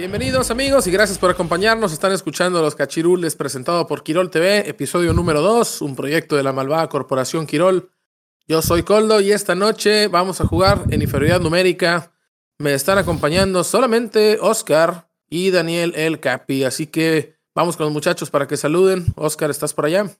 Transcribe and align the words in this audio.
Bienvenidos 0.00 0.50
amigos 0.50 0.86
y 0.86 0.90
gracias 0.90 1.18
por 1.18 1.28
acompañarnos. 1.28 1.92
Están 1.92 2.12
escuchando 2.12 2.62
Los 2.62 2.74
Cachirules 2.74 3.36
presentado 3.36 3.86
por 3.86 4.02
Quirol 4.02 4.30
TV, 4.30 4.66
episodio 4.66 5.12
número 5.12 5.42
2, 5.42 5.82
un 5.82 5.94
proyecto 5.94 6.36
de 6.36 6.42
la 6.42 6.54
malvada 6.54 6.88
corporación 6.88 7.46
Quirol. 7.46 7.90
Yo 8.48 8.62
soy 8.62 8.82
Coldo 8.82 9.20
y 9.20 9.30
esta 9.30 9.54
noche 9.54 10.08
vamos 10.08 10.40
a 10.40 10.46
jugar 10.46 10.84
en 10.88 11.02
inferioridad 11.02 11.42
numérica. 11.42 12.12
Me 12.58 12.72
están 12.72 12.96
acompañando 12.96 13.62
solamente 13.62 14.38
Oscar 14.40 15.10
y 15.28 15.50
Daniel 15.50 15.92
El 15.94 16.18
Capi, 16.18 16.64
así 16.64 16.86
que 16.86 17.36
vamos 17.54 17.76
con 17.76 17.84
los 17.84 17.92
muchachos 17.92 18.30
para 18.30 18.46
que 18.46 18.56
saluden. 18.56 19.04
Oscar, 19.16 19.50
¿estás 19.50 19.74
por 19.74 19.84
allá? 19.84 20.06
¿Qué 20.06 20.16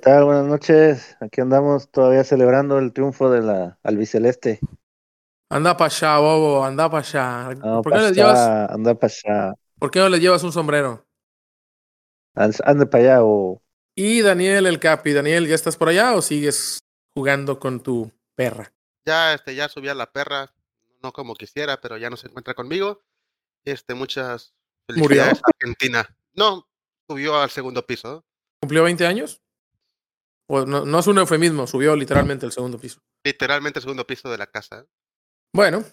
tal? 0.00 0.24
Buenas 0.24 0.46
noches. 0.46 1.16
Aquí 1.20 1.40
andamos 1.40 1.88
todavía 1.92 2.24
celebrando 2.24 2.76
el 2.76 2.92
triunfo 2.92 3.30
de 3.30 3.42
la 3.42 3.78
albiceleste. 3.84 4.58
Anda 5.50 5.76
para 5.76 5.86
allá, 5.86 6.18
bobo, 6.18 6.64
anda 6.64 6.90
para 6.90 7.06
allá. 7.06 7.60
¿Por 7.82 7.92
qué 7.92 7.98
no 7.98 8.04
les 8.04 8.16
llevas? 8.16 8.70
Anda 8.70 8.94
para 8.94 9.12
allá. 9.12 9.54
¿Por 9.78 9.90
qué 9.90 9.98
no 9.98 10.08
le 10.08 10.20
llevas 10.20 10.42
un 10.42 10.52
sombrero? 10.52 11.06
Anda 12.34 12.86
para 12.86 13.04
allá 13.04 13.18
o. 13.22 13.62
Y 13.94 14.22
Daniel 14.22 14.66
el 14.66 14.80
Capi, 14.80 15.12
Daniel, 15.12 15.46
¿ya 15.46 15.54
estás 15.54 15.76
por 15.76 15.88
allá 15.88 16.14
o 16.14 16.22
sigues 16.22 16.80
jugando 17.14 17.60
con 17.60 17.80
tu 17.80 18.10
perra? 18.34 18.72
Ya, 19.06 19.34
este, 19.34 19.54
ya 19.54 19.68
subí 19.68 19.88
a 19.88 19.94
la 19.94 20.10
perra, 20.10 20.52
no 21.02 21.12
como 21.12 21.34
quisiera, 21.34 21.80
pero 21.80 21.96
ya 21.96 22.10
no 22.10 22.16
se 22.16 22.26
encuentra 22.26 22.54
conmigo. 22.54 23.02
Este, 23.64 23.94
muchas 23.94 24.54
felicidades 24.88 25.40
Argentina. 25.44 26.08
No, 26.32 26.68
subió 27.08 27.38
al 27.38 27.50
segundo 27.50 27.86
piso. 27.86 28.24
¿Cumplió 28.60 28.82
20 28.82 29.06
años? 29.06 29.40
no, 30.48 30.64
no 30.84 30.98
es 30.98 31.06
un 31.06 31.18
eufemismo, 31.18 31.66
subió 31.66 31.96
literalmente 31.96 32.46
al 32.46 32.52
segundo 32.52 32.78
piso. 32.78 33.00
Literalmente 33.24 33.78
el 33.78 33.82
segundo 33.82 34.06
piso 34.06 34.30
de 34.30 34.38
la 34.38 34.46
casa. 34.46 34.86
Bueno, 35.54 35.84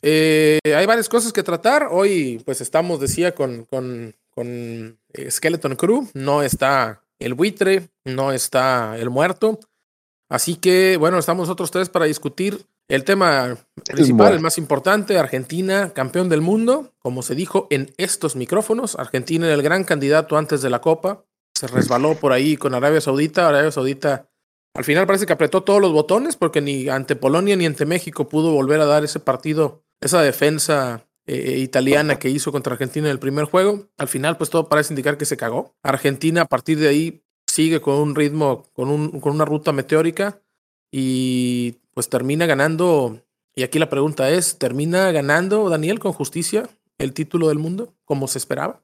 eh, 0.00 0.58
hay 0.64 0.86
varias 0.86 1.10
cosas 1.10 1.34
que 1.34 1.42
tratar. 1.42 1.88
Hoy, 1.90 2.42
pues 2.46 2.62
estamos, 2.62 3.00
decía, 3.00 3.34
con, 3.34 3.66
con, 3.66 4.16
con 4.30 4.98
Skeleton 5.28 5.76
Crew. 5.76 6.08
No 6.14 6.42
está 6.42 7.04
el 7.18 7.34
buitre, 7.34 7.90
no 8.06 8.32
está 8.32 8.96
el 8.96 9.10
muerto. 9.10 9.60
Así 10.30 10.56
que, 10.56 10.96
bueno, 10.96 11.18
estamos 11.18 11.48
nosotros 11.48 11.70
tres 11.70 11.90
para 11.90 12.06
discutir 12.06 12.64
el 12.88 13.04
tema 13.04 13.58
principal, 13.84 14.32
el 14.32 14.40
más 14.40 14.56
importante, 14.56 15.18
Argentina, 15.18 15.92
campeón 15.92 16.30
del 16.30 16.40
mundo, 16.40 16.94
como 16.98 17.22
se 17.22 17.34
dijo 17.34 17.66
en 17.68 17.92
estos 17.98 18.36
micrófonos. 18.36 18.96
Argentina 18.98 19.44
era 19.44 19.54
el 19.54 19.62
gran 19.62 19.84
candidato 19.84 20.38
antes 20.38 20.62
de 20.62 20.70
la 20.70 20.80
Copa. 20.80 21.26
Se 21.54 21.66
resbaló 21.66 22.14
por 22.14 22.32
ahí 22.32 22.56
con 22.56 22.74
Arabia 22.74 23.02
Saudita. 23.02 23.48
Arabia 23.48 23.70
Saudita 23.70 24.29
al 24.74 24.84
final 24.84 25.06
parece 25.06 25.26
que 25.26 25.32
apretó 25.32 25.62
todos 25.62 25.80
los 25.80 25.92
botones 25.92 26.36
porque 26.36 26.60
ni 26.60 26.88
ante 26.88 27.16
Polonia 27.16 27.56
ni 27.56 27.66
ante 27.66 27.86
México 27.86 28.28
pudo 28.28 28.52
volver 28.52 28.80
a 28.80 28.86
dar 28.86 29.04
ese 29.04 29.20
partido, 29.20 29.84
esa 30.00 30.22
defensa 30.22 31.06
eh, 31.26 31.58
italiana 31.58 32.18
que 32.18 32.30
hizo 32.30 32.52
contra 32.52 32.72
Argentina 32.72 33.06
en 33.06 33.12
el 33.12 33.18
primer 33.18 33.44
juego. 33.44 33.88
Al 33.98 34.08
final, 34.08 34.36
pues 34.36 34.50
todo 34.50 34.68
parece 34.68 34.92
indicar 34.92 35.18
que 35.18 35.26
se 35.26 35.36
cagó. 35.36 35.74
Argentina 35.82 36.42
a 36.42 36.46
partir 36.46 36.78
de 36.78 36.88
ahí 36.88 37.24
sigue 37.46 37.80
con 37.80 37.96
un 37.96 38.14
ritmo, 38.14 38.64
con, 38.72 38.88
un, 38.88 39.20
con 39.20 39.34
una 39.34 39.44
ruta 39.44 39.72
meteórica 39.72 40.40
y 40.90 41.78
pues 41.94 42.08
termina 42.08 42.46
ganando. 42.46 43.20
Y 43.54 43.64
aquí 43.64 43.78
la 43.78 43.90
pregunta 43.90 44.30
es, 44.30 44.58
¿termina 44.58 45.10
ganando 45.10 45.68
Daniel 45.68 45.98
con 45.98 46.12
justicia 46.12 46.68
el 46.98 47.12
título 47.12 47.48
del 47.48 47.58
mundo 47.58 47.94
como 48.04 48.28
se 48.28 48.38
esperaba? 48.38 48.82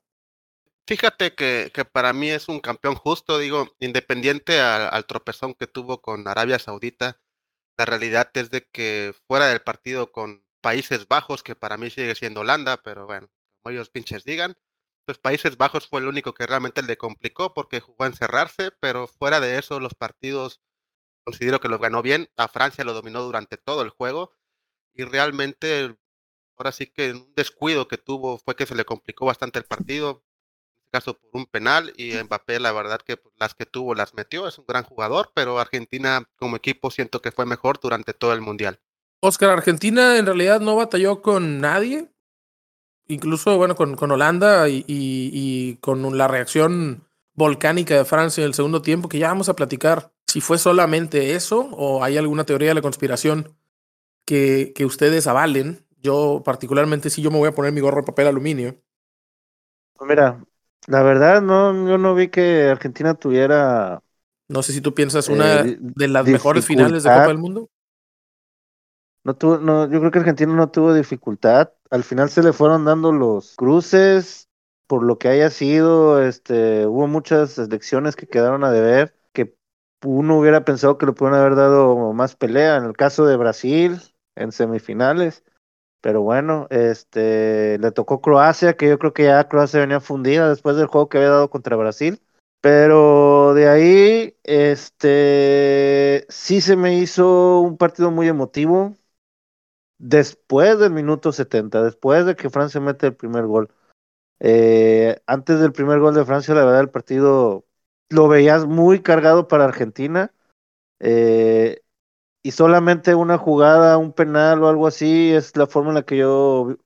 Fíjate 0.88 1.34
que, 1.34 1.72
que, 1.74 1.84
para 1.84 2.12
mí 2.12 2.30
es 2.30 2.48
un 2.48 2.60
campeón 2.60 2.94
justo, 2.94 3.38
digo, 3.38 3.74
independiente 3.80 4.60
al, 4.60 5.04
tropezón 5.06 5.54
que 5.54 5.66
tuvo 5.66 6.00
con 6.00 6.28
Arabia 6.28 6.60
Saudita, 6.60 7.20
la 7.76 7.86
realidad 7.86 8.30
es 8.34 8.50
de 8.50 8.68
que 8.70 9.14
fuera 9.26 9.48
del 9.48 9.62
partido 9.62 10.12
con 10.12 10.44
Países 10.60 11.08
Bajos, 11.08 11.42
que 11.42 11.56
para 11.56 11.76
mí 11.76 11.90
sigue 11.90 12.14
siendo 12.14 12.40
Holanda, 12.42 12.82
pero 12.82 13.06
bueno, 13.06 13.28
como 13.62 13.72
ellos 13.72 13.90
pinches 13.90 14.24
digan, 14.24 14.56
pues 15.06 15.18
Países 15.18 15.56
Bajos 15.56 15.88
fue 15.88 16.00
el 16.00 16.08
único 16.08 16.34
que 16.34 16.46
realmente 16.46 16.82
le 16.82 16.96
complicó 16.98 17.54
porque 17.54 17.80
jugó 17.80 18.04
a 18.04 18.08
encerrarse, 18.08 18.70
pero 18.80 19.08
fuera 19.08 19.40
de 19.40 19.58
eso 19.58 19.80
los 19.80 19.94
partidos 19.94 20.60
considero 21.24 21.60
que 21.60 21.68
los 21.68 21.80
ganó 21.80 22.02
bien, 22.02 22.30
a 22.36 22.48
Francia 22.48 22.84
lo 22.84 22.94
dominó 22.94 23.22
durante 23.22 23.56
todo 23.56 23.82
el 23.82 23.90
juego 23.90 24.32
y 24.94 25.04
realmente 25.04 25.96
ahora 26.56 26.72
sí 26.72 26.86
que 26.88 27.12
un 27.12 27.34
descuido 27.34 27.88
que 27.88 27.98
tuvo 27.98 28.38
fue 28.38 28.56
que 28.56 28.66
se 28.66 28.74
le 28.76 28.84
complicó 28.84 29.26
bastante 29.26 29.58
el 29.58 29.64
partido, 29.64 30.25
caso 30.90 31.14
por 31.14 31.30
un 31.32 31.46
penal 31.46 31.92
y 31.96 32.12
Mbappé 32.14 32.60
la 32.60 32.72
verdad 32.72 33.00
que 33.00 33.16
pues, 33.16 33.34
las 33.38 33.54
que 33.54 33.66
tuvo 33.66 33.94
las 33.94 34.14
metió, 34.14 34.48
es 34.48 34.58
un 34.58 34.66
gran 34.66 34.84
jugador, 34.84 35.30
pero 35.34 35.58
Argentina 35.58 36.24
como 36.36 36.56
equipo 36.56 36.90
siento 36.90 37.20
que 37.20 37.32
fue 37.32 37.46
mejor 37.46 37.78
durante 37.80 38.12
todo 38.12 38.32
el 38.32 38.40
mundial. 38.40 38.80
Oscar, 39.20 39.50
Argentina 39.50 40.18
en 40.18 40.26
realidad 40.26 40.60
no 40.60 40.76
batalló 40.76 41.22
con 41.22 41.60
nadie, 41.60 42.08
incluso 43.08 43.56
bueno 43.56 43.74
con, 43.74 43.96
con 43.96 44.10
Holanda 44.10 44.68
y, 44.68 44.84
y, 44.86 45.76
con 45.76 46.16
la 46.16 46.28
reacción 46.28 47.04
volcánica 47.34 47.96
de 47.96 48.04
Francia 48.04 48.42
en 48.42 48.48
el 48.48 48.54
segundo 48.54 48.82
tiempo, 48.82 49.08
que 49.08 49.18
ya 49.18 49.28
vamos 49.28 49.48
a 49.48 49.56
platicar 49.56 50.12
si 50.26 50.40
fue 50.40 50.58
solamente 50.58 51.34
eso 51.34 51.68
o 51.72 52.02
hay 52.02 52.16
alguna 52.16 52.44
teoría 52.44 52.68
de 52.68 52.74
la 52.74 52.82
conspiración 52.82 53.56
que, 54.24 54.72
que 54.74 54.84
ustedes 54.84 55.26
avalen. 55.26 55.84
Yo 55.98 56.42
particularmente 56.44 57.10
sí, 57.10 57.22
yo 57.22 57.30
me 57.30 57.38
voy 57.38 57.48
a 57.48 57.54
poner 57.54 57.72
mi 57.72 57.80
gorro 57.80 58.02
de 58.02 58.06
papel 58.06 58.26
aluminio. 58.26 58.76
Mira, 60.00 60.44
la 60.86 61.02
verdad, 61.02 61.42
no, 61.42 61.88
yo 61.88 61.98
no 61.98 62.14
vi 62.14 62.28
que 62.28 62.68
Argentina 62.68 63.14
tuviera. 63.14 64.02
No 64.48 64.62
sé 64.62 64.72
si 64.72 64.80
tú 64.80 64.94
piensas 64.94 65.28
una 65.28 65.62
eh, 65.62 65.76
de 65.80 66.08
las 66.08 66.26
mejores 66.26 66.64
finales 66.64 67.02
de 67.02 67.10
Copa 67.10 67.28
del 67.28 67.38
Mundo. 67.38 67.68
No 69.24 69.34
tuvo, 69.34 69.58
no, 69.58 69.90
yo 69.90 69.98
creo 69.98 70.12
que 70.12 70.20
Argentina 70.20 70.54
no 70.54 70.70
tuvo 70.70 70.94
dificultad. 70.94 71.72
Al 71.90 72.04
final 72.04 72.30
se 72.30 72.44
le 72.44 72.52
fueron 72.52 72.84
dando 72.84 73.10
los 73.10 73.56
cruces, 73.56 74.48
por 74.86 75.02
lo 75.02 75.18
que 75.18 75.28
haya 75.28 75.50
sido, 75.50 76.22
este, 76.22 76.86
hubo 76.86 77.08
muchas 77.08 77.58
elecciones 77.58 78.14
que 78.14 78.28
quedaron 78.28 78.62
a 78.62 78.70
deber, 78.70 79.16
que 79.32 79.56
uno 80.04 80.38
hubiera 80.38 80.64
pensado 80.64 80.96
que 80.96 81.06
le 81.06 81.12
pudieron 81.12 81.40
haber 81.40 81.56
dado 81.56 82.12
más 82.12 82.36
pelea. 82.36 82.76
En 82.76 82.84
el 82.84 82.92
caso 82.92 83.26
de 83.26 83.36
Brasil, 83.36 84.00
en 84.36 84.52
semifinales, 84.52 85.42
pero 86.00 86.22
bueno, 86.22 86.66
este 86.70 87.78
le 87.78 87.90
tocó 87.92 88.20
Croacia, 88.20 88.76
que 88.76 88.88
yo 88.88 88.98
creo 88.98 89.12
que 89.12 89.24
ya 89.24 89.48
Croacia 89.48 89.80
venía 89.80 90.00
fundida 90.00 90.48
después 90.48 90.76
del 90.76 90.86
juego 90.86 91.08
que 91.08 91.18
había 91.18 91.30
dado 91.30 91.50
contra 91.50 91.76
Brasil. 91.76 92.20
Pero 92.60 93.54
de 93.54 93.68
ahí, 93.68 94.36
este 94.44 96.26
sí 96.28 96.60
se 96.60 96.76
me 96.76 96.98
hizo 96.98 97.60
un 97.60 97.76
partido 97.76 98.10
muy 98.10 98.28
emotivo. 98.28 98.96
Después 99.98 100.78
del 100.78 100.92
minuto 100.92 101.32
70, 101.32 101.82
después 101.82 102.26
de 102.26 102.36
que 102.36 102.50
Francia 102.50 102.80
mete 102.80 103.06
el 103.06 103.14
primer 103.16 103.46
gol. 103.46 103.70
Eh, 104.40 105.20
antes 105.26 105.60
del 105.60 105.72
primer 105.72 106.00
gol 106.00 106.14
de 106.14 106.24
Francia, 106.24 106.54
la 106.54 106.64
verdad, 106.64 106.80
el 106.80 106.90
partido 106.90 107.66
lo 108.10 108.28
veías 108.28 108.66
muy 108.66 109.02
cargado 109.02 109.48
para 109.48 109.64
Argentina. 109.64 110.32
Eh, 111.00 111.82
y 112.46 112.52
solamente 112.52 113.16
una 113.16 113.38
jugada, 113.38 113.98
un 113.98 114.12
penal 114.12 114.62
o 114.62 114.68
algo 114.68 114.86
así 114.86 115.32
es 115.32 115.56
la 115.56 115.66
forma 115.66 115.88
en 115.88 115.94
la 115.96 116.04
que 116.04 116.18
yo 116.18 116.76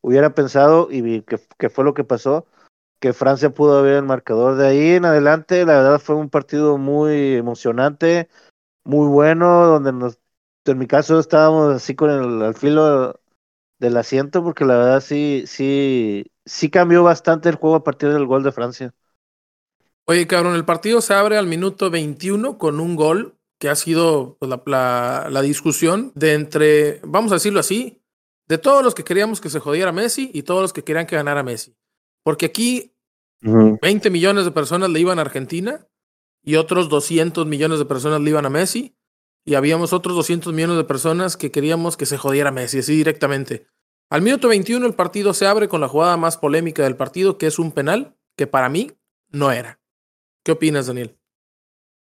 hubiera 0.00 0.34
pensado 0.34 0.88
y 0.90 1.20
que, 1.20 1.38
que 1.58 1.68
fue 1.68 1.84
lo 1.84 1.92
que 1.92 2.02
pasó, 2.02 2.46
que 2.98 3.12
Francia 3.12 3.50
pudo 3.50 3.82
ver 3.82 3.96
el 3.96 4.04
marcador. 4.04 4.56
De 4.56 4.66
ahí 4.66 4.92
en 4.92 5.04
adelante, 5.04 5.66
la 5.66 5.82
verdad 5.82 5.98
fue 5.98 6.14
un 6.14 6.30
partido 6.30 6.78
muy 6.78 7.34
emocionante, 7.34 8.30
muy 8.84 9.06
bueno, 9.06 9.66
donde 9.66 9.92
nos, 9.92 10.18
en 10.64 10.78
mi 10.78 10.86
caso 10.86 11.18
estábamos 11.20 11.74
así 11.76 11.94
con 11.94 12.08
el 12.08 12.42
al 12.42 12.54
filo 12.54 13.20
del 13.78 13.98
asiento, 13.98 14.42
porque 14.42 14.64
la 14.64 14.78
verdad 14.78 15.00
sí, 15.02 15.44
sí, 15.46 16.24
sí 16.46 16.70
cambió 16.70 17.02
bastante 17.02 17.50
el 17.50 17.56
juego 17.56 17.76
a 17.76 17.84
partir 17.84 18.14
del 18.14 18.24
gol 18.24 18.42
de 18.42 18.52
Francia. 18.52 18.94
Oye, 20.06 20.26
cabrón, 20.26 20.54
el 20.54 20.64
partido 20.64 21.02
se 21.02 21.12
abre 21.12 21.36
al 21.36 21.48
minuto 21.48 21.90
21 21.90 22.56
con 22.56 22.80
un 22.80 22.96
gol 22.96 23.35
que 23.58 23.68
ha 23.68 23.74
sido 23.74 24.36
pues, 24.38 24.50
la, 24.66 25.28
la, 25.30 25.42
discusión 25.42 26.12
de 26.14 26.34
entre, 26.34 27.00
vamos 27.04 27.32
a 27.32 27.36
decirlo 27.36 27.60
así, 27.60 28.02
de 28.48 28.58
todos 28.58 28.84
los 28.84 28.94
que 28.94 29.04
queríamos 29.04 29.40
que 29.40 29.50
se 29.50 29.60
jodiera 29.60 29.92
Messi 29.92 30.30
y 30.32 30.42
todos 30.42 30.62
los 30.62 30.72
que 30.72 30.84
querían 30.84 31.06
que 31.06 31.16
ganara 31.16 31.42
Messi. 31.42 31.76
Porque 32.22 32.46
aquí 32.46 32.94
20 33.40 34.10
millones 34.10 34.44
de 34.44 34.50
personas 34.50 34.90
le 34.90 35.00
iban 35.00 35.18
a 35.18 35.22
Argentina 35.22 35.86
y 36.42 36.56
otros 36.56 36.88
200 36.88 37.46
millones 37.46 37.78
de 37.78 37.84
personas 37.84 38.20
le 38.20 38.30
iban 38.30 38.46
a 38.46 38.50
Messi. 38.50 38.94
y 39.44 39.54
habíamos 39.54 39.92
otros 39.92 40.16
200 40.16 40.52
millones 40.52 40.76
de 40.76 40.82
personas 40.84 41.36
que 41.36 41.52
queríamos 41.52 41.96
que 41.96 42.04
se 42.04 42.18
jodiera 42.18 42.50
Messi, 42.50 42.80
así 42.80 42.96
directamente. 42.96 43.68
Al 44.10 44.22
minuto 44.22 44.48
21 44.48 44.84
el 44.86 44.94
partido 44.94 45.34
se 45.34 45.46
abre 45.46 45.68
con 45.68 45.80
la 45.80 45.88
jugada 45.88 46.16
más 46.16 46.36
polémica 46.36 46.82
del 46.82 46.96
partido, 46.96 47.38
que 47.38 47.46
es 47.46 47.60
un 47.60 47.70
penal, 47.70 48.16
que 48.36 48.48
para 48.48 48.68
mí 48.68 48.92
no 49.30 49.52
era. 49.52 49.80
¿Qué 50.44 50.52
opinas, 50.52 50.86
Daniel? 50.86 51.16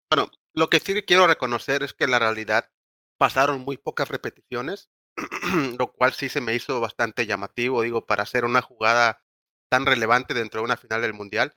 Bueno, 0.09 0.29
lo 0.53 0.69
que 0.69 0.79
sí 0.79 0.93
quiero 1.03 1.27
reconocer 1.27 1.83
es 1.83 1.93
que 1.93 2.05
en 2.05 2.11
la 2.11 2.19
realidad 2.19 2.69
pasaron 3.17 3.61
muy 3.61 3.77
pocas 3.77 4.09
repeticiones, 4.09 4.89
lo 5.77 5.91
cual 5.93 6.13
sí 6.13 6.29
se 6.29 6.41
me 6.41 6.55
hizo 6.55 6.79
bastante 6.79 7.25
llamativo, 7.25 7.81
digo, 7.81 8.05
para 8.05 8.23
hacer 8.23 8.45
una 8.45 8.61
jugada 8.61 9.23
tan 9.69 9.85
relevante 9.85 10.33
dentro 10.33 10.61
de 10.61 10.65
una 10.65 10.77
final 10.77 11.01
del 11.01 11.13
Mundial. 11.13 11.55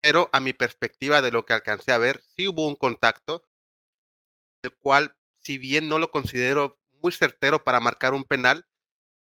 Pero 0.00 0.28
a 0.32 0.40
mi 0.40 0.52
perspectiva 0.52 1.22
de 1.22 1.32
lo 1.32 1.44
que 1.44 1.54
alcancé 1.54 1.92
a 1.92 1.98
ver, 1.98 2.22
sí 2.36 2.48
hubo 2.48 2.66
un 2.68 2.76
contacto, 2.76 3.44
el 4.62 4.76
cual, 4.76 5.16
si 5.40 5.58
bien 5.58 5.88
no 5.88 5.98
lo 5.98 6.10
considero 6.10 6.78
muy 7.02 7.12
certero 7.12 7.64
para 7.64 7.80
marcar 7.80 8.14
un 8.14 8.24
penal, 8.24 8.66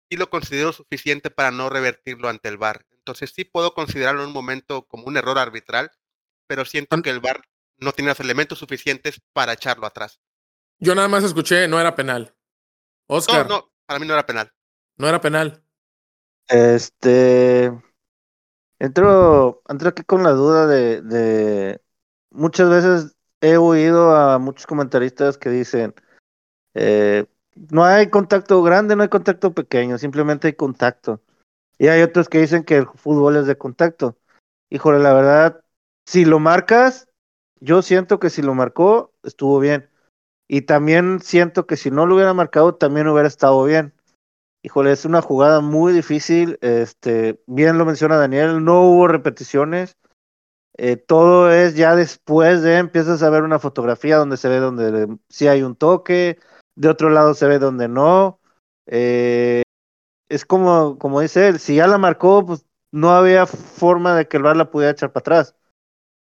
sí 0.10 0.18
lo 0.18 0.30
considero 0.30 0.74
suficiente 0.74 1.30
para 1.30 1.51
no 1.51 1.69
revertirlo 1.69 2.30
ante 2.30 2.50
el 2.50 2.57
VAR. 2.57 2.86
Entonces 2.92 3.31
sí 3.36 3.45
puedo 3.45 3.74
considerarlo 3.74 4.21
en 4.21 4.27
un 4.27 4.33
momento 4.33 4.88
como 4.88 5.06
un 5.06 5.18
error 5.18 5.39
arbitral, 5.39 5.92
pero 6.48 6.65
siento 6.65 7.01
que 7.01 7.10
el 7.10 7.19
VAR 7.19 7.42
no 7.79 7.91
tiene 7.91 8.09
los 8.09 8.19
elementos 8.19 8.59
suficientes 8.59 9.21
para 9.33 9.53
echarlo 9.53 9.85
atrás. 9.85 10.19
Yo 10.79 10.95
nada 10.95 11.07
más 11.07 11.24
escuché, 11.24 11.68
no 11.68 11.79
era 11.79 11.95
penal. 11.95 12.35
Oscar. 13.07 13.47
No, 13.47 13.56
no, 13.56 13.71
para 13.85 14.00
mí 14.00 14.07
no 14.07 14.13
era 14.13 14.25
penal. 14.25 14.51
No 14.97 15.07
era 15.07 15.21
penal. 15.21 15.63
Este. 16.47 17.71
Entro, 18.79 19.63
entro 19.68 19.89
aquí 19.89 20.03
con 20.03 20.24
la 20.24 20.31
duda 20.31 20.68
de, 20.68 21.01
de. 21.01 21.81
Muchas 22.29 22.69
veces 22.69 23.15
he 23.41 23.57
oído 23.57 24.15
a 24.15 24.38
muchos 24.39 24.68
comentaristas 24.68 25.38
que 25.38 25.50
dicen: 25.50 25.95
eh, 26.74 27.25
no 27.71 27.83
hay 27.83 28.09
contacto 28.09 28.62
grande, 28.62 28.95
no 28.95 29.03
hay 29.03 29.09
contacto 29.09 29.53
pequeño, 29.53 29.97
simplemente 29.97 30.47
hay 30.47 30.53
contacto. 30.53 31.21
Y 31.79 31.88
hay 31.88 32.01
otros 32.01 32.29
que 32.29 32.39
dicen 32.39 32.63
que 32.63 32.77
el 32.77 32.88
fútbol 32.88 33.38
es 33.38 33.45
de 33.47 33.57
contacto. 33.57 34.18
Híjole, 34.69 35.00
la 35.00 35.13
verdad, 35.13 35.63
si 36.06 36.25
lo 36.25 36.39
marcas, 36.39 37.07
yo 37.59 37.81
siento 37.81 38.19
que 38.19 38.30
si 38.30 38.42
lo 38.42 38.54
marcó, 38.54 39.13
estuvo 39.24 39.59
bien. 39.59 39.89
Y 40.48 40.62
también 40.62 41.19
siento 41.21 41.68
que 41.68 41.77
si 41.77 41.92
no 41.92 42.06
lo 42.06 42.15
hubiera 42.15 42.33
marcado, 42.33 42.75
también 42.75 43.07
hubiera 43.07 43.27
estado 43.27 43.63
bien. 43.63 43.94
Híjole, 44.63 44.92
es 44.92 45.06
una 45.06 45.21
jugada 45.21 45.62
muy 45.62 45.94
difícil. 45.94 46.57
Este, 46.62 47.42
bien 47.48 47.77
lo 47.77 47.86
menciona 47.86 48.18
Daniel, 48.18 48.63
no 48.63 48.83
hubo 48.83 49.07
repeticiones. 49.07 49.98
Eh, 50.77 50.95
todo 50.95 51.51
es 51.51 51.75
ya 51.75 51.95
después 51.95 52.62
de 52.62 52.77
empiezas 52.77 53.24
a 53.24 53.30
ver 53.31 53.44
una 53.44 53.60
fotografía 53.60 54.18
donde 54.18 54.38
se 54.38 54.48
ve 54.48 54.60
donde 54.60 55.18
sí 55.27 55.48
hay 55.48 55.63
un 55.63 55.75
toque, 55.75 56.38
de 56.75 56.89
otro 56.89 57.10
lado 57.10 57.33
se 57.33 57.48
ve 57.48 57.60
donde 57.60 57.88
no. 57.88 58.39
Eh, 58.86 59.63
es 60.30 60.45
como, 60.45 60.98
como 61.00 61.21
dice 61.21 61.48
él, 61.48 61.60
si 61.60 61.75
ya 61.75 61.88
la 61.88 61.98
marcó, 61.98 62.45
pues 62.45 62.65
no 62.92 63.12
había 63.12 63.45
forma 63.48 64.15
de 64.15 64.27
que 64.27 64.38
el 64.38 64.44
VAR 64.44 64.56
la 64.56 64.69
pudiera 64.71 64.92
echar 64.92 65.12
para 65.12 65.21
atrás. 65.21 65.56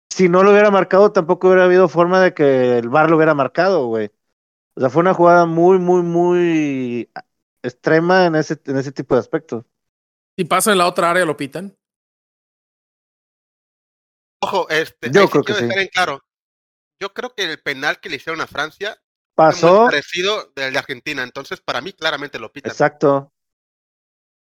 Si 0.10 0.30
no 0.30 0.44
lo 0.44 0.52
hubiera 0.52 0.72
marcado, 0.72 1.12
tampoco 1.12 1.48
hubiera 1.48 1.66
habido 1.66 1.90
forma 1.90 2.22
de 2.22 2.34
que 2.34 2.78
el 2.78 2.90
VAR 2.90 3.10
lo 3.10 3.18
hubiera 3.18 3.34
marcado, 3.34 3.88
güey. 3.88 4.12
O 4.76 4.80
sea, 4.80 4.90
fue 4.90 5.02
una 5.02 5.14
jugada 5.14 5.46
muy, 5.46 5.80
muy, 5.80 6.04
muy 6.04 7.10
extrema 7.64 8.26
en 8.26 8.36
ese, 8.36 8.60
en 8.66 8.78
ese 8.78 8.92
tipo 8.92 9.16
de 9.16 9.22
aspectos. 9.22 9.66
¿Y 10.38 10.46
pasa 10.46 10.72
en 10.72 10.78
la 10.78 10.88
otra 10.88 11.12
área, 11.12 11.26
lo 11.26 11.38
pitan? 11.38 11.76
Ojo, 14.42 14.70
este, 14.70 15.10
yo 15.12 15.30
creo 15.30 15.44
que 15.44 15.54
sí. 15.54 15.64
En 15.64 15.88
claro. 15.88 16.22
Yo 17.00 17.14
creo 17.14 17.34
que 17.34 17.44
el 17.44 17.62
penal 17.62 18.00
que 18.00 18.10
le 18.10 18.18
hicieron 18.18 18.42
a 18.42 18.48
Francia 18.48 18.98
pasó 19.34 19.82
muy 19.82 19.86
parecido 19.88 20.52
del 20.56 20.74
de 20.74 20.80
Argentina, 20.80 21.24
entonces 21.24 21.60
para 21.60 21.82
mí 21.82 21.92
claramente 21.94 22.40
lo 22.40 22.52
pitan. 22.52 22.72
Exacto. 22.72 23.34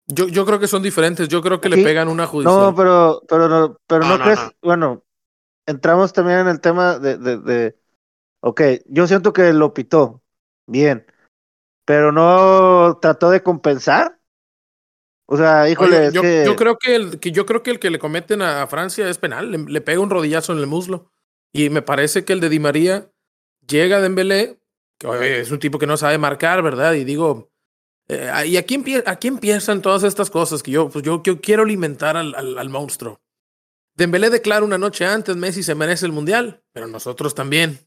Yo, 0.06 0.28
yo 0.28 0.46
creo 0.46 0.60
que 0.60 0.68
son 0.68 0.82
diferentes, 0.82 1.28
yo 1.28 1.42
creo 1.42 1.60
que 1.60 1.68
le 1.68 1.82
pegan 1.82 2.08
una 2.08 2.26
judicial. 2.26 2.54
No, 2.54 2.74
pero, 2.74 3.22
pero 3.28 3.48
no, 3.48 3.80
pero 3.88 4.04
no, 4.04 4.16
no 4.16 4.24
crees, 4.24 4.38
no. 4.38 4.52
bueno, 4.62 5.04
entramos 5.66 6.12
también 6.12 6.40
en 6.40 6.48
el 6.48 6.60
tema 6.60 6.98
de, 6.98 7.18
de, 7.18 7.38
de, 7.38 7.78
ok, 8.40 8.60
yo 8.86 9.06
siento 9.06 9.32
que 9.32 9.52
lo 9.52 9.74
pitó, 9.74 10.22
bien, 10.66 11.06
pero 11.84 12.12
no 12.12 12.98
trató 13.00 13.30
de 13.30 13.42
compensar. 13.42 14.18
O 15.28 15.36
sea, 15.36 15.68
híjole, 15.68 15.96
Oye, 15.98 16.06
es 16.06 16.14
yo, 16.14 16.22
que... 16.22 16.44
yo, 16.46 16.56
creo 16.56 16.78
que 16.78 16.94
el 16.94 17.18
que 17.18 17.32
yo 17.32 17.46
creo 17.46 17.62
que 17.62 17.72
el 17.72 17.80
que 17.80 17.90
le 17.90 17.98
cometen 17.98 18.42
a 18.42 18.66
Francia 18.68 19.08
es 19.08 19.18
penal, 19.18 19.50
le, 19.50 19.58
le, 19.58 19.80
pega 19.80 20.00
un 20.00 20.10
rodillazo 20.10 20.52
en 20.52 20.60
el 20.60 20.68
muslo 20.68 21.10
y 21.52 21.68
me 21.68 21.82
parece 21.82 22.24
que 22.24 22.32
el 22.32 22.40
de 22.40 22.48
Di 22.48 22.60
María 22.60 23.10
llega 23.66 23.96
a 23.96 24.00
Dembélé, 24.00 24.60
que 24.98 25.40
es 25.40 25.50
un 25.50 25.58
tipo 25.58 25.80
que 25.80 25.86
no 25.86 25.96
sabe 25.96 26.16
marcar, 26.18 26.62
¿verdad? 26.62 26.94
Y 26.94 27.04
digo, 27.04 27.50
eh, 28.08 28.30
y 28.46 28.56
aquí, 28.56 28.76
empie 28.76 29.02
aquí 29.04 29.28
empiezan 29.28 29.82
todas 29.82 30.04
estas 30.04 30.30
cosas 30.30 30.62
que 30.62 30.70
yo, 30.70 30.88
pues 30.88 31.04
yo, 31.04 31.22
yo 31.24 31.40
quiero 31.40 31.64
alimentar 31.64 32.16
al, 32.16 32.34
al, 32.34 32.58
al 32.58 32.68
monstruo. 32.68 33.20
Dembélé 33.96 34.28
declara 34.30 34.64
una 34.64 34.78
noche 34.78 35.06
antes, 35.06 35.36
Messi 35.36 35.62
se 35.62 35.74
merece 35.74 36.06
el 36.06 36.12
mundial, 36.12 36.62
pero 36.72 36.86
nosotros 36.86 37.34
también. 37.34 37.78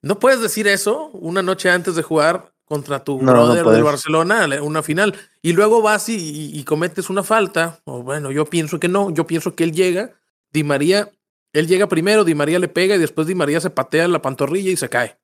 No 0.00 0.20
puedes 0.20 0.40
decir 0.40 0.68
eso 0.68 1.08
una 1.08 1.42
noche 1.42 1.70
antes 1.70 1.96
de 1.96 2.02
jugar 2.02 2.54
contra 2.64 3.02
tu 3.02 3.20
No, 3.20 3.32
brother 3.32 3.64
no 3.64 3.72
del. 3.72 3.82
Barcelona, 3.82 4.46
una 4.62 4.82
final, 4.82 5.14
y 5.42 5.54
luego 5.54 5.82
vas 5.82 6.08
y, 6.08 6.16
y, 6.16 6.58
y 6.58 6.64
cometes 6.64 7.10
una 7.10 7.24
falta, 7.24 7.80
o 7.84 8.02
bueno, 8.02 8.30
yo 8.30 8.44
pienso 8.44 8.78
que 8.78 8.88
no, 8.88 9.10
yo 9.10 9.26
pienso 9.26 9.56
que 9.56 9.64
él 9.64 9.72
llega, 9.72 10.12
Di 10.52 10.62
María, 10.62 11.10
él 11.52 11.66
llega 11.66 11.88
primero, 11.88 12.24
Di 12.24 12.34
María 12.34 12.58
le 12.58 12.68
pega 12.68 12.94
y 12.94 12.98
después 12.98 13.26
Di 13.26 13.34
María 13.34 13.60
se 13.60 13.70
patea 13.70 14.04
en 14.04 14.12
la 14.12 14.22
pantorrilla 14.22 14.70
y 14.70 14.76
se 14.76 14.88
cae. 14.88 15.18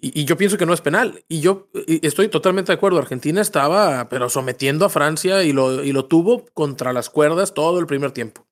Y, 0.00 0.20
y, 0.20 0.24
yo 0.24 0.36
pienso 0.36 0.56
que 0.56 0.66
no 0.66 0.72
es 0.72 0.80
penal. 0.80 1.24
Y 1.28 1.40
yo 1.40 1.68
estoy 1.86 2.28
totalmente 2.28 2.70
de 2.70 2.76
acuerdo. 2.76 2.98
Argentina 2.98 3.40
estaba, 3.40 4.08
pero 4.08 4.30
sometiendo 4.30 4.84
a 4.84 4.90
Francia 4.90 5.42
y 5.42 5.52
lo, 5.52 5.82
y 5.82 5.92
lo 5.92 6.04
tuvo 6.04 6.46
contra 6.54 6.92
las 6.92 7.10
cuerdas 7.10 7.52
todo 7.52 7.80
el 7.80 7.86
primer 7.86 8.12
tiempo. 8.12 8.46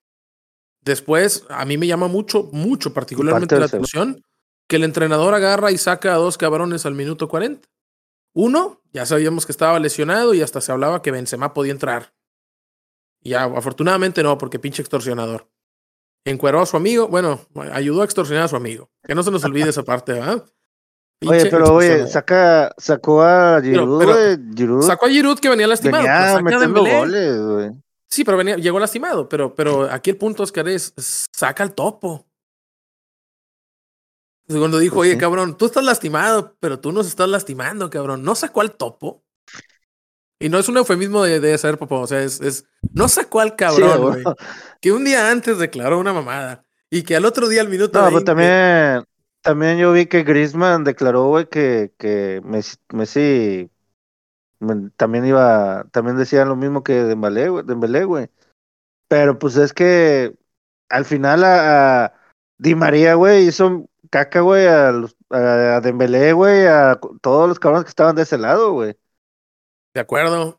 Después, 0.80 1.44
a 1.48 1.64
mí 1.64 1.78
me 1.78 1.86
llama 1.86 2.08
mucho, 2.08 2.48
mucho 2.52 2.92
particularmente 2.92 3.58
la 3.58 3.66
atención 3.66 4.22
que 4.68 4.76
el 4.76 4.84
entrenador 4.84 5.34
agarra 5.34 5.70
y 5.70 5.78
saca 5.78 6.14
a 6.14 6.16
dos 6.16 6.38
cabrones 6.38 6.86
al 6.86 6.94
minuto 6.94 7.28
40. 7.28 7.68
Uno, 8.34 8.82
ya 8.92 9.06
sabíamos 9.06 9.46
que 9.46 9.52
estaba 9.52 9.78
lesionado 9.78 10.34
y 10.34 10.42
hasta 10.42 10.60
se 10.60 10.70
hablaba 10.70 11.02
que 11.02 11.10
Benzema 11.10 11.54
podía 11.54 11.72
entrar. 11.72 12.14
Y 13.20 13.30
ya, 13.30 13.44
afortunadamente 13.44 14.22
no, 14.22 14.36
porque 14.38 14.58
pinche 14.58 14.82
extorsionador. 14.82 15.48
Encueró 16.24 16.60
a 16.60 16.66
su 16.66 16.76
amigo, 16.76 17.08
bueno, 17.08 17.40
ayudó 17.72 18.02
a 18.02 18.04
extorsionar 18.04 18.44
a 18.44 18.48
su 18.48 18.56
amigo. 18.56 18.90
Que 19.02 19.14
no 19.14 19.22
se 19.22 19.30
nos 19.30 19.44
olvide 19.44 19.70
esa 19.70 19.84
parte, 19.84 20.12
¿verdad? 20.12 20.44
Oye, 21.24 21.46
pero 21.50 21.74
oye, 21.74 22.06
saca, 22.06 22.74
sacó 22.76 23.22
a 23.22 23.60
Giroud, 23.62 23.98
pero, 23.98 24.12
pero 24.12 24.42
Giroud, 24.54 24.82
Sacó 24.82 25.06
a 25.06 25.08
Giroud 25.08 25.38
que 25.38 25.48
venía 25.48 25.66
lastimado. 25.66 26.04
Venía 26.04 26.40
metiendo 26.42 26.84
goles, 26.84 27.40
güey. 27.40 27.70
Sí, 28.08 28.24
pero 28.24 28.36
venía, 28.36 28.56
llegó 28.56 28.78
lastimado. 28.78 29.28
Pero, 29.28 29.54
pero 29.54 29.90
aquí 29.90 30.10
el 30.10 30.16
punto, 30.16 30.42
Oscar, 30.42 30.68
es 30.68 30.92
saca 31.32 31.62
al 31.62 31.74
topo. 31.74 32.26
Cuando 34.48 34.78
dijo, 34.78 34.96
Pues 34.96 35.06
oye, 35.08 35.14
sí. 35.14 35.18
cabrón, 35.18 35.56
tú 35.56 35.66
estás 35.66 35.82
lastimado, 35.84 36.54
pero 36.60 36.78
tú 36.78 36.92
nos 36.92 37.06
estás 37.06 37.28
lastimando, 37.28 37.90
cabrón. 37.90 38.22
No 38.22 38.34
sacó 38.34 38.60
al 38.60 38.76
topo. 38.76 39.24
Y 40.38 40.48
no 40.50 40.58
es 40.58 40.68
un 40.68 40.76
eufemismo 40.76 41.24
de, 41.24 41.40
de 41.40 41.56
ser 41.56 41.78
popó, 41.78 42.00
o 42.00 42.06
sea, 42.06 42.22
es, 42.22 42.40
es 42.42 42.66
no 42.92 43.08
sacó 43.08 43.40
al 43.40 43.56
cabrón, 43.56 44.02
güey. 44.02 44.22
Sí, 44.22 44.30
que 44.82 44.92
un 44.92 45.04
día 45.04 45.30
antes 45.30 45.58
declaró 45.58 45.98
una 45.98 46.12
mamada 46.12 46.62
y 46.90 47.02
que 47.02 47.16
al 47.16 47.24
otro 47.24 47.48
día 47.48 47.62
al 47.62 47.70
minuto. 47.70 47.98
No, 47.98 48.10
20, 48.10 48.14
pero 48.14 48.24
también, 48.24 49.04
también 49.46 49.78
yo 49.78 49.92
vi 49.92 50.06
que 50.06 50.24
Griezmann 50.24 50.82
declaró, 50.82 51.28
güey, 51.28 51.48
que, 51.48 51.92
que 51.98 52.40
Messi, 52.44 52.78
Messi 52.92 53.70
también 54.96 55.24
iba, 55.24 55.86
también 55.92 56.16
decían 56.16 56.48
lo 56.48 56.56
mismo 56.56 56.82
que 56.82 56.94
Dembélé, 57.04 57.48
güey, 57.48 57.64
Dembélé, 57.64 58.04
güey. 58.04 58.28
Pero 59.06 59.38
pues 59.38 59.56
es 59.56 59.72
que 59.72 60.34
al 60.88 61.04
final 61.04 61.44
a, 61.44 62.06
a 62.06 62.14
Di 62.58 62.74
María, 62.74 63.14
güey, 63.14 63.46
hizo 63.46 63.88
caca, 64.10 64.40
güey, 64.40 64.66
a, 64.66 64.90
los, 64.90 65.16
a, 65.30 65.76
a 65.76 65.80
Dembélé, 65.80 66.32
güey, 66.32 66.66
a 66.66 66.98
todos 67.22 67.48
los 67.48 67.60
cabrones 67.60 67.84
que 67.84 67.90
estaban 67.90 68.16
de 68.16 68.22
ese 68.22 68.38
lado, 68.38 68.72
güey. 68.72 68.96
De 69.94 70.00
acuerdo. 70.00 70.58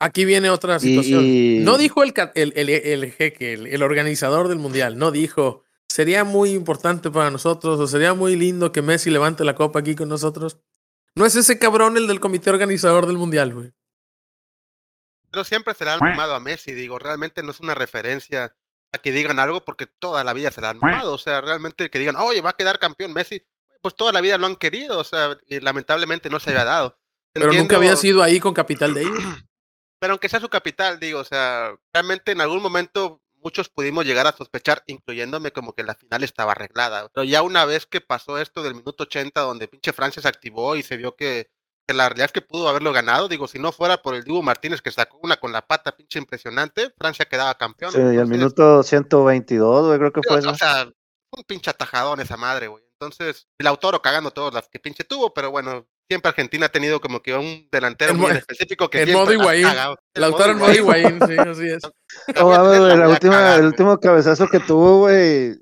Aquí 0.00 0.24
viene 0.24 0.48
otra 0.48 0.78
situación. 0.78 1.22
Y. 1.22 1.58
No 1.58 1.76
dijo 1.76 2.02
el, 2.02 2.14
el, 2.34 2.54
el, 2.56 2.70
el 2.70 3.12
jeque, 3.12 3.52
el, 3.52 3.66
el, 3.66 3.82
organizador 3.82 4.48
del 4.48 4.58
mundial, 4.58 4.96
no 4.96 5.10
dijo, 5.10 5.65
sería 5.96 6.24
muy 6.24 6.50
importante 6.50 7.10
para 7.10 7.30
nosotros 7.30 7.80
o 7.80 7.86
sería 7.86 8.12
muy 8.12 8.36
lindo 8.36 8.70
que 8.70 8.82
Messi 8.82 9.08
levante 9.08 9.44
la 9.44 9.54
copa 9.54 9.78
aquí 9.78 9.96
con 9.96 10.10
nosotros. 10.10 10.58
No 11.14 11.24
es 11.24 11.36
ese 11.36 11.58
cabrón 11.58 11.96
el 11.96 12.06
del 12.06 12.20
comité 12.20 12.50
organizador 12.50 13.06
del 13.06 13.16
mundial, 13.16 13.54
güey. 13.54 13.72
Pero 15.30 15.42
siempre 15.42 15.72
se 15.72 15.86
le 15.86 15.92
han 15.92 16.02
a 16.02 16.38
Messi, 16.38 16.74
digo, 16.74 16.98
realmente 16.98 17.42
no 17.42 17.50
es 17.50 17.60
una 17.60 17.74
referencia 17.74 18.54
a 18.92 18.98
que 18.98 19.10
digan 19.10 19.38
algo 19.38 19.64
porque 19.64 19.86
toda 19.86 20.22
la 20.22 20.34
vida 20.34 20.50
se 20.50 20.60
le 20.60 20.66
han 20.66 20.78
mamado. 20.78 21.14
O 21.14 21.18
sea, 21.18 21.40
realmente 21.40 21.88
que 21.88 21.98
digan, 21.98 22.16
oye, 22.16 22.42
va 22.42 22.50
a 22.50 22.56
quedar 22.56 22.78
campeón 22.78 23.14
Messi, 23.14 23.42
pues 23.80 23.96
toda 23.96 24.12
la 24.12 24.20
vida 24.20 24.36
lo 24.36 24.48
han 24.48 24.56
querido, 24.56 24.98
o 24.98 25.04
sea, 25.04 25.38
y 25.46 25.60
lamentablemente 25.60 26.28
no 26.28 26.40
se 26.40 26.50
había 26.50 26.64
dado. 26.64 26.98
Pero 27.32 27.46
Entiendo, 27.46 27.62
nunca 27.62 27.76
había 27.76 27.96
sido 27.96 28.22
ahí 28.22 28.38
con 28.38 28.52
capital 28.52 28.92
de 28.92 29.00
ellos. 29.00 29.14
Pero 29.98 30.12
aunque 30.12 30.28
sea 30.28 30.40
su 30.40 30.50
capital, 30.50 31.00
digo, 31.00 31.20
o 31.20 31.24
sea, 31.24 31.74
realmente 31.94 32.32
en 32.32 32.42
algún 32.42 32.60
momento 32.60 33.22
muchos 33.46 33.68
pudimos 33.68 34.04
llegar 34.04 34.26
a 34.26 34.32
sospechar, 34.32 34.82
incluyéndome 34.88 35.52
como 35.52 35.72
que 35.72 35.84
la 35.84 35.94
final 35.94 36.24
estaba 36.24 36.50
arreglada. 36.50 37.08
Pero 37.14 37.22
ya 37.22 37.42
una 37.42 37.64
vez 37.64 37.86
que 37.86 38.00
pasó 38.00 38.38
esto 38.38 38.64
del 38.64 38.74
minuto 38.74 39.04
80, 39.04 39.40
donde 39.40 39.68
pinche 39.68 39.92
Francia 39.92 40.20
se 40.20 40.26
activó 40.26 40.74
y 40.74 40.82
se 40.82 40.96
vio 40.96 41.14
que, 41.14 41.48
que 41.86 41.94
la 41.94 42.08
realidad 42.08 42.26
es 42.26 42.32
que 42.32 42.42
pudo 42.42 42.68
haberlo 42.68 42.92
ganado, 42.92 43.28
digo, 43.28 43.46
si 43.46 43.60
no 43.60 43.70
fuera 43.70 44.02
por 44.02 44.16
el 44.16 44.24
Dibu 44.24 44.42
Martínez 44.42 44.82
que 44.82 44.90
sacó 44.90 45.20
una 45.22 45.36
con 45.36 45.52
la 45.52 45.64
pata 45.64 45.94
pinche 45.94 46.18
impresionante, 46.18 46.92
Francia 46.98 47.24
quedaba 47.26 47.54
campeón. 47.54 47.92
Sí, 47.92 47.98
y 47.98 48.00
al 48.00 48.10
Entonces, 48.10 48.36
minuto 48.36 48.82
122, 48.82 49.86
güey, 49.86 49.98
creo 50.00 50.12
que 50.12 50.22
fue 50.26 50.38
o 50.38 50.54
sea, 50.56 50.90
un 51.30 51.44
pinche 51.44 51.70
atajadón 51.70 52.18
esa 52.18 52.36
madre, 52.36 52.66
güey. 52.66 52.82
Entonces, 52.98 53.46
el 53.58 53.68
autor 53.68 54.02
cagando 54.02 54.32
todas 54.32 54.54
las 54.54 54.68
que 54.68 54.80
pinche 54.80 55.04
tuvo, 55.04 55.32
pero 55.32 55.52
bueno, 55.52 55.86
siempre 56.08 56.28
Argentina 56.28 56.66
ha 56.66 56.68
tenido 56.70 57.00
como 57.00 57.20
que 57.22 57.34
un 57.34 57.68
delantero 57.70 58.12
En 58.12 58.18
muy 58.18 58.30
en 58.30 58.36
específico 58.38 58.88
que 58.88 59.02
en 59.02 59.08
siempre 59.08 59.24
modo 59.24 59.32
Higuaín. 59.32 59.66
Lautaro 60.14 60.52
en 60.52 60.58
modo 60.58 60.72
Higuaín. 60.72 61.18
Sí, 61.26 61.36
así 61.38 61.68
es. 61.68 61.82
No, 62.34 62.50
la 62.96 63.08
última, 63.08 63.34
cagar, 63.34 63.54
el 63.54 63.60
güey. 63.60 63.66
último 63.68 63.98
cabezazo 63.98 64.46
que 64.48 64.60
tuvo, 64.60 64.98
güey. 65.00 65.56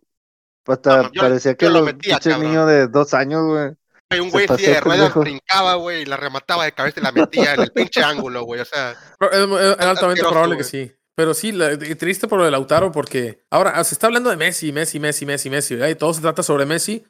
Hasta 0.66 1.02
No, 1.02 1.12
yo- 1.12 1.20
parecía 1.20 1.54
que 1.54 1.66
yo 1.66 1.72
lo 1.72 1.82
metía, 1.82 2.18
niños 2.38 2.66
de 2.66 2.88
dos 2.88 3.12
años, 3.14 3.44
güey. 3.44 3.70
Hay 4.10 4.20
un 4.20 4.26
Se 4.30 4.32
güey 4.32 4.48
silla 4.58 4.70
de 4.70 4.76
el 4.78 4.84
ruedas 4.84 5.14
brincaba, 5.14 5.74
güey, 5.74 6.02
y 6.02 6.04
la 6.04 6.16
remataba 6.16 6.64
de 6.64 6.72
cabeza 6.72 7.00
y 7.00 7.02
la 7.02 7.12
metía 7.12 7.54
en 7.54 7.60
el 7.62 7.72
pinche 7.72 8.02
ángulo, 8.02 8.44
güey. 8.44 8.60
O 8.60 8.64
sea, 8.64 8.94
Pero 9.18 9.32
Es, 9.58 9.72
es 9.78 9.86
altamente 9.86 10.22
probable 10.22 10.56
que 10.56 10.64
sí. 10.64 10.92
Pero 11.16 11.32
sí, 11.32 11.52
la- 11.52 11.78
triste 11.78 12.26
por 12.28 12.38
lo 12.38 12.44
de 12.44 12.50
Lautaro 12.50 12.90
porque 12.92 13.44
ahora 13.50 13.72
ah, 13.76 13.84
se 13.84 13.94
está 13.94 14.08
hablando 14.08 14.30
de 14.30 14.36
Messi, 14.36 14.72
Messi, 14.72 14.98
Messi, 14.98 15.24
Messi, 15.26 15.48
Messi, 15.48 15.74
¿verdad? 15.74 15.88
y 15.88 15.94
todo 15.94 16.12
se 16.12 16.20
trata 16.20 16.42
sobre 16.42 16.66
Messi. 16.66 17.04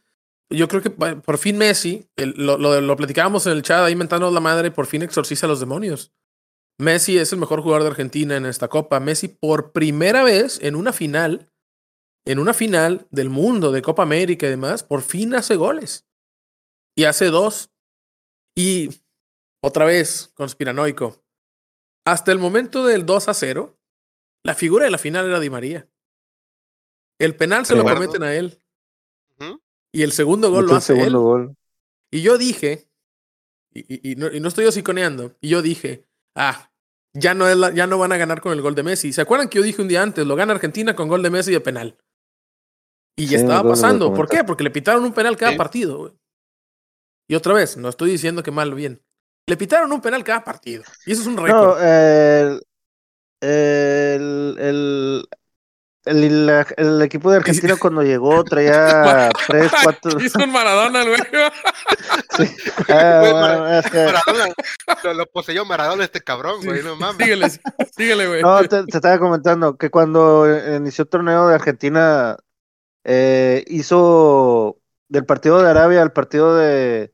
Yo 0.55 0.69
creo 0.69 0.83
que 0.83 0.91
por 0.91 1.39
fin 1.39 1.59
Messi, 1.59 2.09
el- 2.17 2.35
lo, 2.37 2.57
lo, 2.59 2.81
lo 2.81 2.97
platicábamos 2.97 3.47
en 3.47 3.53
el 3.53 3.63
chat 3.63 3.81
ahí 3.81 3.97
mentándonos 3.97 4.35
la 4.35 4.41
madre, 4.41 4.71
por 4.71 4.87
fin 4.87 5.03
exorciza 5.03 5.47
a 5.47 5.49
los 5.49 5.61
demonios. 5.61 6.13
Messi 6.79 7.19
es 7.19 7.33
el 7.33 7.39
mejor 7.39 7.61
jugador 7.63 7.83
de 7.85 7.91
Argentina 7.91 8.37
en 8.37 8.47
esta 8.47 8.69
copa. 8.69 8.99
Messi 9.01 9.29
por 9.29 9.73
primera 9.73 10.25
vez 10.25 10.59
en 10.63 10.75
una 10.75 10.93
final, 10.93 11.53
en 12.27 12.39
una 12.39 12.53
final 12.55 13.07
del 13.11 13.31
mundo 13.31 13.71
de 13.71 13.83
Copa 13.83 14.03
América 14.03 14.47
y 14.47 14.51
demás, 14.51 14.83
por 14.83 15.03
fin 15.03 15.35
hace 15.35 15.57
goles. 15.57 16.07
Y 16.97 17.05
hace 17.05 17.27
dos. 17.27 17.71
Y 18.57 18.89
otra 19.63 19.85
vez, 19.85 20.33
conspiranoico. 20.35 21.25
Hasta 22.07 22.33
el 22.33 22.39
momento 22.39 22.85
del 22.85 23.07
2 23.07 23.29
a 23.29 23.35
0, 23.35 23.79
la 24.45 24.55
figura 24.55 24.85
de 24.85 24.91
la 24.91 24.99
final 24.99 25.27
era 25.27 25.41
Di 25.41 25.51
María. 25.51 25.89
El 27.21 27.37
penal 27.37 27.65
se 27.67 27.75
lo 27.75 27.81
acuerdo. 27.81 28.01
cometen 28.07 28.23
a 28.25 28.35
él. 28.35 28.61
Y 29.95 30.03
el 30.03 30.13
segundo 30.13 30.51
gol 30.51 30.67
lo 30.67 30.73
el 30.73 30.77
hace 30.79 31.01
él. 31.01 31.17
gol. 31.17 31.57
Y 32.11 32.23
yo 32.23 32.37
dije, 32.37 32.89
y, 33.73 33.81
y- 33.95 34.13
y 34.13 34.17
no, 34.17 34.31
y 34.31 34.41
no 34.41 34.49
estoy 34.49 34.67
hociconeando, 34.67 35.37
y 35.41 35.49
yo 35.49 35.63
dije, 35.63 36.05
ah, 36.35 36.71
ya 37.15 37.33
no, 37.35 37.49
es 37.49 37.57
la- 37.57 37.73
ya 37.73 37.87
no 37.87 37.97
van 37.99 38.13
a 38.13 38.17
ganar 38.17 38.41
con 38.41 38.53
el 38.53 38.61
gol 38.61 38.75
de 38.75 38.83
Messi. 38.83 39.13
¿Se 39.13 39.21
acuerdan 39.21 39.49
que 39.49 39.59
yo 39.59 39.65
dije 39.65 39.81
un 39.81 39.89
día 39.89 40.03
antes, 40.03 40.27
lo 40.27 40.35
gana 40.37 40.53
Argentina 40.53 40.97
con 40.97 41.09
gol 41.09 41.23
de 41.23 41.31
Messi 41.31 41.53
de 41.53 41.61
penal? 41.61 41.97
Y 43.17 43.27
Sí, 43.27 43.33
ya 43.33 43.39
me 43.39 43.43
estaba 43.45 43.69
pasando. 43.71 44.13
¿Por 44.13 44.29
qué? 44.29 44.43
Porque 44.43 44.65
le 44.65 44.71
pitaron 44.71 45.05
un 45.05 45.13
penal 45.13 45.37
cada 45.37 45.57
partido. 45.57 46.13
Y 47.29 47.37
otra 47.37 47.55
vez, 47.55 47.77
no 47.77 47.89
estoy 47.89 48.11
diciendo 48.11 48.43
que 48.43 48.51
mal 48.51 48.73
o 48.73 48.77
bien. 48.77 49.01
Le 49.47 49.57
pitaron 49.57 49.93
un 49.93 50.01
penal 50.01 50.25
cada 50.25 50.43
partido. 50.43 50.83
Y 51.07 51.13
eso 51.13 51.23
es 51.23 51.29
un 51.29 51.37
récord. 51.37 51.79
No, 51.79 51.79
el, 51.79 52.63
el, 53.41 54.57
el, 54.59 55.29
el, 56.07 56.47
la- 56.47 56.67
el 56.77 57.01
equipo 57.03 57.31
de 57.31 57.39
Argentina 57.39 57.75
cuando 57.81 58.03
llegó 58.03 58.43
traía 58.45 59.31
tres, 59.47 59.73
cuatro. 59.83 60.21
Hizo 60.21 60.43
un 60.43 60.53
Maradona, 60.53 61.05
güey. 61.05 61.21
Ah, 62.89 63.19
Güey, 63.21 63.33
bueno, 63.33 63.41
Mara- 63.41 63.79
es 63.79 63.91
que- 63.91 64.05
Maradona, 64.05 64.55
lo, 65.05 65.15
lo 65.15 65.27
poseyó 65.27 65.65
Maradona 65.65 66.05
este 66.05 66.21
cabrón, 66.21 66.61
güey, 66.65 66.83
no 66.83 66.97
mames. 66.97 67.17
síguele, 67.25 67.49
síguele, 67.97 68.27
güey. 68.27 68.43
No, 68.43 68.61
te, 68.63 68.85
te 68.85 68.97
estaba 68.97 69.19
comentando 69.19 69.77
que 69.77 69.91
cuando 69.91 70.47
inició 70.77 71.03
el 71.03 71.09
torneo 71.09 71.49
de 71.49 71.55
Argentina, 71.55 72.37
eh, 73.05 73.65
hizo 73.69 74.79
del 75.09 75.25
partido 75.25 75.63
de 75.63 75.71
Arabia 75.71 76.03
al 76.03 76.13
partido 76.13 76.57
de 76.57 77.13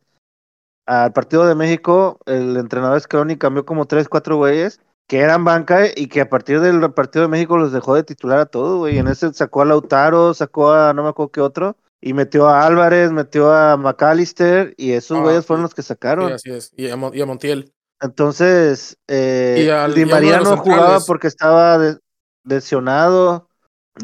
al 0.87 1.13
partido 1.13 1.47
de 1.47 1.55
México, 1.55 2.19
el 2.27 2.57
entrenador 2.57 3.01
Scaloni 3.01 3.37
cambió 3.37 3.65
como 3.65 3.87
tres, 3.87 4.09
cuatro 4.09 4.37
güeyes 4.37 4.81
que 5.11 5.19
eran 5.19 5.45
banca 5.45 5.87
y 5.97 6.07
que 6.07 6.21
a 6.21 6.31
partir 6.31 6.61
del 6.61 6.93
partido 6.93 7.23
de 7.25 7.29
México 7.29 7.59
los 7.59 7.73
dejó 7.73 7.97
de 7.97 8.05
titular 8.05 8.39
a 8.39 8.47
todos, 8.47 8.79
güey. 8.79 8.97
En 8.99 9.09
ese 9.09 9.35
sacó 9.35 9.63
a 9.63 9.65
Lautaro, 9.65 10.35
sacó 10.35 10.71
a 10.71 10.95
no 10.95 11.03
me 11.03 11.09
acuerdo 11.09 11.33
qué 11.33 11.41
otro, 11.41 11.77
y 12.01 12.13
metió 12.13 12.47
a 12.47 12.65
Álvarez, 12.65 13.11
metió 13.11 13.53
a 13.53 13.77
McAllister, 13.77 14.73
y 14.77 14.93
esos 14.93 15.19
Ah, 15.19 15.23
güeyes 15.23 15.43
sí. 15.43 15.49
fueron 15.49 15.65
los 15.65 15.75
que 15.75 15.83
Sí, 15.83 15.89
sacaron. 15.89 16.33
así 16.33 16.53
es. 16.53 16.71
Y 16.77 16.89
a, 16.91 16.97
Mon- 16.97 17.13
y 17.13 17.21
a 17.21 17.27
Montiel. 17.27 17.73
Entonces, 18.01 18.99
eh, 19.09 19.65
Y 19.67 19.69
al- 19.69 19.95
Di 19.95 20.05
María 20.05 20.43
no 20.43 20.57
jugaba 20.59 21.01
porque 21.01 21.27
estaba 21.27 21.77
de- 21.79 21.99
lesionado. 22.45 23.49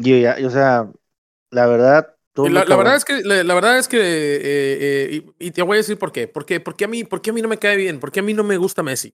Y, 0.03 0.25
o 0.25 0.49
sea, 0.49 0.91
la 1.51 1.67
verdad. 1.67 2.15
La, 2.35 2.65
verdad 2.75 2.97
es 2.97 3.05
que, 3.05 3.21
la, 3.23 3.45
la 3.45 3.53
verdad 3.53 3.79
es 3.79 3.87
que, 3.87 3.97
eh, 3.97 4.41
eh, 4.43 5.23
y, 5.39 5.47
y 5.47 5.51
te 5.51 5.61
voy 5.61 5.75
a 5.75 5.77
decir 5.77 5.97
por 5.97 6.11
qué. 6.11 6.27
Porque, 6.27 6.59
porque, 6.59 6.83
a 6.83 6.89
mí, 6.89 7.05
porque 7.05 7.29
a 7.29 7.33
mí 7.33 7.41
no 7.41 7.47
me 7.47 7.57
cae 7.59 7.77
bien, 7.77 8.01
porque 8.01 8.19
a 8.19 8.23
mí 8.23 8.33
no 8.33 8.43
me 8.43 8.57
gusta 8.57 8.83
Messi. 8.83 9.13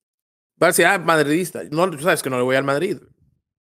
Va 0.63 0.67
a 0.67 0.69
decir, 0.69 0.85
ah, 0.85 0.97
madridista. 0.97 1.61
No, 1.71 1.89
tú 1.91 1.99
sabes 1.99 2.23
que 2.23 2.29
no 2.29 2.37
le 2.37 2.43
voy 2.43 2.55
al 2.55 2.63
Madrid. 2.63 2.97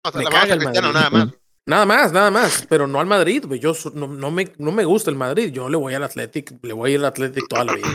O 0.04 0.10
sea, 0.10 0.18
me 0.18 0.24
la 0.24 0.30
vamos 0.30 0.40
caga 0.42 0.52
a 0.52 0.56
el 0.56 0.60
Cristiano 0.62 0.92
Madrid. 0.92 1.00
nada 1.10 1.24
más. 1.24 1.34
Nada 1.64 1.86
más, 1.86 2.12
nada 2.12 2.30
más, 2.32 2.66
pero 2.68 2.86
no 2.88 2.98
al 3.00 3.06
Madrid. 3.06 3.44
güey. 3.46 3.60
Yo 3.60 3.72
no, 3.94 4.08
no 4.08 4.30
me, 4.32 4.52
no 4.58 4.72
me 4.72 4.84
gusta 4.84 5.10
el 5.10 5.16
Madrid. 5.16 5.52
Yo 5.52 5.68
le 5.68 5.76
voy 5.76 5.94
al 5.94 6.02
Athletic, 6.02 6.52
le 6.62 6.72
voy 6.72 6.94
al 6.96 7.04
Athletic 7.04 7.46
toda 7.48 7.64
la 7.64 7.74
vida. 7.74 7.88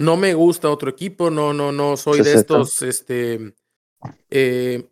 No 0.00 0.16
me 0.16 0.32
gusta 0.34 0.70
otro 0.70 0.88
equipo, 0.90 1.28
no, 1.30 1.52
no, 1.52 1.70
no 1.72 1.96
soy 1.96 2.18
de 2.18 2.24
60. 2.24 2.40
estos, 2.40 2.82
este, 2.82 3.54
eh, 4.30 4.88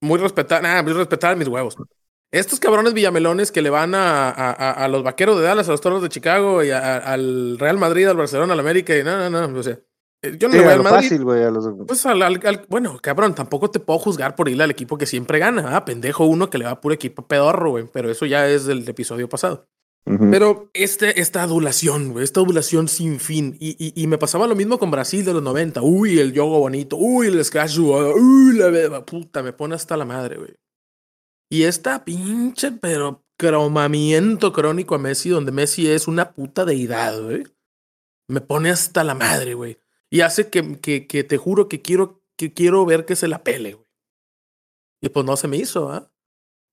muy 0.00 0.18
respetar, 0.18 0.62
nada, 0.62 0.82
muy 0.82 0.92
respetar 0.92 1.36
mis 1.36 1.48
huevos. 1.48 1.76
Estos 2.30 2.60
cabrones 2.60 2.92
villamelones 2.92 3.50
que 3.50 3.62
le 3.62 3.70
van 3.70 3.94
a, 3.94 4.28
a, 4.28 4.50
a- 4.52 4.72
a 4.84 4.88
los 4.88 5.02
vaqueros 5.02 5.38
de 5.38 5.44
Dallas, 5.44 5.66
a 5.68 5.72
los 5.72 5.80
toros 5.80 6.02
de 6.02 6.10
Chicago 6.10 6.62
y 6.62 6.70
a- 6.70 6.98
al 6.98 7.58
Real 7.58 7.78
Madrid, 7.78 8.06
al 8.06 8.16
Barcelona, 8.18 8.52
al 8.52 8.60
América, 8.60 8.96
y 8.96 9.02
no, 9.02 9.30
no, 9.30 9.48
no, 9.48 9.58
o 9.58 9.62
sea, 9.62 9.78
yo 10.22 10.48
no 10.48 10.54
le 10.54 10.60
voy 10.62 10.70
a 10.70 10.74
al 10.74 10.82
Madrid. 10.82 11.08
fácil, 11.08 11.24
güey. 11.24 11.42
a 11.44 11.50
los- 11.50 11.68
Pues 11.86 12.04
al, 12.06 12.20
al- 12.22 12.40
al- 12.44 12.66
bueno, 12.68 12.98
cabrón, 13.00 13.34
tampoco 13.34 13.70
te 13.70 13.80
puedo 13.80 13.98
juzgar 13.98 14.34
por 14.36 14.48
irle 14.48 14.64
al 14.64 14.70
equipo 14.70 14.98
que 14.98 15.06
siempre 15.06 15.38
gana. 15.38 15.76
Ah, 15.76 15.84
pendejo 15.84 16.24
uno 16.26 16.50
que 16.50 16.58
le 16.58 16.64
va 16.64 16.72
a 16.72 16.80
puro 16.80 16.94
equipo 16.94 17.26
pedorro, 17.26 17.70
güey. 17.70 17.84
Pero 17.92 18.10
eso 18.10 18.26
ya 18.26 18.48
es 18.48 18.64
del 18.66 18.88
episodio 18.88 19.28
pasado. 19.28 19.66
Pero 20.30 20.70
este, 20.72 21.20
esta 21.20 21.42
adulación, 21.42 22.12
güey, 22.12 22.24
esta 22.24 22.40
adulación 22.40 22.88
sin 22.88 23.20
fin. 23.20 23.56
Y, 23.60 23.76
y- 23.78 23.92
y 24.02 24.06
me 24.06 24.16
pasaba 24.16 24.46
lo 24.46 24.54
mismo 24.56 24.78
con 24.78 24.90
Brasil 24.90 25.22
de 25.24 25.34
los 25.34 25.42
90. 25.42 25.82
Uy, 25.82 26.18
el 26.18 26.32
yogo 26.32 26.58
bonito. 26.60 26.96
Uy, 26.96 27.26
el 27.26 27.44
scash. 27.44 27.78
Uy, 27.78 28.56
la 28.56 28.68
beba. 28.68 29.04
Puta, 29.04 29.42
me 29.42 29.52
pone 29.52 29.74
hasta 29.74 29.98
la 29.98 30.06
madre, 30.06 30.38
güey. 30.38 30.54
Y 31.50 31.64
esta 31.64 32.04
pinche, 32.04 32.72
pero 32.72 33.22
cromamiento 33.38 34.52
crónico 34.52 34.94
a 34.94 34.98
Messi, 34.98 35.28
donde 35.28 35.52
Messi 35.52 35.90
es 35.90 36.08
una 36.08 36.32
puta 36.32 36.64
deidad, 36.64 37.20
güey. 37.22 37.44
Me 38.30 38.40
pone 38.40 38.70
hasta 38.70 39.04
la 39.04 39.14
madre, 39.14 39.54
güey. 39.54 39.78
Y 40.10 40.20
hace 40.22 40.48
que, 40.50 40.80
que, 40.80 41.06
que 41.06 41.24
te 41.24 41.36
juro 41.36 41.68
que 41.68 41.82
quiero, 41.82 42.22
que 42.36 42.52
quiero 42.52 42.84
ver 42.86 43.04
que 43.04 43.16
se 43.16 43.28
la 43.28 43.42
pele, 43.44 43.74
güey. 43.74 43.86
Y 45.02 45.08
pues 45.10 45.24
no 45.26 45.36
se 45.36 45.48
me 45.48 45.56
hizo, 45.56 45.90
¿ah? 45.90 46.10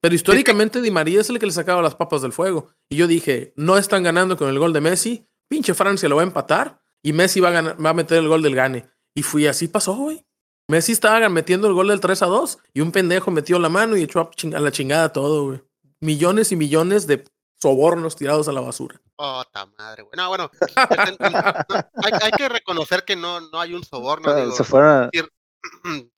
Pero 0.01 0.15
históricamente 0.15 0.81
Di 0.81 0.91
María 0.91 1.21
es 1.21 1.29
el 1.29 1.39
que 1.39 1.45
le 1.45 1.51
sacaba 1.51 1.81
las 1.81 1.95
papas 1.95 2.21
del 2.21 2.31
fuego. 2.33 2.69
Y 2.89 2.95
yo 2.95 3.07
dije, 3.07 3.53
no 3.55 3.77
están 3.77 4.03
ganando 4.03 4.37
con 4.37 4.49
el 4.49 4.59
gol 4.59 4.71
de 4.73 4.81
Messi. 4.81 5.27
Pinche 5.49 5.73
Francia 5.73 6.07
lo 6.09 6.15
va 6.17 6.21
a 6.21 6.25
empatar. 6.25 6.81
Y 7.03 7.13
Messi 7.13 7.39
va 7.39 7.49
a, 7.49 7.51
ganar- 7.51 7.83
va 7.85 7.89
a 7.91 7.93
meter 7.93 8.19
el 8.19 8.27
gol 8.27 8.41
del 8.41 8.55
gane. 8.55 8.87
Y 9.15 9.23
fui 9.23 9.47
así 9.47 9.67
pasó, 9.67 9.95
güey. 9.95 10.25
Messi 10.69 10.91
estaba 10.91 11.27
metiendo 11.29 11.67
el 11.67 11.73
gol 11.73 11.87
del 11.89 11.99
3 11.99 12.21
a 12.23 12.25
2 12.27 12.57
y 12.73 12.81
un 12.81 12.91
pendejo 12.91 13.29
metió 13.31 13.59
la 13.59 13.69
mano 13.69 13.95
y 13.97 14.03
echó 14.03 14.19
a, 14.21 14.31
ching- 14.31 14.55
a 14.55 14.59
la 14.59 14.71
chingada 14.71 15.11
todo, 15.13 15.45
güey. 15.45 15.61
Millones 16.01 16.51
y 16.51 16.55
millones 16.55 17.05
de 17.07 17.23
sobornos 17.61 18.15
tirados 18.15 18.47
a 18.47 18.51
la 18.51 18.61
basura. 18.61 19.01
Puta 19.15 19.65
madre, 19.77 20.03
güey. 20.03 20.13
No, 20.17 20.27
bueno, 20.29 20.51
hay, 20.75 22.11
hay 22.21 22.31
que 22.31 22.49
reconocer 22.49 23.03
que 23.05 23.15
no, 23.15 23.41
no 23.41 23.59
hay 23.59 23.73
un 23.73 23.83
soborno. 23.83 24.33
Digo, 24.35 24.51
se 24.55 24.63
fueron 24.63 25.03
a- 25.05 25.09
si 25.83 26.09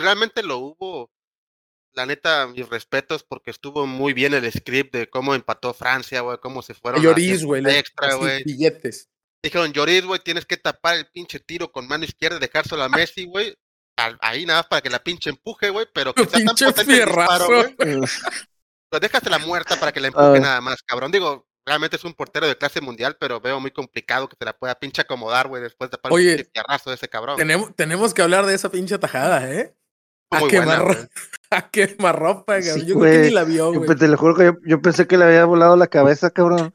realmente 0.00 0.42
lo 0.42 0.58
hubo, 0.58 1.10
la 1.94 2.06
neta, 2.06 2.46
mis 2.46 2.68
respetos, 2.68 3.24
porque 3.24 3.50
estuvo 3.50 3.86
muy 3.86 4.12
bien 4.12 4.34
el 4.34 4.50
script 4.52 4.94
de 4.94 5.08
cómo 5.08 5.34
empató 5.34 5.72
Francia, 5.74 6.20
güey, 6.20 6.38
cómo 6.38 6.62
se 6.62 6.74
fueron 6.74 7.02
Lloris, 7.02 7.44
güey. 7.44 7.64
extra, 7.66 8.14
güey. 8.14 8.44
Billetes. 8.44 9.08
Dijeron, 9.42 9.72
Lloris, 9.72 10.04
güey, 10.04 10.20
tienes 10.20 10.44
que 10.44 10.56
tapar 10.56 10.96
el 10.96 11.06
pinche 11.06 11.40
tiro 11.40 11.70
con 11.72 11.86
mano 11.88 12.04
izquierda 12.04 12.36
y 12.36 12.40
dejárselo 12.40 12.82
a 12.82 12.88
Messi, 12.88 13.24
güey. 13.26 13.56
Ahí 14.20 14.44
nada 14.44 14.60
más 14.60 14.66
para 14.68 14.82
que 14.82 14.90
la 14.90 15.02
pinche 15.02 15.30
empuje, 15.30 15.70
güey, 15.70 15.86
pero 15.94 16.12
que 16.12 16.24
sea 16.26 16.44
tan 16.44 16.54
Pinche 16.54 16.66
potente 16.66 16.92
el 17.00 17.06
disparo, 17.06 17.46
fierrazo. 17.46 17.74
güey. 17.78 18.00
Pues 18.88 19.00
déjasela 19.02 19.38
muerta 19.38 19.78
para 19.78 19.92
que 19.92 20.00
la 20.00 20.08
empuje 20.08 20.38
Ah. 20.38 20.40
nada 20.40 20.60
más, 20.60 20.82
cabrón. 20.82 21.10
Digo, 21.12 21.46
realmente 21.66 21.96
es 21.96 22.04
un 22.04 22.14
portero 22.14 22.46
de 22.46 22.56
clase 22.56 22.80
mundial, 22.80 23.16
pero 23.18 23.40
veo 23.40 23.58
muy 23.60 23.70
complicado 23.72 24.28
que 24.28 24.36
se 24.38 24.44
la 24.44 24.56
pueda 24.56 24.74
pinche 24.76 25.02
acomodar, 25.02 25.48
güey, 25.48 25.62
después 25.62 25.90
de 25.90 25.98
Oye, 26.10 26.48
un 26.54 26.76
de 26.86 26.94
ese 26.94 27.08
cabrón. 27.08 27.36
Tenemos, 27.36 27.74
tenemos 27.74 28.14
que 28.14 28.22
hablar 28.22 28.46
de 28.46 28.54
esa 28.54 28.70
pinche 28.70 28.98
tajada, 28.98 29.50
¿eh? 29.52 29.74
A 30.30 30.38
quemar, 30.48 30.50
buena, 30.50 30.76
ro- 30.78 30.94
güey. 30.94 31.08
a 31.50 31.70
quemarropa, 31.70 32.60
Sí, 32.62 32.68
cabrón. 32.68 32.86
Yo 32.86 32.98
creo 32.98 33.12
que 33.12 33.28
ni 33.28 33.30
la 33.34 33.44
vio, 33.44 33.72
güey. 33.72 33.88
pe- 33.88 33.94
te 33.96 34.08
lo 34.08 34.16
juro 34.16 34.34
que 34.36 34.44
yo, 34.44 34.52
yo 34.64 34.82
pensé 34.82 35.06
que 35.06 35.16
le 35.16 35.24
había 35.24 35.44
volado 35.44 35.76
la 35.76 35.86
cabeza, 35.88 36.30
cabrón. 36.30 36.74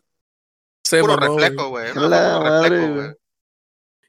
Se 0.84 1.00
Puro 1.00 1.16
reflejo, 1.16 1.70
güey. 1.70 1.94
No, 1.94 2.10
la 2.10 2.62
reflejo, 2.62 2.88
güey. 2.94 3.06
güey. 3.06 3.16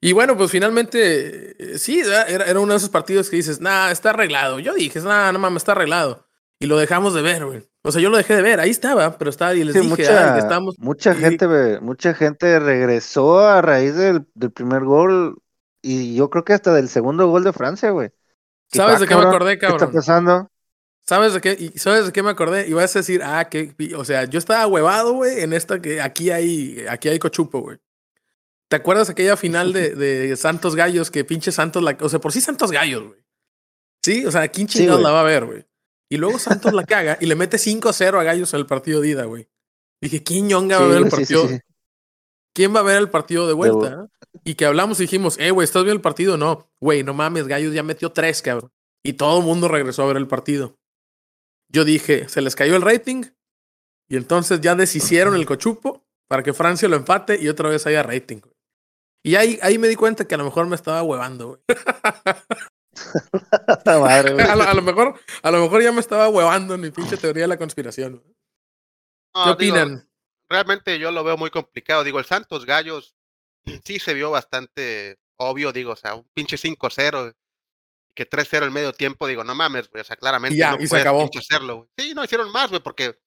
Y 0.00 0.12
bueno, 0.12 0.36
pues 0.36 0.50
finalmente, 0.50 1.74
eh, 1.74 1.78
sí, 1.78 2.00
era, 2.00 2.22
era 2.24 2.58
uno 2.58 2.72
de 2.72 2.78
esos 2.78 2.88
partidos 2.90 3.30
que 3.30 3.36
dices, 3.36 3.60
nah, 3.60 3.90
está 3.92 4.10
arreglado. 4.10 4.58
Yo 4.58 4.74
dije, 4.74 4.98
nah, 5.00 5.30
no 5.30 5.38
mames, 5.38 5.60
está 5.62 5.72
arreglado. 5.72 6.26
Y 6.62 6.66
lo 6.66 6.78
dejamos 6.78 7.12
de 7.14 7.22
ver, 7.22 7.44
güey. 7.44 7.68
O 7.82 7.90
sea, 7.92 8.00
yo 8.00 8.08
lo 8.10 8.16
dejé 8.16 8.36
de 8.36 8.42
ver, 8.42 8.60
ahí 8.60 8.70
estaba, 8.70 9.18
pero 9.18 9.30
estaba 9.30 9.54
y 9.54 9.64
les 9.64 9.74
Sí, 9.74 9.80
dije, 9.80 9.90
mucha, 9.90 10.34
"Ay, 10.34 10.38
estamos. 10.38 10.76
mucha 10.78 11.12
y- 11.12 11.16
gente, 11.16 11.80
mucha 11.80 12.14
gente 12.14 12.58
regresó 12.60 13.40
a 13.40 13.60
raíz 13.60 13.94
del, 13.96 14.24
del 14.34 14.50
primer 14.52 14.84
gol 14.84 15.38
y 15.82 16.14
yo 16.14 16.30
creo 16.30 16.44
que 16.44 16.52
hasta 16.52 16.72
del 16.72 16.88
segundo 16.88 17.26
gol 17.28 17.44
de 17.44 17.52
Francia, 17.52 17.90
güey. 17.90 18.10
¿Sabes 18.72 19.00
de 19.00 19.06
qué 19.06 19.14
me 19.14 19.20
cabrón, 19.22 19.34
acordé, 19.34 19.58
¿Qué 19.58 19.66
está 19.66 19.76
cabrón? 19.78 19.94
pasando? 19.94 20.48
¿Sabes 21.04 21.34
de 21.34 21.40
qué? 21.40 21.56
Y 21.58 21.78
¿Sabes 21.78 22.06
de 22.06 22.12
qué 22.12 22.22
me 22.22 22.30
acordé? 22.30 22.68
Y 22.68 22.72
vas 22.72 22.94
a 22.94 23.00
decir, 23.00 23.20
ah, 23.24 23.48
que, 23.48 23.74
o 23.96 24.04
sea, 24.04 24.24
yo 24.24 24.38
estaba 24.38 24.66
huevado, 24.68 25.12
güey, 25.14 25.40
en 25.40 25.52
esta 25.52 25.82
que 25.82 26.00
aquí 26.00 26.30
hay, 26.30 26.84
aquí 26.88 27.08
hay 27.08 27.18
cochupo, 27.18 27.60
güey. 27.60 27.78
¿Te 28.68 28.76
acuerdas 28.76 29.10
aquella 29.10 29.36
final 29.36 29.72
de, 29.72 29.90
de 29.96 30.36
Santos 30.36 30.76
Gallos 30.76 31.10
que 31.10 31.24
pinche 31.24 31.50
Santos 31.50 31.82
la, 31.82 31.96
o 32.00 32.08
sea, 32.08 32.20
por 32.20 32.32
sí 32.32 32.40
Santos 32.40 32.70
Gallos, 32.70 33.02
güey. 33.08 33.20
Sí, 34.04 34.24
o 34.24 34.30
sea, 34.30 34.46
¿quién 34.48 34.68
chingados 34.68 35.02
la 35.02 35.10
va 35.10 35.20
a 35.20 35.24
ver, 35.24 35.44
güey? 35.44 35.66
Y 36.12 36.18
luego 36.18 36.38
Santos 36.38 36.74
la 36.74 36.84
caga 36.84 37.16
y 37.22 37.26
le 37.26 37.34
mete 37.34 37.56
5-0 37.56 38.20
a 38.20 38.22
Gallos 38.22 38.52
en 38.52 38.60
el 38.60 38.66
partido 38.66 39.00
de 39.00 39.08
ida, 39.08 39.24
güey. 39.24 39.48
Dije, 39.98 40.22
¿quién 40.22 40.46
ñonga 40.46 40.78
va 40.78 40.84
a 40.84 40.88
ver 40.88 40.96
el 40.98 41.08
güey, 41.08 41.24
sí, 41.24 41.24
sí, 41.24 41.34
partido? 41.34 41.60
¿Quién 42.54 42.76
va 42.76 42.80
a 42.80 42.82
ver 42.82 42.98
el 42.98 43.08
partido 43.08 43.46
de 43.46 43.54
vuelta? 43.54 43.96
vu-? 43.96 44.10
Y 44.44 44.54
que 44.54 44.66
hablamos 44.66 45.00
y 45.00 45.04
dijimos, 45.04 45.38
eh, 45.38 45.50
güey, 45.52 45.64
¿estás 45.64 45.84
viendo 45.84 45.96
el 45.96 46.02
partido? 46.02 46.36
No, 46.36 46.70
güey, 46.82 47.02
no 47.02 47.14
mames, 47.14 47.46
Gallos 47.46 47.72
ya 47.72 47.82
metió 47.82 48.12
tres, 48.12 48.42
cabrón. 48.42 48.70
Y 49.02 49.14
todo 49.14 49.38
el 49.38 49.44
mundo 49.46 49.68
regresó 49.68 50.02
a 50.02 50.06
ver 50.08 50.18
el 50.18 50.28
partido. 50.28 50.76
Yo 51.70 51.86
dije, 51.86 52.28
se 52.28 52.42
les 52.42 52.56
cayó 52.56 52.76
el 52.76 52.82
rating 52.82 53.24
y 54.06 54.18
entonces 54.18 54.60
ya 54.60 54.74
deshicieron 54.74 55.34
el 55.34 55.46
cochupo 55.46 56.04
para 56.28 56.42
que 56.42 56.52
Francia 56.52 56.90
lo 56.90 56.96
empate 56.96 57.42
y 57.42 57.48
otra 57.48 57.70
vez 57.70 57.86
haya 57.86 58.02
rating. 58.02 58.40
güey. 58.40 58.54
Y 59.24 59.36
ahí, 59.36 59.58
ahí 59.62 59.78
me 59.78 59.88
di 59.88 59.96
cuenta 59.96 60.28
que 60.28 60.34
a 60.34 60.38
lo 60.38 60.44
mejor 60.44 60.66
me 60.66 60.76
estaba 60.76 61.02
huevando, 61.02 61.46
güey. 61.48 61.60
Madre. 63.86 64.42
A 64.42 64.56
lo, 64.56 64.62
a 64.64 64.74
lo 64.74 64.82
mejor, 64.82 65.14
a 65.42 65.50
lo 65.50 65.60
mejor 65.62 65.82
ya 65.82 65.92
me 65.92 66.00
estaba 66.00 66.28
huevando 66.28 66.74
en 66.74 66.80
mi 66.80 66.90
pinche 66.90 67.16
teoría 67.16 67.42
de 67.44 67.48
la 67.48 67.56
conspiración. 67.56 68.22
¿Qué 68.22 68.32
No, 69.34 69.54
digo, 69.56 69.74
opinan? 69.76 70.08
realmente 70.48 70.98
yo 70.98 71.10
lo 71.10 71.24
veo 71.24 71.36
muy 71.36 71.50
complicado. 71.50 72.04
Digo, 72.04 72.18
el 72.18 72.24
Santos 72.24 72.66
Gallos 72.66 73.14
sí 73.84 73.98
se 73.98 74.14
vio 74.14 74.30
bastante 74.30 75.18
obvio, 75.36 75.72
digo, 75.72 75.92
o 75.92 75.96
sea, 75.96 76.14
un 76.14 76.28
pinche 76.34 76.56
5-0, 76.56 77.34
que 78.14 78.28
3-0 78.28 78.62
el 78.64 78.70
medio 78.70 78.92
tiempo, 78.92 79.26
digo, 79.26 79.42
no 79.42 79.54
mames, 79.54 79.90
güey, 79.90 80.02
o 80.02 80.04
sea, 80.04 80.16
claramente 80.16 80.56
ya, 80.56 80.76
no 80.76 80.82
y 80.82 80.86
se 80.86 81.00
acabó. 81.00 81.28
hacerlo, 81.36 81.76
güey. 81.76 81.88
Sí, 81.98 82.14
no 82.14 82.22
hicieron 82.22 82.52
más, 82.52 82.68
güey, 82.68 82.82
porque 82.82 83.18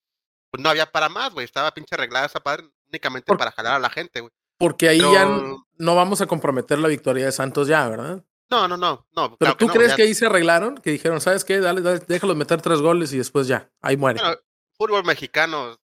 pues, 0.52 0.64
no 0.64 0.70
había 0.70 0.86
para 0.92 1.10
más, 1.10 1.34
güey, 1.34 1.44
estaba 1.46 1.74
pinche 1.74 1.96
arreglada 1.96 2.28
esa 2.28 2.40
padre 2.40 2.70
únicamente 2.88 3.26
Por- 3.26 3.38
para 3.38 3.52
jalar 3.52 3.74
a 3.74 3.80
la 3.80 3.90
gente, 3.90 4.22
güey. 4.22 4.32
Porque 4.58 4.88
ahí 4.88 5.00
ya 5.02 5.26
no 5.26 5.96
vamos 5.96 6.22
a 6.22 6.28
comprometer 6.28 6.80
la 6.80 6.88
victoria 6.88 7.26
de 7.26 7.32
Santos 7.34 7.68
ya, 7.68 7.90
¿verdad? 7.90 8.24
No, 8.50 8.68
no, 8.68 8.78
no, 8.78 9.08
no. 9.16 9.38
Pero 9.38 9.38
claro 9.38 9.58
tú 9.58 9.68
no, 9.68 9.74
crees 9.74 9.90
ya- 9.92 9.96
que 9.96 10.04
ahí 10.04 10.14
se 10.14 10.26
arreglaron, 10.28 10.78
que 10.78 10.92
dijeron, 10.92 11.20
¿sabes 11.22 11.44
qué? 11.44 11.60
Dale, 11.60 11.82
dale, 11.82 12.00
déjalos 12.00 12.36
meter 12.36 12.62
tres 12.62 12.80
goles 12.80 13.12
y 13.14 13.18
después 13.18 13.48
ya, 13.48 13.72
ahí 13.82 13.98
muere. 13.98 14.20
Bueno, 14.22 14.38
fútbol 14.78 15.04
mexicano 15.04 15.80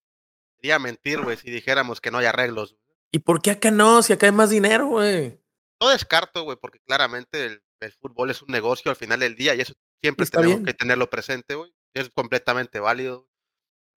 sería 0.61 0.79
mentir, 0.79 1.21
güey, 1.23 1.37
si 1.37 1.51
dijéramos 1.51 2.01
que 2.01 2.11
no 2.11 2.19
hay 2.19 2.27
arreglos. 2.27 2.77
¿Y 3.11 3.19
por 3.19 3.43
qué 3.43 3.51
acá 3.53 3.71
no? 3.71 4.03
Si 4.03 4.13
acá 4.13 4.27
hay 4.27 4.33
más 4.33 4.51
dinero, 4.51 4.87
güey. 4.87 5.39
No 5.81 5.89
descarto, 5.91 6.45
güey, 6.45 6.57
porque 6.61 6.79
claramente 6.87 7.47
el, 7.47 7.63
el 7.81 7.93
fútbol 7.93 8.31
es 8.31 8.41
un 8.43 8.49
negocio 8.49 8.91
al 8.91 8.97
final 8.97 9.19
del 9.21 9.35
día 9.35 9.55
y 9.57 9.61
eso 9.61 9.75
siempre 10.01 10.25
Está 10.25 10.39
tenemos 10.39 10.59
bien. 10.61 10.67
que 10.67 10.75
tenerlo 10.75 11.11
presente, 11.11 11.57
güey. 11.57 11.75
Es 11.95 12.09
completamente 12.11 12.79
válido. 12.81 13.29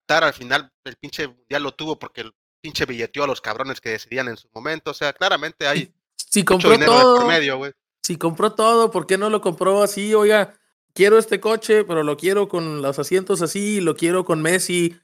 Estar 0.02 0.24
al 0.24 0.34
final, 0.34 0.72
el 0.84 0.96
pinche 0.98 1.28
mundial 1.28 1.64
lo 1.64 1.74
tuvo 1.74 1.98
porque 2.00 2.22
el 2.22 2.34
pinche 2.62 2.86
billeteó 2.86 3.24
a 3.24 3.28
los 3.28 3.42
cabrones 3.42 3.80
que 3.80 3.90
decidían 3.92 4.28
en 4.28 4.38
su 4.38 4.50
momento. 4.54 4.92
O 4.92 4.94
sea, 4.96 5.14
claramente 5.14 5.68
hay 5.68 5.94
Si 6.18 6.40
mucho 6.42 6.46
compró 6.54 6.72
dinero 6.72 6.98
de 6.98 7.20
por 7.20 7.28
medio, 7.28 7.58
güey. 7.58 7.72
Si 8.06 8.18
compró 8.18 8.54
todo, 8.54 8.92
¿por 8.92 9.08
qué 9.08 9.18
no 9.18 9.32
lo 9.32 9.42
compró 9.42 9.82
así? 9.82 10.14
Oiga, 10.14 10.54
quiero 10.94 11.18
este 11.18 11.40
coche, 11.40 11.84
pero 11.86 12.04
lo 12.04 12.18
quiero 12.18 12.48
con 12.48 12.84
los 12.84 13.00
asientos 13.00 13.42
así, 13.42 13.82
lo 13.82 13.96
quiero 13.96 14.24
con 14.26 14.44
Messi, 14.44 14.96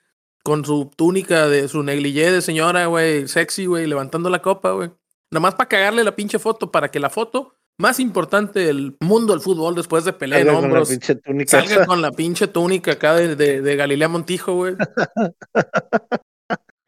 con 0.43 0.63
su 0.63 0.91
túnica 0.95 1.47
de 1.47 1.67
su 1.67 1.81
negligé 1.81 2.31
de 2.31 2.43
señora, 2.43 2.85
güey, 2.85 3.27
sexy, 3.27 3.65
güey, 3.65 3.87
levantando 3.87 4.29
la 4.29 4.43
copa, 4.43 4.73
güey. 4.73 4.91
Nada 5.31 5.41
más 5.41 5.55
para 5.55 5.69
cagarle 5.69 6.03
la 6.03 6.15
pinche 6.15 6.37
foto, 6.37 6.71
para 6.71 6.91
que 6.91 6.99
la 6.99 7.09
foto 7.09 7.55
más 7.79 7.99
importante 7.99 8.59
del 8.59 8.95
mundo 8.99 9.33
del 9.33 9.41
fútbol 9.41 9.73
después 9.73 10.05
de 10.05 10.13
pelea 10.13 10.39
en 10.41 10.45
Salga 10.45 10.59
con 10.59 10.61
la 10.61 10.67
hombros 10.67 10.89
pinche 10.89 11.15
túnica 11.15 11.49
salga 11.49 11.85
con 11.87 12.01
la 12.03 12.11
pinche 12.11 12.47
túnica 12.47 12.91
acá 12.91 13.15
de, 13.15 13.35
de, 13.35 13.61
de 13.61 13.75
Galilea 13.75 14.09
Montijo, 14.09 14.53
güey. 14.53 14.75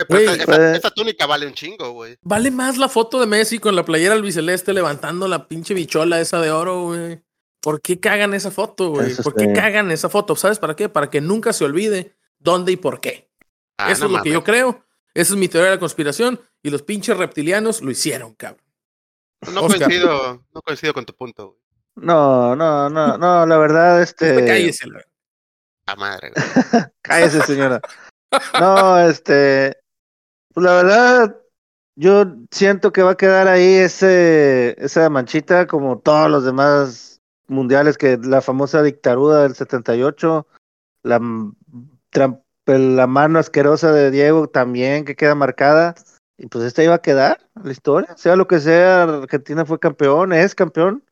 Esa, 0.09 0.33
esa- 0.35 0.45
pues- 0.45 0.77
esa 0.77 0.89
túnica 0.91 1.25
vale 1.25 1.47
un 1.47 1.53
chingo, 1.53 1.91
güey. 1.91 2.17
Vale 2.21 2.51
más 2.51 2.77
la 2.77 2.89
foto 2.89 3.19
de 3.19 3.25
Messi 3.27 3.59
con 3.59 3.75
la 3.75 3.83
playera 3.85 4.13
albiceleste 4.13 4.73
levantando 4.73 5.27
la 5.27 5.47
pinche 5.47 5.73
bichola 5.73 6.19
esa 6.21 6.39
de 6.41 6.51
oro, 6.51 6.83
güey. 6.83 7.21
¿Por 7.61 7.81
qué 7.81 7.99
cagan 7.99 8.33
esa 8.33 8.51
foto, 8.51 8.89
güey? 8.89 9.15
¿Por 9.15 9.35
qué 9.35 9.53
cagan 9.53 9.89
esa 9.91 10.09
foto? 10.09 10.35
¿Sabes 10.35 10.59
para 10.59 10.75
qué? 10.75 10.89
Para 10.89 11.09
que 11.09 11.21
nunca 11.21 11.53
se 11.53 11.63
olvide 11.63 12.15
dónde 12.39 12.73
y 12.73 12.75
por 12.75 12.99
qué. 12.99 13.29
Ah, 13.77 13.91
Eso 13.91 14.01
no 14.01 14.07
es 14.07 14.17
lo 14.17 14.23
que 14.23 14.31
yo 14.31 14.43
creo. 14.43 14.83
Esa 15.13 15.33
es 15.33 15.39
mi 15.39 15.47
teoría 15.47 15.69
de 15.69 15.75
la 15.77 15.79
conspiración. 15.79 16.41
Y 16.61 16.69
los 16.69 16.81
pinches 16.81 17.15
reptilianos 17.17 17.81
lo 17.81 17.91
hicieron, 17.91 18.33
cabrón. 18.35 18.61
No 19.53 19.61
Oscar. 19.63 19.87
coincido, 19.87 20.43
no 20.53 20.61
coincido 20.61 20.93
con 20.93 21.05
tu 21.05 21.13
punto, 21.15 21.47
güey. 21.47 21.59
No, 21.95 22.55
no, 22.55 22.89
no, 22.89 23.17
no, 23.17 23.45
la 23.45 23.57
verdad, 23.57 24.01
este. 24.01 24.45
Cállese, 24.45 24.87
la- 24.87 25.05
A 25.85 25.95
madre, 25.95 26.31
güey. 26.33 26.45
Cállese, 27.01 27.41
señora. 27.43 27.79
No, 28.59 28.99
este. 28.99 29.77
Pues 30.53 30.63
la 30.65 30.75
verdad, 30.75 31.37
yo 31.95 32.25
siento 32.51 32.91
que 32.91 33.01
va 33.03 33.11
a 33.11 33.17
quedar 33.17 33.47
ahí 33.47 33.75
ese, 33.75 34.75
esa 34.83 35.09
manchita 35.09 35.67
como 35.67 35.99
todos 35.99 36.29
los 36.29 36.45
demás 36.45 37.21
mundiales, 37.47 37.97
que 37.97 38.17
la 38.17 38.41
famosa 38.41 38.83
dictadura 38.83 39.43
del 39.43 39.55
78, 39.55 40.47
la, 41.03 41.19
la 42.65 43.07
mano 43.07 43.39
asquerosa 43.39 43.91
de 43.91 44.11
Diego 44.11 44.47
también 44.47 45.05
que 45.05 45.15
queda 45.15 45.35
marcada. 45.35 45.95
Y 46.37 46.47
pues 46.47 46.65
esta 46.65 46.83
iba 46.83 46.95
a 46.95 47.01
quedar 47.01 47.47
la 47.63 47.71
historia. 47.71 48.15
Sea 48.17 48.35
lo 48.35 48.47
que 48.47 48.59
sea, 48.59 49.03
Argentina 49.03 49.65
fue 49.65 49.79
campeón, 49.79 50.33
es 50.33 50.55
campeón 50.55 51.03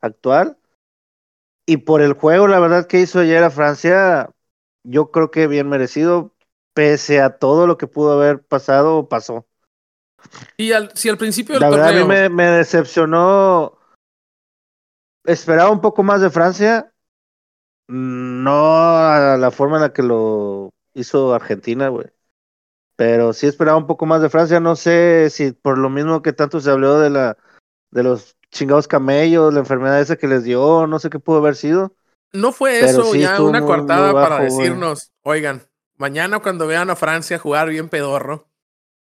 actual. 0.00 0.58
Y 1.66 1.78
por 1.78 2.02
el 2.02 2.14
juego, 2.14 2.48
la 2.48 2.58
verdad 2.58 2.86
que 2.86 3.00
hizo 3.00 3.20
ayer 3.20 3.44
a 3.44 3.50
Francia, 3.50 4.30
yo 4.82 5.10
creo 5.10 5.30
que 5.30 5.46
bien 5.46 5.68
merecido, 5.68 6.34
pese 6.80 7.20
a 7.20 7.36
todo 7.36 7.66
lo 7.66 7.76
que 7.76 7.86
pudo 7.86 8.12
haber 8.12 8.40
pasado, 8.42 9.06
pasó. 9.06 9.46
Y 10.56 10.72
al, 10.72 10.90
si 10.96 11.10
al 11.10 11.18
principio 11.18 11.56
del 11.56 11.60
La 11.60 11.68
verdad, 11.68 11.88
a 11.90 11.92
mí 11.92 12.04
me, 12.04 12.30
me 12.30 12.44
decepcionó. 12.46 13.78
Esperaba 15.26 15.70
un 15.70 15.82
poco 15.82 16.02
más 16.02 16.22
de 16.22 16.30
Francia, 16.30 16.90
no 17.86 18.96
a 18.96 19.36
la 19.36 19.50
forma 19.50 19.76
en 19.76 19.82
la 19.82 19.92
que 19.92 20.02
lo 20.02 20.70
hizo 20.94 21.34
Argentina, 21.34 21.88
güey. 21.88 22.06
Pero 22.96 23.34
sí 23.34 23.46
esperaba 23.46 23.76
un 23.76 23.86
poco 23.86 24.06
más 24.06 24.22
de 24.22 24.30
Francia. 24.30 24.58
No 24.58 24.74
sé 24.74 25.28
si 25.28 25.52
por 25.52 25.76
lo 25.76 25.90
mismo 25.90 26.22
que 26.22 26.32
tanto 26.32 26.60
se 26.60 26.70
habló 26.70 26.98
de 26.98 27.10
la 27.10 27.36
de 27.90 28.02
los 28.04 28.38
chingados 28.50 28.88
camellos, 28.88 29.52
la 29.52 29.60
enfermedad 29.60 30.00
esa 30.00 30.16
que 30.16 30.28
les 30.28 30.44
dio, 30.44 30.86
no 30.86 30.98
sé 30.98 31.10
qué 31.10 31.18
pudo 31.18 31.36
haber 31.40 31.56
sido. 31.56 31.94
No 32.32 32.52
fue 32.52 32.80
eso 32.80 33.04
sí 33.12 33.20
ya 33.20 33.38
una 33.42 33.58
muy- 33.58 33.66
coartada 33.66 34.12
muy 34.12 34.22
para 34.22 34.28
bajo, 34.36 34.44
decirnos, 34.44 35.12
oigan, 35.22 35.62
mañana 36.00 36.40
cuando 36.40 36.66
vean 36.66 36.90
a 36.90 36.96
Francia 36.96 37.38
jugar 37.38 37.68
bien 37.68 37.88
pedorro, 37.88 38.48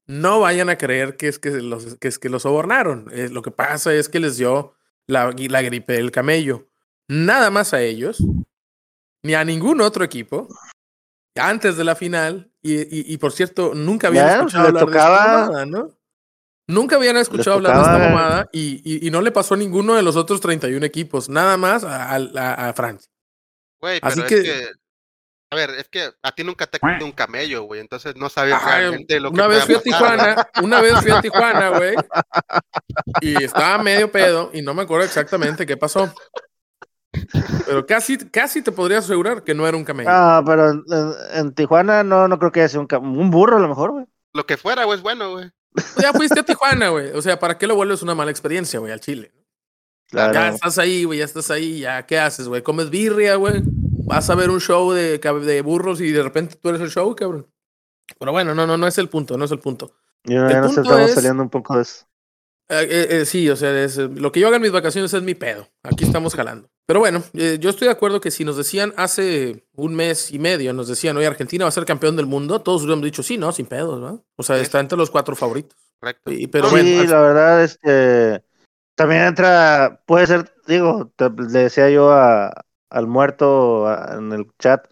no 0.07 0.39
vayan 0.39 0.69
a 0.69 0.77
creer 0.77 1.17
que 1.17 1.27
es 1.27 1.39
que 1.39 1.49
los, 1.49 1.95
que 1.97 2.07
es 2.07 2.19
que 2.19 2.29
los 2.29 2.43
sobornaron. 2.43 3.09
Eh, 3.11 3.29
lo 3.29 3.41
que 3.41 3.51
pasa 3.51 3.93
es 3.93 4.07
que 4.09 4.19
les 4.19 4.37
dio 4.37 4.75
la, 5.07 5.33
la 5.35 5.61
gripe 5.61 5.93
del 5.93 6.11
camello. 6.11 6.67
Nada 7.09 7.49
más 7.49 7.73
a 7.73 7.81
ellos, 7.81 8.17
ni 9.23 9.33
a 9.33 9.43
ningún 9.43 9.81
otro 9.81 10.03
equipo, 10.03 10.47
antes 11.35 11.75
de 11.77 11.83
la 11.83 11.95
final. 11.95 12.51
Y, 12.61 12.75
y- 12.81 13.13
y, 13.13 13.17
por 13.17 13.33
cierto, 13.33 13.73
nunca 13.75 14.07
habían 14.07 14.27
Ya, 14.27 14.35
escuchado 14.37 14.67
hablar 14.67 14.85
de 14.85 14.91
esta 14.97 15.09
mamada, 15.09 15.65
¿no? 15.65 15.89
Nunca 16.69 16.95
habían 16.95 17.17
escuchado 17.17 17.57
hablar 17.57 17.75
de 17.75 17.81
esta 17.81 17.97
mamada 17.99 18.49
y, 18.53 18.81
y- 18.85 19.05
y 19.05 19.11
no 19.11 19.21
le 19.21 19.31
pasó 19.33 19.55
a 19.55 19.57
ninguno 19.57 19.95
de 19.95 20.01
los 20.01 20.15
otros 20.15 20.39
31 20.39 20.85
equipos, 20.85 21.27
nada 21.27 21.57
más 21.57 21.83
a, 21.83 22.13
a- 22.15 22.69
a 22.69 22.73
Francia. 22.73 23.11
Güey, 23.81 23.99
Así 24.01 24.21
pero 24.21 24.27
que- 24.29 24.37
es 24.37 24.43
que. 24.43 24.82
A 25.53 25.55
ver, 25.55 25.69
es 25.77 25.87
que 25.87 26.09
a 26.23 26.31
ti 26.31 26.43
nunca 26.43 26.65
te 26.65 26.77
ha 26.77 26.79
caído 26.79 27.05
un 27.05 27.11
camello, 27.11 27.61
güey. 27.61 27.79
Entonces 27.79 28.15
no 28.15 28.27
sabes 28.27 28.55
Ay, 28.59 28.81
realmente 28.81 29.19
lo 29.19 29.29
que 29.29 29.35
una 29.35 29.47
vez 29.47 29.65
fui 29.65 29.75
a. 29.75 29.81
Tijuana, 29.81 30.47
una 30.63 30.81
vez 30.81 30.99
fui 30.99 31.11
a 31.11 31.21
Tijuana, 31.21 31.69
güey. 31.69 31.95
Y 33.21 33.43
estaba 33.43 33.77
medio 33.83 34.11
pedo 34.11 34.49
y 34.51 34.63
no 34.63 34.73
me 34.73 34.81
acuerdo 34.81 35.05
exactamente 35.05 35.67
qué 35.67 35.77
pasó. 35.77 36.11
Pero 37.67 37.85
casi, 37.85 38.17
casi 38.17 38.63
te 38.63 38.71
podría 38.71 38.97
asegurar 38.97 39.43
que 39.43 39.53
no 39.53 39.67
era 39.67 39.77
un 39.77 39.85
camello. 39.85 40.09
Ah, 40.11 40.41
pero 40.43 40.71
en, 41.33 41.53
Tijuana 41.53 42.03
no, 42.03 42.27
no 42.27 42.39
creo 42.39 42.51
que 42.51 42.61
haya 42.61 42.69
sido 42.69 42.87
un, 42.89 43.19
un 43.19 43.29
burro 43.29 43.57
a 43.57 43.61
lo 43.61 43.67
mejor, 43.67 43.91
güey. 43.91 44.05
Lo 44.33 44.47
que 44.47 44.57
fuera, 44.57 44.85
güey, 44.85 44.97
es 44.97 45.03
bueno, 45.03 45.33
güey. 45.33 45.51
Ya 46.01 46.13
fuiste 46.13 46.39
a 46.39 46.43
Tijuana, 46.43 46.89
güey. 46.89 47.11
O 47.11 47.21
sea, 47.21 47.37
¿para 47.37 47.59
qué 47.59 47.67
lo 47.67 47.75
vuelves 47.75 48.01
una 48.01 48.15
mala 48.15 48.31
experiencia, 48.31 48.79
güey, 48.79 48.91
al 48.91 49.01
Chile? 49.01 49.31
Claro. 50.07 50.33
Ya 50.33 50.49
estás 50.49 50.79
ahí, 50.79 51.03
güey, 51.03 51.19
ya 51.19 51.25
estás 51.25 51.51
ahí, 51.51 51.81
ya, 51.81 52.03
¿qué 52.07 52.17
haces, 52.17 52.47
güey? 52.47 52.63
¿Comes 52.63 52.89
birria, 52.89 53.35
güey? 53.35 53.61
Vas 54.05 54.29
a 54.29 54.35
ver 54.35 54.49
un 54.49 54.59
show 54.59 54.91
de, 54.91 55.19
cab- 55.21 55.41
de 55.41 55.61
burros 55.61 56.01
y 56.01 56.11
de 56.11 56.23
repente 56.23 56.55
tú 56.61 56.69
eres 56.69 56.81
el 56.81 56.89
show, 56.89 57.15
cabrón. 57.15 57.47
Pero 58.19 58.31
bueno, 58.31 58.53
no, 58.53 58.67
no, 58.67 58.77
no 58.77 58.87
es 58.87 58.97
el 58.97 59.09
punto, 59.09 59.37
no 59.37 59.45
es 59.45 59.51
el 59.51 59.59
punto. 59.59 59.95
Yo- 60.25 60.43
el 60.45 60.49
ya 60.49 60.57
nos 60.61 60.67
punto 60.73 60.81
estamos 60.81 61.09
es- 61.09 61.15
saliendo 61.15 61.43
un 61.43 61.49
poco 61.49 61.75
de 61.75 61.81
eso. 61.83 62.05
Eh, 62.69 62.87
eh, 62.89 63.07
eh, 63.21 63.25
sí, 63.25 63.49
o 63.49 63.55
sea, 63.55 63.83
es, 63.83 63.97
lo 63.97 64.31
que 64.31 64.39
yo 64.39 64.47
haga 64.47 64.55
en 64.55 64.61
mis 64.61 64.71
vacaciones 64.71 65.13
es 65.13 65.21
mi 65.21 65.35
pedo. 65.35 65.67
Aquí 65.83 66.05
estamos 66.05 66.33
jalando. 66.33 66.69
Pero 66.87 66.99
bueno, 67.01 67.21
eh, 67.33 67.57
yo 67.59 67.69
estoy 67.69 67.87
de 67.87 67.91
acuerdo 67.93 68.21
que 68.21 68.31
si 68.31 68.45
nos 68.45 68.55
decían 68.57 68.93
hace 68.97 69.65
un 69.73 69.93
mes 69.95 70.31
y 70.31 70.39
medio, 70.39 70.73
nos 70.73 70.87
decían, 70.87 71.15
oye, 71.17 71.27
Argentina 71.27 71.65
va 71.65 71.69
a 71.69 71.71
ser 71.73 71.85
campeón 71.85 72.15
del 72.15 72.25
mundo, 72.25 72.61
todos 72.61 72.81
hubiéramos 72.83 73.03
dicho, 73.05 73.21
sí, 73.21 73.37
no, 73.37 73.51
sin 73.51 73.65
pedos, 73.65 73.99
¿no? 73.99 74.25
O 74.37 74.43
sea, 74.43 74.57
está 74.57 74.79
entre 74.79 74.97
los 74.97 75.09
cuatro 75.11 75.35
favoritos. 75.35 75.77
Correcto. 75.99 76.31
Y- 76.31 76.47
pero 76.47 76.65
No, 76.65 76.71
bueno, 76.71 76.87
sí, 77.01 77.07
la 77.07 77.21
verdad, 77.21 77.63
este, 77.63 78.43
también 78.95 79.23
entra, 79.23 80.01
puede 80.05 80.25
ser, 80.27 80.53
digo, 80.67 81.11
te- 81.15 81.29
le 81.29 81.59
decía 81.59 81.89
yo 81.89 82.11
a, 82.11 82.65
al 82.93 83.07
muerto 83.07 83.91
en 84.13 84.31
el 84.31 84.47
chat, 84.59 84.87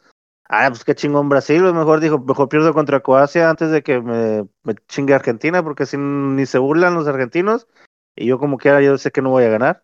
ah, 0.50 0.68
pues 0.70 0.84
qué 0.84 0.96
chingón 0.96 1.30
Brasil, 1.30 1.62
mejor 1.62 2.00
dijo, 2.00 2.20
mejor 2.20 2.50
pierdo 2.50 2.74
contra 2.74 3.00
Croacia 3.02 3.50
antes 3.50 3.72
de 3.72 3.82
que 3.84 4.02
me, 4.02 4.48
me 4.64 4.76
chingue 4.88 5.14
Argentina, 5.14 5.64
porque 5.64 5.84
así 5.84 5.98
ni 5.98 6.46
se 6.46 6.58
burlan 6.58 6.96
los 6.96 7.08
argentinos, 7.08 7.68
y 8.16 8.26
yo 8.26 8.38
como 8.40 8.58
quiera, 8.58 8.82
yo 8.82 8.98
sé 8.98 9.12
que 9.12 9.22
no 9.22 9.30
voy 9.30 9.44
a 9.46 9.50
ganar. 9.50 9.84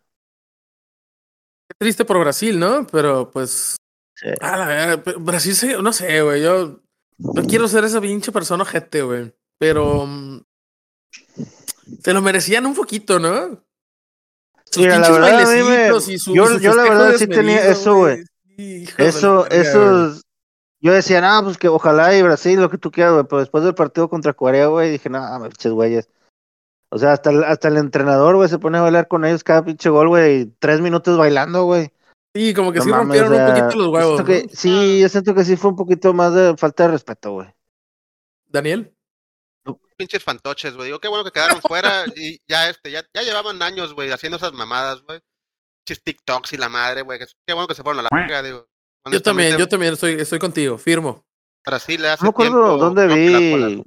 Qué 1.68 1.74
triste 1.78 2.04
por 2.04 2.18
Brasil, 2.18 2.58
¿no? 2.58 2.86
Pero 2.86 3.30
pues. 3.30 3.76
Sí. 4.14 4.28
Ah, 4.40 4.56
la 4.56 4.66
verdad, 4.66 5.04
Brasil, 5.18 5.54
se- 5.54 5.82
no 5.82 5.92
sé, 5.92 6.22
güey. 6.22 6.42
Yo 6.42 6.80
no 7.18 7.42
quiero 7.46 7.68
ser 7.68 7.84
esa 7.84 8.00
pinche 8.00 8.32
persona 8.32 8.62
ojete, 8.62 9.02
güey. 9.02 9.34
Pero. 9.58 10.06
mm, 10.06 10.40
Se 12.00 12.12
lo 12.14 12.22
merecían 12.22 12.66
un 12.66 12.74
poquito, 12.74 13.18
¿no? 13.18 13.62
Sus 14.70 14.82
Mira, 14.82 14.98
la 14.98 15.10
verdad, 15.10 15.28
a 15.40 15.46
mí 15.46 15.62
me- 15.62 15.62
bailecitos 15.62 16.08
y 16.08 16.18
su- 16.18 16.34
yo- 16.34 16.58
yo 16.58 16.74
la 16.74 16.82
verdad 16.84 17.14
sí 17.16 17.26
tenía 17.26 17.68
eso, 17.68 17.96
güey. 17.96 18.24
Eso, 18.98 19.46
esos, 19.50 20.22
yo 20.80 20.92
decía, 20.92 21.20
no, 21.20 21.44
pues 21.44 21.56
que 21.58 21.68
ojalá 21.68 22.14
y 22.16 22.22
Brasil, 22.22 22.60
lo 22.60 22.68
que 22.70 22.78
tú 22.78 22.90
quieras, 22.90 23.12
güey, 23.14 23.24
pero 23.24 23.40
después 23.40 23.64
del 23.64 23.74
partido 23.74 24.08
contra 24.08 24.32
Corea, 24.34 24.66
güey, 24.66 24.90
dije, 24.90 25.08
no, 25.08 25.38
me 25.38 25.48
pinches 25.48 25.72
güeyes. 25.72 26.08
O 26.90 26.98
sea, 26.98 27.12
hasta 27.12 27.30
el, 27.30 27.44
hasta 27.44 27.68
el 27.68 27.76
entrenador, 27.76 28.36
güey, 28.36 28.48
se 28.48 28.58
pone 28.58 28.78
a 28.78 28.82
bailar 28.82 29.08
con 29.08 29.24
ellos 29.24 29.44
cada 29.44 29.64
pinche 29.64 29.90
gol, 29.90 30.08
güey, 30.08 30.46
tres 30.58 30.80
minutos 30.80 31.16
bailando, 31.18 31.64
güey. 31.64 31.92
Sí, 32.34 32.52
como 32.54 32.72
que 32.72 32.78
No 32.78 32.84
sí 32.84 32.90
mames, 32.90 33.06
rompieron 33.20 33.32
o 33.32 33.36
sea, 33.36 33.46
un 33.46 33.54
poquito 33.60 33.76
los 33.78 33.88
huevos. 33.88 34.22
que- 34.24 34.42
¿no? 34.44 34.48
sí, 34.52 34.98
yo 35.00 35.08
siento 35.08 35.34
que 35.34 35.44
sí 35.44 35.56
fue 35.56 35.70
un 35.70 35.76
poquito 35.76 36.12
más 36.14 36.34
de 36.34 36.56
falta 36.56 36.84
de 36.84 36.90
respeto, 36.92 37.32
güey. 37.32 37.48
Daniel. 38.46 38.92
Pinches 39.98 40.22
fantoches, 40.24 40.74
güey. 40.74 40.86
Digo, 40.86 41.00
qué 41.00 41.08
bueno 41.08 41.24
que 41.24 41.32
quedaron 41.32 41.60
fuera 41.60 42.04
y 42.16 42.40
ya 42.48 42.70
este, 42.70 42.90
ya, 42.90 43.04
ya 43.12 43.22
llevaban 43.22 43.60
años, 43.62 43.92
güey, 43.92 44.10
haciendo 44.10 44.36
esas 44.38 44.52
mamadas, 44.54 45.02
güey. 45.02 45.20
Pinches 45.84 46.02
TikToks 46.04 46.52
y 46.54 46.56
la 46.56 46.68
madre, 46.68 47.02
güey. 47.02 47.18
que- 47.18 47.26
Qué 47.46 47.52
bueno 47.52 47.68
que 47.68 47.74
se 47.74 47.82
fueron 47.82 48.00
a 48.00 48.02
la 48.04 48.08
verga, 48.10 48.42
digo. 48.42 48.66
Yo 49.10 49.20
también, 49.22 49.56
yo 49.58 49.68
también 49.68 49.94
estoy, 49.94 50.14
estoy 50.14 50.38
contigo, 50.38 50.78
firmo. 50.78 51.24
Brasil 51.66 52.00
le 52.00 52.08
hace 52.08 52.24
No 52.24 52.28
me 52.28 52.30
acuerdo 52.30 52.62
tiempo, 52.64 52.76
dónde 52.78 53.06
vi, 53.08 53.84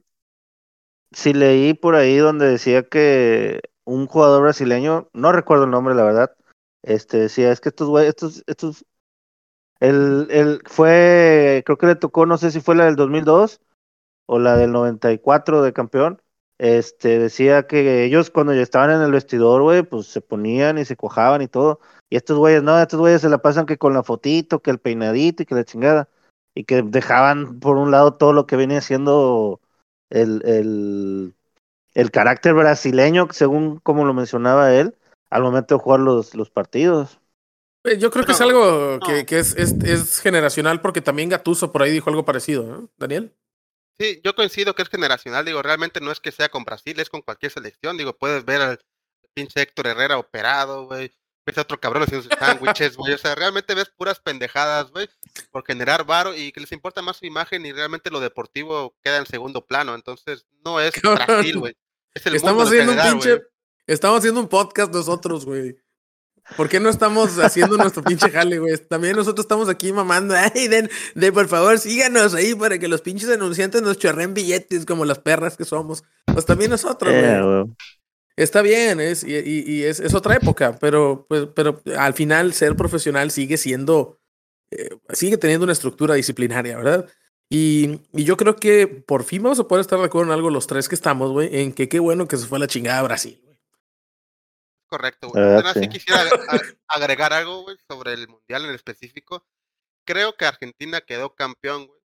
si 1.13 1.34
leí 1.34 1.74
por 1.74 1.95
ahí 1.95 2.17
donde 2.17 2.47
decía 2.47 2.84
que 2.84 3.62
un 3.86 4.08
jugador 4.08 4.43
brasileño, 4.43 5.10
no 5.13 5.32
recuerdo 5.32 5.65
el 5.65 5.71
nombre, 5.71 5.95
la 5.95 6.04
verdad, 6.04 6.36
este 6.84 7.17
decía, 7.17 7.52
es 7.52 7.60
que 7.60 7.69
estos 7.69 7.89
güeyes, 7.89 8.10
estos, 8.10 8.43
estos, 8.47 8.86
el, 9.80 10.28
el, 10.30 10.62
fue, 10.65 11.63
creo 11.65 11.78
que 11.78 11.88
le 11.88 11.95
tocó, 11.95 12.26
no 12.26 12.38
sé 12.38 12.52
si 12.52 12.62
fue 12.62 12.76
la 12.76 12.86
del 12.86 12.95
2002 12.95 13.60
o 14.32 14.39
la 14.39 14.56
del 14.56 14.72
94 14.72 15.62
de 15.62 15.74
campeón, 15.74 16.22
este, 16.58 17.20
decía 17.20 17.67
que 17.67 18.06
ellos 18.06 18.30
cuando 18.30 18.54
ya 18.54 18.62
estaban 18.62 18.89
en 18.89 19.02
el 19.02 19.12
vestidor, 19.12 19.62
güey, 19.62 19.84
pues 19.84 20.08
se 20.08 20.22
ponían 20.22 20.78
y 20.78 20.86
se 20.86 20.96
cojaban 20.96 21.41
y 21.41 21.50
todo, 21.50 21.82
y 22.10 22.15
estos 22.15 22.38
güeyes, 22.38 22.63
no, 22.63 22.80
estos 22.80 22.98
güeyes 22.98 23.20
se 23.20 23.28
la 23.28 23.39
pasan 23.39 23.65
que 23.65 23.78
con 23.78 23.94
la 23.94 24.04
fotito, 24.04 24.62
que 24.62 24.72
el 24.72 24.80
peinadito 24.80 25.44
y 25.44 25.46
que 25.46 25.56
la 25.56 25.65
chingada, 25.65 26.08
y 26.56 26.63
que 26.63 26.82
dejaban 26.82 27.60
por 27.60 27.76
un 27.76 27.91
lado 27.91 28.13
todo 28.13 28.32
lo 28.32 28.48
que 28.48 28.56
venía 28.56 28.80
siendo 28.80 29.60
el, 30.10 30.41
el, 30.46 31.34
el 31.94 32.12
carácter 32.12 32.54
brasileño, 32.54 33.28
según 33.32 33.80
como 33.80 34.06
lo 34.06 34.13
mencionaba 34.13 34.74
él, 34.74 34.96
al 35.30 35.44
momento 35.44 35.76
de 35.76 35.82
jugar 35.82 36.00
los, 36.00 36.36
los 36.36 36.50
partidos. 36.50 37.20
Eh, 37.84 37.98
Yo 37.98 38.10
creo 38.12 38.26
que 38.26 38.32
es 38.32 38.39
algo 38.39 38.98
no. 39.02 39.06
que, 39.06 39.26
que 39.26 39.39
es, 39.39 39.58
es, 39.58 39.74
es 39.84 40.22
generacional 40.22 40.80
porque 40.80 41.02
también 41.02 41.28
Gatuso 41.28 41.74
por 41.74 41.84
ahí 41.84 41.91
dijo 41.91 42.10
algo 42.10 42.24
parecido, 42.24 42.63
¿no? 42.63 42.89
Daniel. 42.98 43.34
Sí, 43.99 44.19
yo 44.23 44.34
coincido 44.36 44.73
que 44.73 44.82
es 44.82 44.89
generacional, 44.89 45.45
digo, 45.45 45.62
realmente 45.62 46.01
no 46.01 46.12
es 46.12 46.19
que 46.19 46.32
sea 46.32 46.49
con 46.49 46.63
Brasil, 46.63 46.99
es 46.99 47.10
con 47.10 47.21
cualquier 47.21 47.51
selección, 47.51 47.97
digo, 47.97 48.17
puedes 48.17 48.45
ver 48.45 48.62
al 48.62 48.80
pinche 49.34 49.62
Héctor 49.62 49.88
Herrera 49.88 50.17
operado, 50.17 50.86
güey, 50.88 51.13
ves 51.45 51.58
a 51.58 51.62
otro 51.62 51.80
cabrón 51.80 52.04
haciendo 52.04 52.27
sus 52.27 52.38
sándwiches, 52.39 52.97
güey, 52.97 53.13
o 53.13 53.17
sea, 53.17 53.36
realmente 53.36 53.75
ves 53.75 53.89
puras 53.95 54.19
pendejadas, 54.19 54.91
güey, 54.91 55.08
por 55.51 55.65
generar 55.65 56.06
varo 56.06 56.36
y 56.36 56.51
que 56.51 56.62
les 56.62 56.71
importa 56.71 57.01
más 57.01 57.17
su 57.17 57.25
imagen 57.25 57.65
y 57.65 57.71
realmente 57.71 58.10
lo 58.10 58.19
deportivo 58.19 58.95
queda 59.04 59.17
en 59.17 59.25
segundo 59.25 59.65
plano, 59.65 59.93
entonces 59.95 60.45
no 60.65 60.80
es. 60.80 60.93
Brasil, 61.04 61.60
güey, 61.60 61.75
es 62.13 62.25
el 62.25 62.36
Estamos 62.36 62.63
mundo 62.63 62.69
haciendo 62.69 62.91
un 62.93 62.97
general, 62.97 63.13
pinche. 63.13 63.36
güey. 63.36 63.47
Estamos 63.88 64.19
haciendo 64.19 64.39
un 64.41 64.47
podcast 64.47 64.93
nosotros, 64.93 65.45
güey. 65.45 65.77
¿Por 66.58 66.67
qué 66.67 66.80
no 66.80 66.89
estamos 66.89 67.38
haciendo 67.39 67.77
nuestro 67.77 68.04
pinche 68.04 68.30
jale, 68.30 68.60
güey? 68.60 68.77
También 68.77 69.15
nosotros 69.15 69.45
estamos 69.45 69.69
aquí 69.69 69.93
mamando. 69.93 70.34
Ay, 70.56 70.67
den, 70.67 70.89
de 71.15 71.32
por 71.32 71.47
favor, 71.47 71.80
síganos 71.80 72.34
ahí 72.34 72.54
para 72.56 72.77
que 72.77 72.88
los 72.88 73.01
pinches 73.01 73.30
anunciantes 73.30 73.82
nos 73.82 73.97
chorren 73.97 74.34
billetes 74.34 74.86
como 74.86 75.06
las 75.06 75.19
perras 75.19 75.56
que 75.56 75.65
somos. 75.65 76.04
Pues 76.25 76.45
también 76.45 76.71
nosotros, 76.71 77.13
güey. 77.13 77.23
Eh. 77.25 77.65
Está 78.38 78.62
bien, 78.62 78.99
es, 78.99 79.23
y, 79.23 79.36
y- 79.36 79.63
y 79.67 79.84
es, 79.84 79.99
es 79.99 80.13
otra 80.13 80.36
época, 80.36 80.77
pero, 80.80 81.25
pues, 81.30 81.47
pero 81.54 81.82
al 81.97 82.13
final 82.13 82.54
ser 82.54 82.75
profesional 82.75 83.30
sigue 83.30 83.58
siendo, 83.58 84.19
eh, 84.71 84.89
sigue 85.12 85.38
teniendo 85.38 85.65
una 85.65 85.73
estructura 85.73 86.15
disciplinaria, 86.15 86.77
¿verdad? 86.77 87.08
Y, 87.49 87.99
y 88.13 88.23
yo 88.23 88.38
creo 88.38 88.56
que 88.56 88.88
por 88.88 89.25
fin 89.25 89.43
vamos 89.43 89.60
a 89.60 89.67
poder 89.67 89.82
estar 89.82 89.99
de 89.99 90.06
acuerdo 90.06 90.32
en 90.32 90.34
algo 90.34 90.49
los 90.49 90.65
tres 90.65 90.88
que 90.88 90.95
estamos, 90.95 91.32
güey, 91.32 91.49
en 91.62 91.73
que 91.73 91.89
qué 91.89 91.99
bueno 91.99 92.27
que 92.27 92.38
se 92.38 92.47
fue 92.47 92.58
a 92.58 92.60
la 92.62 92.67
chingada 92.67 92.99
a 92.99 93.04
Brasil. 93.04 93.41
Correcto, 94.91 95.30
güey. 95.30 95.43
sí 95.73 95.80
sí. 95.80 95.88
quisiera 95.88 96.21
agregar 96.89 97.32
algo, 97.32 97.62
güey, 97.62 97.77
sobre 97.88 98.12
el 98.12 98.27
mundial 98.27 98.65
en 98.65 98.75
específico. 98.75 99.45
Creo 100.06 100.36
que 100.36 100.43
Argentina 100.43 100.99
quedó 100.99 101.34
campeón, 101.34 101.88
güey, 101.88 102.01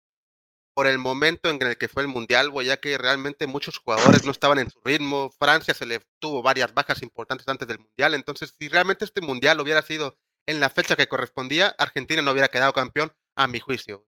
por 0.72 0.86
el 0.86 0.98
momento 0.98 1.50
en 1.50 1.60
el 1.60 1.76
que 1.76 1.88
fue 1.88 2.02
el 2.04 2.08
mundial, 2.08 2.48
güey, 2.48 2.68
ya 2.68 2.76
que 2.76 2.96
realmente 2.96 3.48
muchos 3.48 3.78
jugadores 3.78 4.24
no 4.24 4.30
estaban 4.30 4.60
en 4.60 4.70
su 4.70 4.80
ritmo. 4.84 5.32
Francia 5.36 5.74
se 5.74 5.84
le 5.84 6.00
tuvo 6.20 6.42
varias 6.42 6.72
bajas 6.74 7.02
importantes 7.02 7.48
antes 7.48 7.66
del 7.66 7.80
mundial. 7.80 8.14
Entonces, 8.14 8.54
si 8.56 8.68
realmente 8.68 9.04
este 9.04 9.20
mundial 9.20 9.60
hubiera 9.60 9.82
sido 9.82 10.16
en 10.46 10.60
la 10.60 10.70
fecha 10.70 10.94
que 10.94 11.08
correspondía, 11.08 11.74
Argentina 11.78 12.22
no 12.22 12.30
hubiera 12.30 12.46
quedado 12.46 12.72
campeón, 12.72 13.12
a 13.34 13.48
mi 13.48 13.58
juicio. 13.58 14.06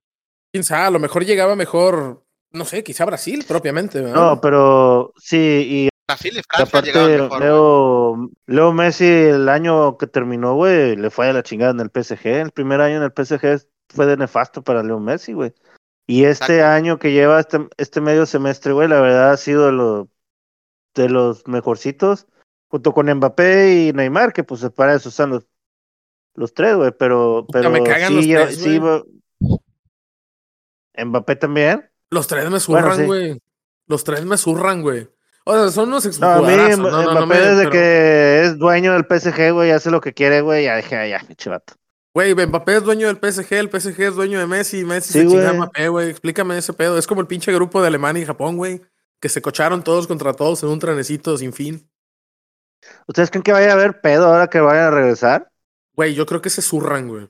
Quién 0.52 0.62
sabe, 0.62 0.84
a 0.84 0.90
lo 0.90 1.00
mejor 1.00 1.24
llegaba 1.24 1.56
mejor, 1.56 2.24
no 2.52 2.64
sé, 2.64 2.84
quizá 2.84 3.04
Brasil 3.04 3.44
propiamente, 3.48 4.00
¿verdad? 4.00 4.14
No, 4.14 4.40
pero 4.40 5.12
sí, 5.16 5.66
y 5.68 5.88
Brasil 6.08 6.36
y 6.36 6.38
Y 6.38 6.42
Francia 6.42 6.80
llegaban 6.82 7.10
aparte, 7.12 7.22
mejor. 7.22 7.40
Leo, 7.42 8.30
Leo 8.46 8.72
Messi, 8.72 9.04
el 9.06 9.48
año 9.48 9.98
que 9.98 10.06
terminó, 10.06 10.54
güey, 10.54 10.96
le 10.96 11.10
fue 11.10 11.28
a 11.28 11.32
la 11.34 11.42
chingada 11.42 11.70
en 11.72 11.80
el 11.80 11.90
PSG. 11.90 12.26
El 12.26 12.50
primer 12.50 12.80
año 12.80 12.96
en 12.96 13.02
el 13.02 13.12
PSG 13.12 13.66
fue 13.90 14.06
de 14.06 14.16
nefasto 14.16 14.62
para 14.62 14.82
Leo 14.82 14.98
Messi, 14.98 15.34
güey. 15.34 15.52
Y 16.06 16.24
este 16.24 16.56
Exacto. 16.60 16.66
año 16.66 16.98
que 16.98 17.12
lleva 17.12 17.38
este, 17.38 17.68
este 17.76 18.00
medio 18.00 18.24
semestre, 18.24 18.72
güey, 18.72 18.88
la 18.88 19.00
verdad 19.00 19.32
ha 19.32 19.36
sido 19.36 19.66
de, 19.66 19.72
lo- 19.72 20.08
de 20.94 21.10
los 21.10 21.46
mejorcitos, 21.46 22.26
junto 22.68 22.94
con 22.94 23.12
Mbappé 23.12 23.74
y 23.88 23.92
Neymar, 23.92 24.32
que 24.32 24.42
pues 24.44 24.66
para 24.74 24.94
eso 24.94 25.10
están 25.10 25.28
los, 25.30 25.46
los 26.34 26.54
tres, 26.54 26.74
güey. 26.76 26.92
Pero, 26.98 27.46
pero 27.52 27.68
me 27.70 27.82
cagan 27.82 28.08
sí, 28.08 28.14
los 28.14 28.26
ya- 28.26 28.44
tres, 28.46 28.58
sí, 28.58 28.80
Mbappé 31.04 31.36
también. 31.36 31.90
Los 32.10 32.26
tres 32.26 32.44
me 32.44 32.50
Bueno, 32.50 32.60
zurran, 32.60 32.96
sí. 32.96 33.04
güey. 33.04 33.42
Los 33.86 34.04
tres 34.04 34.24
me 34.24 34.36
zurran, 34.38 34.80
güey. 34.82 35.08
O 35.50 35.54
sea, 35.54 35.70
son 35.70 35.88
unos 35.88 36.20
No, 36.20 36.26
a 36.28 36.40
mí 36.42 36.54
No, 36.56 36.76
no, 36.76 37.02
no, 37.02 37.12
Mbappé 37.12 37.26
me- 37.26 37.38
desde 37.40 37.58
pero- 37.60 37.70
que 37.70 38.40
es 38.44 38.58
dueño 38.58 38.92
del 38.92 39.06
PSG, 39.06 39.50
güey, 39.52 39.70
hace 39.70 39.90
lo 39.90 40.00
que 40.02 40.12
quiere, 40.12 40.42
güey, 40.42 40.64
ya 40.64 40.76
dije, 40.76 40.94
"Ah, 40.96 41.06
ya, 41.06 41.20
pinche 41.26 41.48
vato. 41.48 41.72
Güey, 42.14 42.34
Mbappé 42.34 42.76
es 42.76 42.82
dueño 42.84 43.06
del 43.06 43.16
PSG, 43.18 43.58
el 43.58 43.70
PSG 43.70 44.08
es 44.08 44.14
dueño 44.14 44.38
de 44.38 44.46
Messi, 44.46 44.84
Messi 44.84 45.12
Sí, 45.12 45.20
se 45.20 45.26
chinga 45.26 45.44
a 45.44 45.52
güey. 45.52 45.56
Mbappé, 45.56 45.88
güey. 45.88 46.10
Explícame 46.10 46.58
ese 46.58 46.72
pedo. 46.74 46.98
Es 46.98 47.06
como 47.06 47.20
el 47.22 47.26
pinche 47.26 47.50
grupo 47.52 47.80
de 47.80 47.86
Alemania 47.88 48.22
y 48.22 48.26
Japón, 48.26 48.56
güey. 48.58 48.82
Que 49.20 49.28
se 49.30 49.40
cocharon 49.40 49.82
todos 49.82 50.06
contra 50.06 50.34
todos 50.34 50.62
en 50.62 50.68
un 50.68 50.78
trenecito 50.80 51.36
sin 51.38 51.52
fin. 51.54 51.88
¿Ustedes 53.06 53.30
creen 53.30 53.42
que 53.42 53.52
vaya 53.52 53.70
a 53.70 53.74
haber 53.74 54.00
pedo 54.00 54.26
ahora 54.26 54.48
que 54.48 54.60
vayan 54.60 54.84
a 54.84 54.90
regresar? 54.90 55.50
Güey, 55.94 56.14
yo 56.14 56.26
creo 56.26 56.42
que 56.42 56.50
se 56.50 56.60
zurran, 56.62 57.08
güey. 57.08 57.28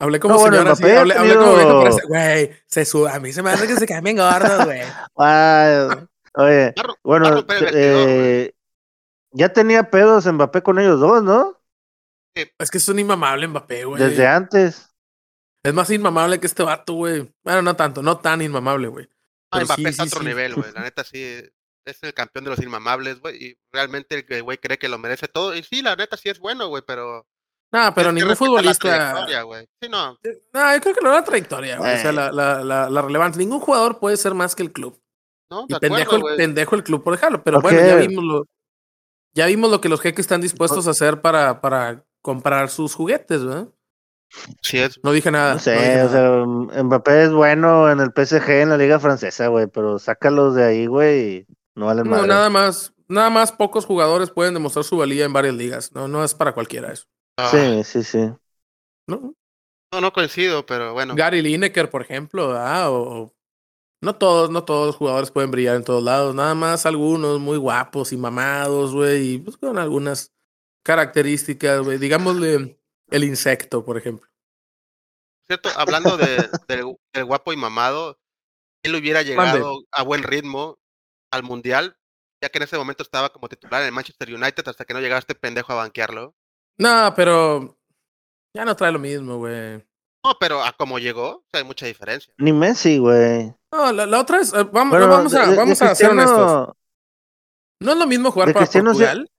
Hablé 0.00 0.20
como 0.20 0.34
No, 0.34 0.40
bueno, 0.40 0.56
señora 0.76 0.96
ha 0.96 1.00
hablé, 1.00 1.14
hablé 1.14 1.34
como 1.34 1.54
viejo, 1.56 1.82
pero 1.82 1.88
ese- 1.88 2.06
güey, 2.06 2.50
se 2.66 2.84
su- 2.84 3.08
a 3.08 3.18
mí 3.18 3.32
se 3.32 3.42
me 3.42 3.50
hace 3.50 3.66
que 3.66 3.74
se 3.74 3.86
cambien 3.86 4.16
gordos, 4.16 4.64
güey. 4.64 4.80
Ay, 5.16 5.88
oye, 6.34 6.74
bueno, 7.02 7.42
vestidor, 7.44 7.70
eh, 7.74 8.54
ya 9.32 9.52
tenía 9.52 9.90
pedos 9.90 10.26
Mbappé 10.26 10.62
con 10.62 10.78
ellos 10.78 11.00
dos, 11.00 11.22
¿no? 11.22 11.60
Es 12.58 12.70
que 12.70 12.78
es 12.78 12.88
un 12.88 13.00
inmamable 13.00 13.48
Mbappé, 13.48 13.84
güey. 13.84 14.00
Desde 14.02 14.26
antes. 14.26 14.88
Es 15.64 15.74
más 15.74 15.90
inmamable 15.90 16.38
que 16.38 16.46
este 16.46 16.62
vato, 16.62 16.92
güey. 16.92 17.34
Bueno, 17.42 17.62
no 17.62 17.74
tanto, 17.74 18.00
no 18.00 18.18
tan 18.18 18.40
inmamable, 18.40 18.86
güey. 18.86 19.08
No, 19.52 19.60
Mbappé 19.64 19.82
sí, 19.82 19.88
está 19.88 20.02
a 20.04 20.06
sí, 20.06 20.10
otro 20.12 20.20
sí. 20.20 20.26
nivel, 20.28 20.54
güey. 20.54 20.72
La 20.74 20.82
neta 20.82 21.02
sí 21.02 21.20
es 21.84 22.02
el 22.02 22.14
campeón 22.14 22.44
de 22.44 22.50
los 22.50 22.60
inmamables, 22.62 23.18
güey. 23.20 23.42
Y 23.44 23.58
realmente 23.72 24.14
el 24.14 24.26
que, 24.26 24.42
güey 24.42 24.58
cree 24.58 24.78
que 24.78 24.88
lo 24.88 24.98
merece 24.98 25.26
todo. 25.26 25.56
Y 25.56 25.64
sí, 25.64 25.82
la 25.82 25.96
neta 25.96 26.16
sí 26.16 26.28
es 26.28 26.38
bueno, 26.38 26.68
güey, 26.68 26.84
pero. 26.86 27.26
No, 27.70 27.92
pero 27.94 28.12
ningún 28.12 28.30
la 28.30 28.36
futbolista. 28.36 29.26
Sí, 29.80 29.88
no. 29.90 30.16
No, 30.54 30.74
yo 30.74 30.80
creo 30.80 30.94
que 30.94 31.00
no 31.02 31.12
la 31.12 31.22
trayectoria, 31.24 31.78
güey. 31.78 31.94
O 31.94 31.98
sea, 31.98 32.10
Eh. 32.10 32.14
la, 32.14 32.32
la, 32.32 32.64
la, 32.64 32.88
la 32.90 33.02
relevancia. 33.02 33.38
Ningún 33.38 33.60
jugador 33.60 33.98
puede 33.98 34.16
ser 34.16 34.34
más 34.34 34.54
que 34.54 34.62
el 34.62 34.72
club. 34.72 34.98
No, 35.50 35.64
Y 35.68 35.74
de 35.74 35.80
pendejo, 35.80 36.16
acuerdo, 36.16 36.30
el, 36.30 36.36
pendejo 36.36 36.74
el 36.76 36.84
club 36.84 37.02
por 37.04 37.14
dejarlo. 37.14 37.42
Pero 37.42 37.60
¿Por 37.60 37.72
bueno, 37.72 37.86
ya 37.86 37.96
vimos 37.96 38.24
lo, 38.24 38.44
ya 39.34 39.46
vimos 39.46 39.70
lo 39.70 39.80
que 39.80 39.88
los 39.88 40.00
jeques 40.00 40.20
están 40.24 40.40
dispuestos 40.40 40.86
a 40.86 40.90
hacer 40.92 41.20
para, 41.20 41.60
para 41.60 42.04
comprar 42.22 42.70
sus 42.70 42.94
juguetes, 42.94 43.44
¿verdad? 43.44 43.68
Sí 44.62 44.78
es. 44.78 44.98
No 45.02 45.12
dije 45.12 45.30
nada. 45.30 45.50
No 45.50 45.54
no 45.54 45.60
sé, 45.60 45.72
dije 45.72 46.02
o 46.02 46.08
nada. 46.10 46.68
sea, 46.72 46.82
Mbappé 46.84 47.22
es 47.24 47.32
bueno 47.32 47.90
en 47.90 48.00
el 48.00 48.10
PSG, 48.12 48.48
en 48.62 48.68
la 48.70 48.76
liga 48.76 48.98
francesa, 49.00 49.46
güey, 49.48 49.66
pero 49.68 49.98
sácalos 49.98 50.54
de 50.54 50.64
ahí, 50.64 50.86
güey, 50.86 51.20
y 51.38 51.46
no 51.74 51.86
valen 51.86 52.04
No, 52.04 52.10
madre. 52.10 52.28
nada 52.28 52.50
más, 52.50 52.92
nada 53.08 53.30
más 53.30 53.52
pocos 53.52 53.86
jugadores 53.86 54.30
pueden 54.30 54.52
demostrar 54.54 54.84
su 54.84 54.98
valía 54.98 55.24
en 55.24 55.32
varias 55.32 55.54
ligas. 55.54 55.92
No, 55.94 56.08
no 56.08 56.24
es 56.24 56.34
para 56.34 56.52
cualquiera 56.52 56.92
eso. 56.92 57.06
Ah, 57.38 57.48
Sí, 57.50 57.84
sí, 57.84 58.02
sí. 58.02 58.18
¿no? 59.06 59.34
No, 59.92 60.00
no 60.00 60.12
coincido, 60.12 60.66
pero 60.66 60.92
bueno. 60.92 61.14
Gary 61.16 61.40
Lineker, 61.40 61.88
por 61.88 62.02
ejemplo, 62.02 62.48
¿verdad? 62.48 62.90
o 62.90 63.32
no 64.00 64.16
todos, 64.16 64.50
no 64.50 64.64
todos 64.64 64.86
los 64.86 64.96
jugadores 64.96 65.30
pueden 65.30 65.50
brillar 65.50 65.76
en 65.76 65.84
todos 65.84 66.02
lados, 66.02 66.34
nada 66.34 66.54
más 66.54 66.86
algunos 66.86 67.40
muy 67.40 67.56
guapos 67.56 68.12
y 68.12 68.16
mamados, 68.16 68.94
güey, 68.94 69.34
y 69.34 69.38
pues 69.38 69.56
con 69.56 69.78
algunas 69.78 70.32
características, 70.84 71.80
güey, 71.82 71.98
digámosle 71.98 72.78
el 73.10 73.24
insecto, 73.24 73.84
por 73.84 73.98
ejemplo. 73.98 74.28
¿Cierto? 75.46 75.70
Hablando 75.76 76.16
de, 76.16 76.48
del, 76.68 76.96
del 77.12 77.24
guapo 77.24 77.52
y 77.52 77.56
mamado, 77.56 78.18
él 78.82 78.94
hubiera 78.94 79.22
llegado 79.22 79.82
a 79.90 80.02
buen 80.02 80.22
ritmo 80.22 80.78
al 81.32 81.42
Mundial, 81.42 81.96
ya 82.42 82.50
que 82.50 82.58
en 82.58 82.64
ese 82.64 82.78
momento 82.78 83.02
estaba 83.02 83.30
como 83.30 83.48
titular 83.48 83.82
en 83.82 83.88
el 83.88 83.94
Manchester 83.94 84.32
United 84.32 84.68
hasta 84.68 84.84
que 84.84 84.94
no 84.94 85.00
llegaba 85.00 85.18
este 85.18 85.34
pendejo 85.34 85.72
a 85.72 85.76
banquearlo. 85.76 86.36
No, 86.78 87.12
pero 87.16 87.76
ya 88.54 88.64
no 88.64 88.76
trae 88.76 88.92
lo 88.92 88.98
mismo, 88.98 89.38
güey. 89.38 89.76
No, 90.24 90.34
pero 90.40 90.62
a 90.62 90.72
cómo 90.72 90.98
llegó, 90.98 91.28
o 91.38 91.44
sea, 91.50 91.60
hay 91.60 91.64
mucha 91.66 91.86
diferencia. 91.86 92.32
Ni 92.38 92.52
Messi, 92.52 92.98
güey. 92.98 93.54
No, 93.72 93.92
la, 93.92 94.06
la 94.06 94.20
otra 94.20 94.40
es, 94.40 94.52
eh, 94.52 94.64
vamos, 94.72 94.90
Bueno, 94.98 95.08
vamos 95.08 95.34
a, 95.34 95.44
de- 95.46 95.50
de 95.52 95.56
vamos 95.56 95.80
a 95.82 95.94
ser 95.94 96.10
honestos. 96.10 96.74
No 97.80 97.92
es 97.92 97.98
lo 97.98 98.06
mismo 98.06 98.30
jugar 98.30 98.52
para 98.52 98.66
Portugal 98.66 99.30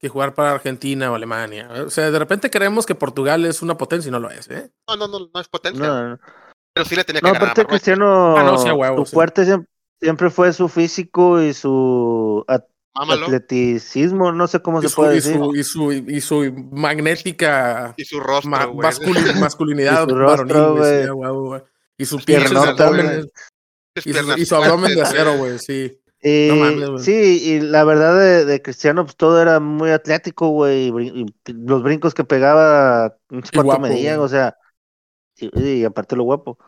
que 0.00 0.08
jugar 0.08 0.34
para 0.34 0.52
Argentina 0.52 1.10
o 1.10 1.14
Alemania. 1.16 1.68
O 1.84 1.90
sea, 1.90 2.10
de 2.10 2.18
repente 2.18 2.50
creemos 2.50 2.86
que 2.86 2.94
Portugal 2.94 3.44
es 3.44 3.62
una 3.62 3.76
potencia 3.76 4.08
y 4.08 4.12
no 4.12 4.20
lo 4.20 4.30
es, 4.30 4.48
¿eh? 4.48 4.70
No, 4.88 4.96
no, 4.96 5.08
no, 5.08 5.28
no 5.34 5.40
es 5.40 5.48
potencia, 5.48 5.84
No, 5.86 6.08
no. 6.10 6.18
pero 6.72 6.84
sí 6.86 6.94
le 6.94 7.02
tenía 7.04 7.20
que 7.20 7.26
No, 7.26 7.32
ganar 7.34 7.50
aparte. 7.50 7.66
Cristiano, 7.66 8.36
Ah, 8.36 8.42
no, 8.44 8.58
sí, 8.58 8.70
huevo, 8.70 8.98
su 8.98 9.06
sí. 9.06 9.14
fuerte 9.14 9.42
siem- 9.44 9.66
siempre 10.00 10.30
fue 10.30 10.52
su 10.52 10.68
físico 10.68 11.40
y 11.42 11.52
su 11.52 12.44
at- 12.46 12.64
Mámalo. 12.98 13.26
atleticismo, 13.26 14.32
no 14.32 14.46
sé 14.48 14.60
cómo 14.60 14.78
Y 14.80 14.82
se 14.82 14.88
su, 14.88 14.96
puede 14.96 15.12
y, 15.12 15.14
decir. 15.16 15.36
su, 15.36 15.54
y, 15.54 15.64
su, 15.64 15.92
y 15.92 16.20
su 16.20 16.52
magnética 16.72 17.94
Y 17.96 18.04
su 18.04 18.20
rostro, 18.20 18.50
ma- 18.50 18.66
masculinidad 19.38 20.04
Y 20.06 20.10
su 20.10 20.16
rostro, 20.16 20.74
varonil. 20.74 21.62
Y 21.96 22.04
su, 22.04 22.18
piernas 22.24 22.52
y 24.38 24.44
su 24.46 24.54
abdomen 24.56 24.94
de 24.94 25.02
acero, 25.02 25.36
güey. 25.36 25.58
sí. 25.58 26.00
Y, 26.20 26.48
No 26.48 26.56
mames, 26.56 26.90
güey. 26.90 27.04
sí, 27.04 27.42
y 27.44 27.60
la 27.60 27.84
verdad 27.84 28.18
de, 28.18 28.44
de 28.44 28.60
Cristiano, 28.60 29.04
pues 29.04 29.16
todo 29.16 29.40
era 29.40 29.60
muy 29.60 29.90
atlético, 29.90 30.48
güey. 30.48 30.88
y 30.88 31.26
los 31.52 31.82
brincos 31.82 32.12
que 32.12 32.24
pegaba, 32.24 33.16
no 33.30 33.40
sé 33.42 33.50
cuánto 33.54 33.78
medían, 33.80 34.18
o 34.18 34.28
sea, 34.28 34.56
y, 35.36 35.60
y 35.62 35.84
aparte 35.84 36.16
lo 36.16 36.24
guapo. 36.24 36.58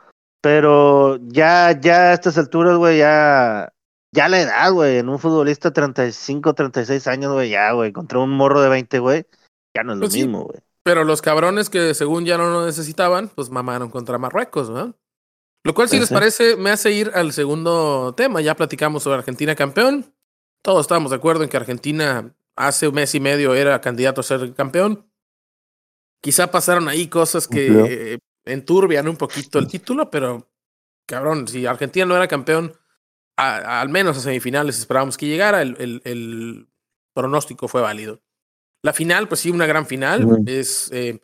Pero 0.41 1.19
ya, 1.29 1.77
ya 1.81 2.11
a 2.11 2.13
estas 2.15 2.39
alturas, 2.39 2.77
güey, 2.77 2.99
ya, 2.99 3.73
ya 4.13 4.29
la 4.29 4.41
edad, 4.41 4.73
güey, 4.73 4.99
en 4.99 5.09
un 5.09 5.19
futbolista 5.19 5.73
35, 5.73 6.55
36 6.55 7.07
años, 7.07 7.33
güey, 7.33 7.51
ya, 7.51 7.73
güey, 7.73 7.93
contra 7.93 8.19
un 8.19 8.31
morro 8.31 8.61
de 8.61 8.69
20, 8.69 8.99
güey, 8.99 9.27
ya 9.75 9.83
no 9.83 9.93
es 9.93 9.99
lo 9.99 10.05
Pues 10.05 10.13
sí. 10.15 10.23
mismo, 10.23 10.45
güey. 10.45 10.61
Pero 10.83 11.05
los 11.05 11.23
cabrones 11.23 11.69
que 11.69 11.95
según 11.95 12.25
ya 12.25 12.39
no 12.39 12.51
lo 12.51 12.67
necesitaban, 12.67 13.29
pues 13.29 13.51
mamaron 13.51 13.91
contra 13.91 14.19
Marruecos, 14.19 14.71
¿no? 14.71 14.95
Lo 15.63 15.75
cual, 15.75 15.91
si 15.91 15.99
les 16.01 16.09
parece, 16.09 16.57
me 16.57 16.71
hace 16.71 16.91
ir 16.91 17.11
al 17.15 17.33
segundo 17.35 18.15
tema. 18.17 18.41
Ya 18.41 18.57
platicamos 18.57 19.03
sobre 19.03 19.19
Argentina 19.19 19.55
campeón. 19.55 20.15
Todos 20.63 20.83
estábamos 20.83 21.11
de 21.11 21.19
acuerdo 21.19 21.43
en 21.43 21.51
que 21.51 21.59
Argentina 21.59 22.35
hace 22.57 22.89
un 22.89 22.95
mes 22.95 23.15
y 23.15 23.21
medio 23.21 23.55
era 23.55 23.81
candidato 23.83 24.23
a 24.23 24.25
ser 24.25 24.55
campeón. 24.55 25.07
Quizá 26.23 26.51
pasaron 26.51 26.89
ahí 26.89 27.09
cosas 27.09 27.47
que 27.47 28.15
eh, 28.15 28.19
enturbian 28.47 29.07
un 29.07 29.17
poquito 29.17 29.59
el 29.59 29.67
título, 29.67 30.11
pero 30.11 30.49
cabrón, 31.07 31.47
si 31.47 31.67
Argentina 31.67 32.07
no 32.07 32.17
era 32.17 32.27
campeón, 32.27 32.73
a- 33.41 33.81
al 33.81 33.89
menos 33.89 34.17
a 34.17 34.21
semifinales 34.21 34.79
esperábamos 34.79 35.17
que 35.17 35.27
llegara, 35.27 35.63
el, 35.63 35.77
el- 35.79 36.03
el 36.05 36.69
pronóstico 37.15 37.69
fue 37.69 37.81
válido. 37.81 38.21
La 38.83 38.93
final, 38.93 39.29
pues 39.29 39.41
sí, 39.41 39.51
una 39.51 39.67
gran 39.67 39.87
final. 39.87 40.43
Es 40.47 40.91
eh, 40.93 41.21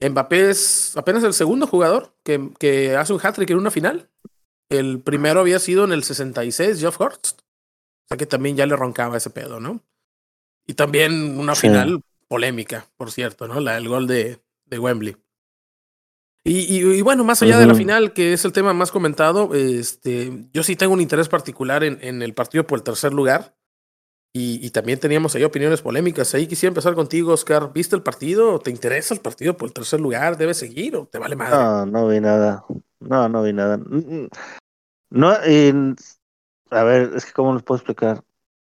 Mbappé 0.00 0.50
es 0.50 0.96
apenas 0.96 1.24
el 1.24 1.32
segundo 1.32 1.66
jugador 1.66 2.14
que, 2.22 2.50
que 2.58 2.96
hace 2.96 3.12
un 3.12 3.20
hat-trick 3.22 3.50
en 3.50 3.58
una 3.58 3.70
final. 3.70 4.10
El 4.68 5.00
primero 5.00 5.40
había 5.40 5.58
sido 5.58 5.84
en 5.84 5.92
el 5.92 6.04
66, 6.04 6.80
Geoff 6.80 7.00
Hurst. 7.00 7.40
O 7.40 8.08
sea 8.08 8.16
que 8.18 8.26
también 8.26 8.56
ya 8.56 8.66
le 8.66 8.76
roncaba 8.76 9.16
ese 9.16 9.30
pedo, 9.30 9.60
¿no? 9.60 9.82
Y 10.66 10.74
también 10.74 11.38
una 11.38 11.54
Sí. 11.54 11.62
final 11.62 12.02
polémica, 12.28 12.86
por 12.98 13.10
cierto, 13.10 13.48
¿no? 13.48 13.60
La, 13.60 13.78
el 13.78 13.88
gol 13.88 14.06
de, 14.06 14.40
de 14.66 14.78
Wembley. 14.78 15.16
Y, 16.44 16.60
y- 16.78 16.98
y 16.98 17.02
bueno, 17.02 17.24
más 17.24 17.42
allá 17.42 17.58
de 17.58 17.66
la 17.66 17.74
final, 17.78 18.12
que 18.12 18.32
es 18.32 18.44
el 18.44 18.52
tema 18.52 18.72
más 18.72 18.90
comentado, 18.90 19.54
este, 19.54 20.46
yo 20.52 20.62
sí 20.62 20.76
tengo 20.76 20.94
un 20.94 21.00
interés 21.00 21.28
particular 21.28 21.84
en, 21.84 21.98
en 22.00 22.22
el 22.22 22.32
partido 22.34 22.66
por 22.66 22.78
el 22.78 22.82
tercer 22.84 23.12
lugar. 23.12 23.54
Y, 24.34 24.64
y 24.64 24.70
también 24.70 25.00
teníamos 25.00 25.34
ahí 25.34 25.42
opiniones 25.42 25.80
polémicas. 25.82 26.34
Ahí 26.34 26.46
quisiera 26.46 26.70
empezar 26.70 26.94
contigo, 26.94 27.32
Oscar. 27.32 27.72
¿Viste 27.72 27.96
el 27.96 28.02
partido? 28.02 28.58
¿Te 28.60 28.70
interesa 28.70 29.14
el 29.14 29.20
partido 29.20 29.56
por 29.56 29.68
el 29.68 29.72
tercer 29.72 30.00
lugar? 30.00 30.36
¿Debes 30.36 30.58
seguir 30.58 30.96
o 30.96 31.06
te 31.06 31.18
vale 31.18 31.34
madre? 31.34 31.56
No, 31.56 31.86
no 31.86 32.08
vi 32.08 32.20
nada. 32.20 32.64
No, 33.00 33.28
no 33.28 33.42
vi 33.42 33.52
nada. 33.52 33.78
Mm, 33.78 33.96
mm. 34.24 34.28
No, 35.10 35.32
y, 35.46 35.74
a 36.70 36.82
ver, 36.84 37.12
es 37.16 37.24
que 37.24 37.32
cómo 37.32 37.54
les 37.54 37.62
puedo 37.62 37.78
explicar. 37.78 38.22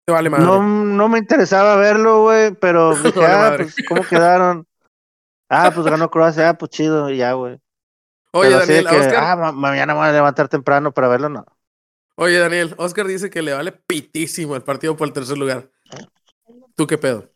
Te 0.06 0.12
vale 0.12 0.30
madre. 0.30 0.46
No, 0.46 0.62
no 0.64 1.08
me 1.08 1.20
interesaba 1.20 1.76
verlo, 1.76 2.24
güey, 2.24 2.54
pero 2.56 2.96
dije, 3.04 3.20
Vale 3.20 3.34
ah, 3.34 3.54
pues, 3.58 3.76
¿cómo 3.88 4.02
quedaron? 4.08 4.68
Ah, 5.50 5.72
pues 5.74 5.86
ganó 5.88 6.10
Croacia, 6.10 6.50
ah, 6.50 6.58
pues 6.58 6.72
chido, 6.72 7.10
ya, 7.12 7.34
güey. 7.34 7.60
Oye, 8.34 8.50
Pero 8.50 8.60
Daniel, 8.60 8.88
que, 8.88 8.96
Oscar, 8.98 9.24
ah, 9.24 9.36
ma- 9.36 9.52
mañana 9.52 9.94
me 9.94 10.00
voy 10.00 10.10
a 10.10 10.14
levantar 10.14 10.50
temprano 10.50 10.94
para 10.94 11.08
verlo, 11.10 11.30
no. 11.30 11.46
oye, 12.16 12.38
Daniel, 12.40 12.74
Oscar 12.78 13.06
dice 13.08 13.30
que 13.30 13.42
le 13.42 13.54
vale 13.54 13.72
pitísimo 13.72 14.56
el 14.56 14.64
partido 14.64 14.96
por 14.98 15.08
el 15.08 15.14
tercer 15.14 15.38
lugar. 15.38 15.70
¿Tú 16.76 16.88
qué 16.88 16.98
pedo? 16.98 17.30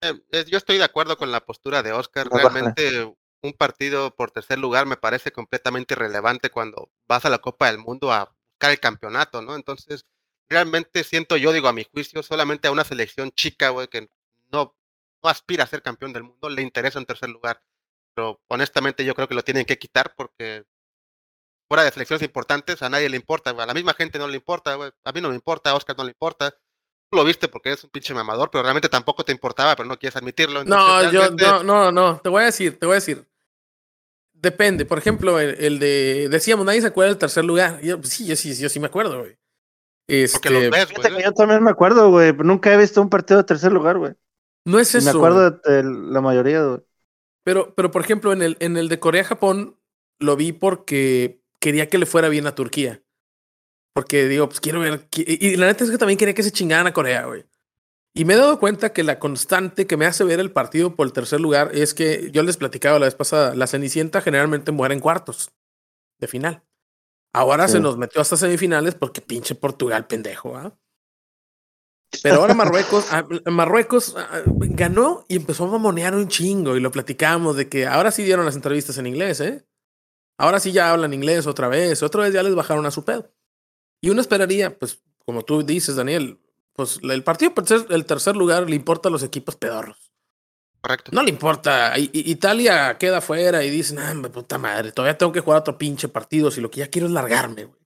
Eh, 0.00 0.14
eh, 0.32 0.44
yo 0.48 0.58
estoy 0.58 0.78
de 0.78 0.84
acuerdo 0.84 1.16
con 1.16 1.32
la 1.32 1.44
postura 1.44 1.82
de 1.82 1.92
Oscar. 1.92 2.28
Realmente 2.32 3.04
un 3.42 3.52
partido 3.52 4.14
por 4.14 4.30
tercer 4.30 4.58
lugar 4.58 4.86
me 4.86 4.96
parece 4.96 5.32
completamente 5.32 5.94
irrelevante 5.94 6.50
cuando 6.50 6.90
vas 7.06 7.24
a 7.24 7.30
la 7.30 7.38
Copa 7.38 7.66
del 7.66 7.78
Mundo 7.78 8.12
a 8.12 8.32
buscar 8.52 8.70
el 8.70 8.80
campeonato, 8.80 9.42
¿no? 9.42 9.54
Entonces, 9.56 10.06
realmente 10.48 11.04
siento 11.04 11.36
yo, 11.36 11.52
digo, 11.52 11.68
a 11.68 11.72
mi 11.72 11.84
juicio, 11.84 12.22
solamente 12.22 12.68
a 12.68 12.72
una 12.72 12.84
selección 12.84 13.30
chica, 13.32 13.70
güey, 13.70 13.88
que 13.88 14.08
no 14.52 14.74
aspira 15.22 15.64
a 15.64 15.66
ser 15.66 15.82
campeón 15.82 16.12
del 16.12 16.24
mundo, 16.24 16.48
le 16.48 16.62
interesa 16.62 16.98
un 16.98 17.06
tercer 17.06 17.28
lugar. 17.30 17.62
Pero 18.14 18.40
honestamente 18.48 19.04
yo 19.04 19.14
creo 19.14 19.28
que 19.28 19.34
lo 19.34 19.42
tienen 19.44 19.64
que 19.64 19.78
quitar 19.78 20.14
porque 20.16 20.64
fuera 21.68 21.84
de 21.84 21.90
selecciones 21.90 22.22
importantes 22.22 22.82
a 22.82 22.88
nadie 22.88 23.08
le 23.08 23.16
importa. 23.16 23.50
A 23.50 23.66
la 23.66 23.74
misma 23.74 23.94
gente 23.94 24.18
no 24.18 24.26
le 24.28 24.36
importa. 24.36 24.74
A 25.04 25.12
mí 25.12 25.20
no 25.20 25.28
me 25.28 25.34
importa, 25.34 25.70
a 25.70 25.74
Oscar 25.74 25.96
no 25.96 26.04
le 26.04 26.10
importa. 26.10 26.50
Tú 27.10 27.16
lo 27.16 27.24
viste 27.24 27.48
porque 27.48 27.70
eres 27.70 27.84
un 27.84 27.90
pinche 27.90 28.12
mamador, 28.12 28.50
pero 28.50 28.62
realmente 28.62 28.88
tampoco 28.88 29.24
te 29.24 29.32
importaba, 29.32 29.74
pero 29.76 29.88
no 29.88 29.98
quieres 29.98 30.16
admitirlo. 30.16 30.64
No, 30.64 31.10
yo, 31.10 31.30
no, 31.30 31.62
no, 31.62 31.92
no, 31.92 32.20
te 32.20 32.28
voy 32.28 32.42
a 32.42 32.46
decir, 32.46 32.78
te 32.78 32.86
voy 32.86 32.94
a 32.94 32.96
decir. 32.96 33.26
Depende, 34.34 34.84
por 34.84 34.98
ejemplo, 34.98 35.40
el, 35.40 35.56
el 35.58 35.78
de, 35.78 36.28
decíamos, 36.30 36.64
nadie 36.66 36.80
se 36.80 36.86
acuerda 36.88 37.08
del 37.10 37.18
tercer 37.18 37.44
lugar. 37.44 37.80
Yo, 37.80 37.98
pues 37.98 38.10
sí, 38.10 38.26
yo 38.26 38.36
sí, 38.36 38.54
yo 38.56 38.68
sí 38.68 38.78
me 38.78 38.86
acuerdo, 38.86 39.20
güey. 39.20 39.36
Porque 40.32 40.50
los 40.50 40.62
Este, 40.64 40.70
ves, 40.70 40.86
Fíjate 40.86 41.08
que 41.08 41.14
güey. 41.14 41.24
yo 41.24 41.32
también 41.32 41.62
me 41.62 41.70
acuerdo, 41.70 42.10
güey, 42.10 42.32
nunca 42.32 42.72
he 42.72 42.76
visto 42.76 43.00
un 43.02 43.10
partido 43.10 43.38
de 43.38 43.44
tercer 43.44 43.72
lugar, 43.72 43.98
güey. 43.98 44.14
No 44.64 44.78
es 44.78 44.94
eso. 44.94 45.12
me 45.12 45.18
acuerdo 45.18 45.50
de, 45.50 45.82
la 45.82 46.20
mayoría, 46.20 46.62
güey. 46.62 46.80
Pero, 47.44 47.74
pero 47.74 47.90
por 47.90 48.02
ejemplo, 48.02 48.32
en 48.32 48.42
el, 48.42 48.56
en 48.60 48.76
el 48.76 48.88
de 48.88 48.98
Corea-Japón 49.00 49.78
lo 50.18 50.36
vi 50.36 50.52
porque 50.52 51.42
quería 51.60 51.88
que 51.88 51.98
le 51.98 52.06
fuera 52.06 52.28
bien 52.28 52.46
a 52.46 52.54
Turquía. 52.54 53.02
Porque 53.94 54.28
digo, 54.28 54.48
pues 54.48 54.60
quiero 54.60 54.80
ver. 54.80 55.08
Y 55.16 55.56
la 55.56 55.66
neta 55.66 55.84
es 55.84 55.90
que 55.90 55.98
también 55.98 56.18
quería 56.18 56.34
que 56.34 56.42
se 56.42 56.52
chingaran 56.52 56.86
a 56.86 56.92
Corea, 56.92 57.24
güey. 57.24 57.44
Y 58.14 58.24
me 58.24 58.34
he 58.34 58.36
dado 58.36 58.58
cuenta 58.58 58.92
que 58.92 59.04
la 59.04 59.18
constante 59.18 59.86
que 59.86 59.96
me 59.96 60.06
hace 60.06 60.24
ver 60.24 60.40
el 60.40 60.50
partido 60.50 60.96
por 60.96 61.06
el 61.06 61.12
tercer 61.12 61.40
lugar 61.40 61.70
es 61.72 61.94
que 61.94 62.30
yo 62.32 62.42
les 62.42 62.56
platicaba 62.56 62.98
la 62.98 63.06
vez 63.06 63.14
pasada, 63.14 63.54
la 63.54 63.66
Cenicienta 63.66 64.20
generalmente 64.20 64.72
muere 64.72 64.94
en 64.94 65.00
cuartos 65.00 65.52
de 66.18 66.26
final. 66.26 66.62
Ahora 67.32 67.68
se 67.68 67.78
nos 67.78 67.96
metió 67.96 68.20
hasta 68.20 68.36
semifinales 68.36 68.94
porque 68.94 69.20
pinche 69.20 69.54
Portugal, 69.54 70.06
pendejo, 70.06 70.56
¿ah? 70.56 70.76
Pero 72.22 72.36
ahora 72.36 72.54
Marruecos, 72.54 73.06
ah, 73.12 73.26
Marruecos 73.50 74.14
ah, 74.16 74.42
ganó 74.46 75.24
y 75.28 75.36
empezó 75.36 75.64
a 75.64 75.68
mamonear 75.72 76.14
un 76.14 76.28
chingo 76.28 76.76
y 76.76 76.80
lo 76.80 76.90
platicamos 76.90 77.56
de 77.56 77.68
que 77.68 77.86
ahora 77.86 78.10
sí 78.10 78.22
dieron 78.24 78.44
las 78.46 78.56
entrevistas 78.56 78.98
en 78.98 79.06
inglés, 79.06 79.40
¿eh? 79.40 79.64
Ahora 80.38 80.60
sí 80.60 80.72
ya 80.72 80.92
hablan 80.92 81.12
inglés 81.14 81.46
otra 81.46 81.68
vez, 81.68 82.02
otra 82.02 82.22
vez 82.22 82.32
ya 82.32 82.42
les 82.42 82.54
bajaron 82.54 82.86
a 82.86 82.90
su 82.90 83.04
pedo. 83.04 83.30
Y 84.00 84.10
uno 84.10 84.20
esperaría, 84.20 84.78
pues, 84.78 85.02
como 85.24 85.42
tú 85.44 85.64
dices, 85.64 85.96
Daniel, 85.96 86.38
pues 86.74 87.00
el 87.02 87.24
partido 87.24 87.52
por 87.54 87.66
ser 87.66 87.86
el 87.90 88.04
tercer 88.04 88.36
lugar 88.36 88.70
le 88.70 88.76
importa 88.76 89.08
a 89.08 89.12
los 89.12 89.24
equipos 89.24 89.56
pedorros. 89.56 90.12
Correcto. 90.80 91.10
No 91.12 91.24
le 91.24 91.30
importa. 91.30 91.98
I- 91.98 92.08
I- 92.12 92.30
Italia 92.30 92.96
queda 92.98 93.20
fuera 93.20 93.64
y 93.64 93.70
dicen, 93.70 93.98
ah, 93.98 94.14
me 94.14 94.30
puta 94.30 94.58
madre, 94.58 94.92
todavía 94.92 95.18
tengo 95.18 95.32
que 95.32 95.40
jugar 95.40 95.58
otro 95.60 95.76
pinche 95.76 96.08
partido 96.08 96.52
si 96.52 96.60
lo 96.60 96.70
que 96.70 96.78
ya 96.80 96.86
quiero 96.88 97.08
es 97.08 97.12
largarme, 97.12 97.64
güey. 97.64 97.78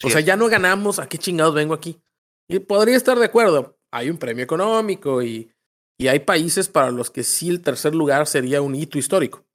Sí 0.00 0.06
O 0.06 0.10
sea, 0.10 0.20
es. 0.20 0.26
ya 0.26 0.36
no 0.36 0.46
ganamos, 0.48 1.00
¿a 1.00 1.08
qué 1.08 1.18
chingados 1.18 1.54
vengo 1.54 1.74
aquí? 1.74 2.00
Y 2.48 2.58
podría 2.60 2.96
estar 2.96 3.18
de 3.18 3.24
acuerdo. 3.26 3.76
Hay 3.90 4.10
un 4.10 4.18
premio 4.18 4.44
económico 4.44 5.22
y, 5.22 5.50
Y 5.98 6.08
hay 6.08 6.20
países 6.20 6.68
para 6.68 6.90
los 6.90 7.10
que 7.10 7.22
sí 7.22 7.48
el 7.48 7.62
tercer 7.62 7.94
lugar 7.94 8.26
sería 8.26 8.60
un 8.60 8.74
hito 8.74 8.98
histórico, 8.98 9.46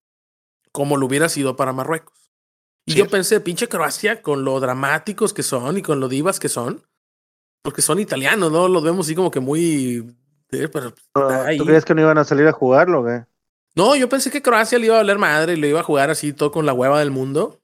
como 0.72 0.98
lo 0.98 1.06
hubiera 1.06 1.30
sido 1.30 1.56
para 1.56 1.72
Marruecos. 1.74 2.32
Y 2.88 2.94
Sí. 2.94 2.98
yo 2.98 3.08
pensé, 3.08 3.40
pinche 3.42 3.68
Croacia, 3.70 4.24
con 4.24 4.44
lo 4.44 4.60
dramáticos 4.60 5.34
que 5.34 5.44
son 5.44 5.78
y 5.78 5.82
con 5.84 6.00
lo 6.00 6.08
divas 6.10 6.40
que 6.40 6.50
son, 6.50 6.82
porque 7.64 7.84
son 7.84 8.00
italianos, 8.00 8.52
¿no? 8.52 8.68
Los 8.68 8.84
vemos 8.84 9.06
así 9.06 9.14
como 9.16 9.30
que 9.30 9.40
muy... 9.40 10.16
eh, 10.52 10.68
pero 10.68 10.94
ahí. 11.46 11.58
¿Tú 11.60 11.66
crees 11.66 11.86
que 11.86 11.94
no 11.94 12.02
iban 12.02 12.18
a 12.18 12.24
salir 12.24 12.48
a 12.48 12.52
jugarlo, 12.54 13.04
güey? 13.04 13.20
No, 13.76 13.96
yo 13.96 14.10
pensé 14.10 14.32
que 14.32 14.42
Croacia 14.42 14.80
le 14.80 14.88
iba 14.88 14.96
a 14.96 15.00
valer 15.00 15.20
madre 15.20 15.54
y 15.54 15.58
le 15.58 15.70
iba 15.70 15.80
a 15.82 15.84
jugar 15.84 16.10
así 16.10 16.34
todo 16.34 16.52
con 16.52 16.66
la 16.66 16.74
hueva 16.74 17.00
del 17.00 17.12
mundo 17.12 17.62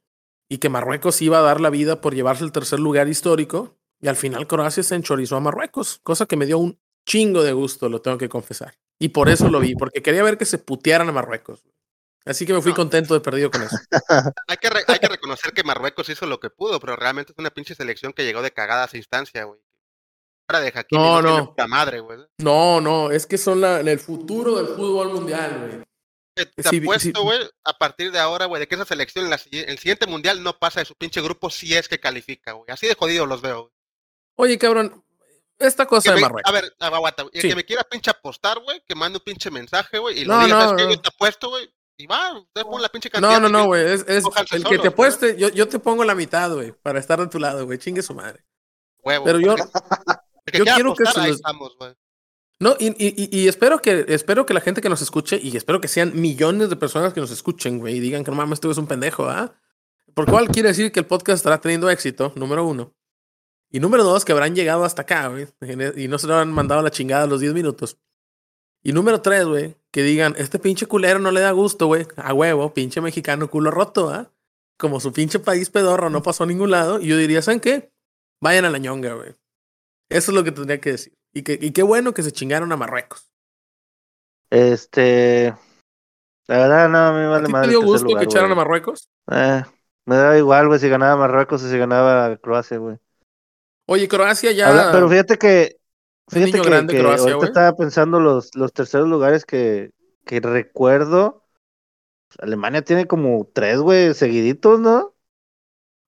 y 0.49 0.59
que 0.59 0.69
Marruecos 0.69 1.19
iba 1.23 1.39
a 1.39 1.41
dar 1.41 1.59
la 1.61 1.71
vida 1.71 1.99
por 1.99 2.13
llevarse 2.13 2.43
el 2.43 2.51
tercer 2.51 2.79
lugar 2.79 3.07
histórico 3.09 3.76
y 4.01 4.07
al 4.07 4.15
final 4.15 4.47
Croacia 4.47 4.83
se 4.83 4.95
enchorizó 4.95 5.35
a 5.35 5.39
Marruecos, 5.39 5.99
cosa 6.03 6.25
que 6.25 6.35
me 6.37 6.45
dio 6.45 6.57
un 6.59 6.79
chingo 7.07 7.43
de 7.43 7.53
gusto, 7.53 7.89
lo 7.89 8.01
tengo 8.01 8.17
que 8.17 8.29
confesar. 8.29 8.75
Y 8.99 9.09
por 9.09 9.29
eso 9.29 9.49
lo 9.49 9.59
vi, 9.59 9.75
porque 9.75 10.01
quería 10.01 10.23
ver 10.23 10.37
que 10.37 10.45
se 10.45 10.57
putearan 10.57 11.07
a 11.09 11.11
Marruecos. 11.11 11.63
Así 12.25 12.45
que 12.45 12.53
me 12.53 12.61
fui 12.61 12.71
No. 12.71 12.75
contento 12.75 13.13
de 13.13 13.21
perdido 13.21 13.49
con 13.51 13.61
eso. 13.63 13.77
Hay 14.47 14.57
que, 14.57 14.69
hay 14.87 14.99
que 14.99 15.07
reconocer 15.07 15.53
que 15.53 15.63
Marruecos 15.63 16.09
hizo 16.09 16.25
lo 16.25 16.39
que 16.41 16.49
pudo, 16.49 16.79
pero 16.79 16.95
realmente 16.97 17.31
es 17.31 17.37
una 17.39 17.51
pinche 17.51 17.73
selección 17.75 18.11
que 18.11 18.25
llegó 18.25 18.41
de 18.41 18.51
cagada 18.51 18.83
a 18.83 18.85
esa 18.87 18.97
instancia, 18.97 19.43
güey. 19.45 19.59
Ahora 20.49 20.61
de 20.61 20.67
Hakimi 20.75 21.01
No, 21.01 21.21
no, 21.21 21.27
tiene 21.27 21.37
no. 21.37 21.49
puta 21.49 21.67
madre, 21.67 21.99
güey. 22.01 22.19
No, 22.39 22.81
no, 22.81 23.11
es 23.11 23.25
que 23.27 23.37
son 23.37 23.61
la, 23.61 23.79
el 23.79 23.99
futuro 23.99 24.55
del 24.57 24.67
fútbol 24.75 25.13
mundial, 25.13 25.57
güey. 25.59 25.83
Te 26.35 26.63
Sí, 26.63 26.77
apuesto, 26.81 27.19
sí. 27.19 27.23
güey, 27.23 27.39
a 27.63 27.77
partir 27.77 28.11
de 28.11 28.19
ahora, 28.19 28.45
güey, 28.45 28.59
de 28.59 28.67
que 28.67 28.75
esa 28.75 28.85
selección, 28.85 29.25
en 29.25 29.31
la 29.31 29.39
el 29.51 29.77
siguiente 29.79 30.05
mundial 30.05 30.43
no 30.43 30.57
pasa 30.59 30.81
de 30.81 30.85
su 30.85 30.95
pinche 30.95 31.21
grupo 31.21 31.49
si 31.49 31.73
es 31.75 31.87
que 31.87 31.99
califica, 31.99 32.51
güey. 32.53 32.65
Así 32.69 32.87
de 32.87 32.95
jodido 32.95 33.25
los 33.25 33.41
veo. 33.41 33.61
güey. 33.63 33.73
Oye, 34.37 34.57
cabrón, 34.57 35.03
esta 35.59 35.85
cosa 35.85 36.03
Que 36.03 36.09
de 36.11 36.15
me- 36.15 36.21
Marruecos. 36.21 36.49
a 36.49 36.53
ver, 36.53 36.73
aguanta. 36.79 37.23
El 37.33 37.41
Sí. 37.41 37.49
que 37.49 37.55
me 37.55 37.65
quiera 37.65 37.83
pinche 37.83 38.09
apostar, 38.11 38.59
güey, 38.63 38.81
que 38.87 38.95
mande 38.95 39.17
un 39.17 39.23
pinche 39.25 39.51
mensaje, 39.51 39.97
güey, 39.99 40.21
y 40.21 40.25
No, 40.25 40.39
diga, 40.45 40.55
no, 40.55 40.61
¿sabes 40.61 40.77
qué? 40.81 40.87
no. 40.87 40.93
Yo 40.95 41.01
te 41.01 41.09
apuesto, 41.09 41.49
güey, 41.49 41.69
y 41.97 42.05
va, 42.07 42.37
usted 42.39 42.61
pone 42.61 42.81
la 42.81 42.89
pinche 42.89 43.09
cantidad. 43.09 43.33
No, 43.33 43.39
no, 43.41 43.49
no, 43.49 43.61
que- 43.63 43.67
güey. 43.67 43.85
Es, 43.93 44.05
el 44.51 44.63
que 44.63 44.77
te 44.79 44.87
apueste, 44.87 45.35
yo, 45.37 45.49
yo 45.49 45.67
te 45.67 45.79
pongo 45.79 46.03
la 46.05 46.15
mitad, 46.15 46.51
güey, 46.53 46.71
para 46.71 46.99
estar 46.99 47.19
de 47.19 47.27
tu 47.27 47.39
lado, 47.39 47.65
güey. 47.65 47.77
Chingue 47.79 48.01
su 48.01 48.13
madre. 48.13 48.43
huevo, 49.03 49.23
Pero 49.23 49.39
yo, 49.39 49.55
que 50.45 50.57
yo 50.57 50.65
quiero 50.65 50.93
que 50.93 51.05
se 51.05 51.19
ahí 51.19 51.27
los- 51.27 51.37
estamos, 51.37 51.75
güey. 51.77 51.93
No, 52.59 52.75
y, 52.79 52.87
y- 52.87 53.13
y- 53.15 53.39
y 53.43 53.47
espero 53.47 53.79
que 53.81 54.03
espero 54.09 54.45
que 54.45 54.53
la 54.53 54.59
gente 54.61 54.81
que 54.81 54.89
nos 54.89 55.01
escuche, 55.01 55.39
y 55.41 55.55
espero 55.55 55.79
que 55.79 55.87
sean 55.87 56.11
millones 56.19 56.69
de 56.69 56.75
personas 56.75 57.13
que 57.13 57.21
nos 57.21 57.31
escuchen, 57.31 57.79
güey, 57.79 57.95
y 57.95 57.99
digan 58.01 58.23
que 58.25 58.31
no 58.31 58.37
mames, 58.37 58.59
tú 58.59 58.67
eres 58.67 58.77
un 58.79 58.87
pendejo, 58.87 59.29
¿ah? 59.29 59.55
Por 60.13 60.25
cual 60.25 60.49
quiere 60.49 60.69
decir 60.69 60.91
que 60.91 60.99
el 60.99 61.05
podcast 61.05 61.37
estará 61.37 61.61
teniendo 61.61 61.89
éxito, 61.89 62.33
número 62.35 62.65
uno. 62.65 62.93
Y 63.71 63.79
número 63.79 64.03
dos, 64.03 64.23
que 64.25 64.31
habrán 64.31 64.55
llegado 64.55 64.83
hasta 64.85 65.01
acá, 65.03 65.27
güey, 65.27 65.47
y 65.97 66.07
no 66.07 66.17
se 66.17 66.27
lo 66.27 66.35
han 66.35 66.51
mandado 66.51 66.79
a 66.79 66.83
la 66.83 66.91
chingada 66.91 67.23
a 67.23 67.27
los 67.27 67.41
10 67.41 67.53
minutos. 67.53 67.97
Y 68.83 68.93
número 68.93 69.21
tres, 69.21 69.45
güey, 69.45 69.75
que 69.91 70.03
digan, 70.03 70.35
este 70.37 70.59
pinche 70.59 70.85
culero 70.85 71.19
no 71.19 71.31
le 71.31 71.41
da 71.41 71.51
gusto, 71.51 71.87
güey, 71.87 72.07
a 72.15 72.33
huevo, 72.33 72.73
pinche 72.73 73.01
mexicano 73.01 73.49
culo 73.49 73.71
roto, 73.71 74.09
¿ah? 74.09 74.31
Como 74.77 74.99
su 74.99 75.11
pinche 75.11 75.39
país 75.39 75.69
pedorro 75.69 76.09
no 76.09 76.21
pasó 76.21 76.43
a 76.43 76.47
ningún 76.47 76.71
lado, 76.71 77.01
y 77.01 77.07
yo 77.07 77.17
diría, 77.17 77.41
¿saben 77.41 77.59
qué? 77.59 77.91
Vayan 78.41 78.65
a 78.65 78.69
la 78.69 78.77
ñonga, 78.77 79.13
güey. 79.15 79.35
Eso 80.09 80.31
es 80.31 80.35
lo 80.35 80.43
que 80.43 80.51
tendría 80.51 80.79
que 80.79 80.91
decir. 80.91 81.13
Y, 81.33 81.43
que, 81.43 81.57
y 81.61 81.71
qué 81.71 81.83
bueno 81.83 82.13
que 82.13 82.23
se 82.23 82.31
chingaron 82.31 82.71
a 82.71 82.77
Marruecos. 82.77 83.29
Este. 84.49 85.53
La 86.47 86.57
verdad, 86.59 86.89
no, 86.89 86.97
a 86.99 87.11
mí 87.13 87.19
me 87.19 87.27
¿A 87.35 87.39
vale 87.39 87.43
ti 87.43 87.51
madre. 87.51 87.67
te 87.67 87.69
dio 87.69 87.81
gusto 87.81 88.05
lugar, 88.05 88.19
que 88.19 88.25
echaran 88.25 88.51
a. 88.51 88.55
Marruecos? 88.55 89.09
Eh, 89.31 89.63
me 90.05 90.15
da 90.17 90.37
igual, 90.37 90.67
güey, 90.67 90.79
si 90.79 90.89
ganaba 90.89 91.17
Marruecos 91.17 91.63
o 91.63 91.69
si 91.69 91.77
ganaba 91.77 92.37
Croacia, 92.37 92.77
güey. 92.77 92.97
Oye, 93.87 94.07
Croacia 94.07 94.51
ya. 94.51 94.69
Habla- 94.69 94.91
pero 94.91 95.09
fíjate 95.09 95.37
que. 95.37 95.77
Fíjate 96.29 96.51
que, 96.51 96.61
grande 96.61 96.93
que 96.93 96.99
Croacia, 96.99 97.21
ahorita 97.33 97.37
güey. 97.37 97.47
estaba 97.47 97.75
pensando 97.77 98.19
los, 98.19 98.53
los 98.55 98.73
terceros 98.73 99.07
lugares 99.07 99.45
que, 99.45 99.91
que 100.25 100.39
recuerdo. 100.41 101.45
Alemania 102.39 102.81
tiene 102.83 103.07
como 103.07 103.49
tres, 103.53 103.79
güey, 103.79 104.13
seguiditos, 104.13 104.79
¿no? 104.81 105.13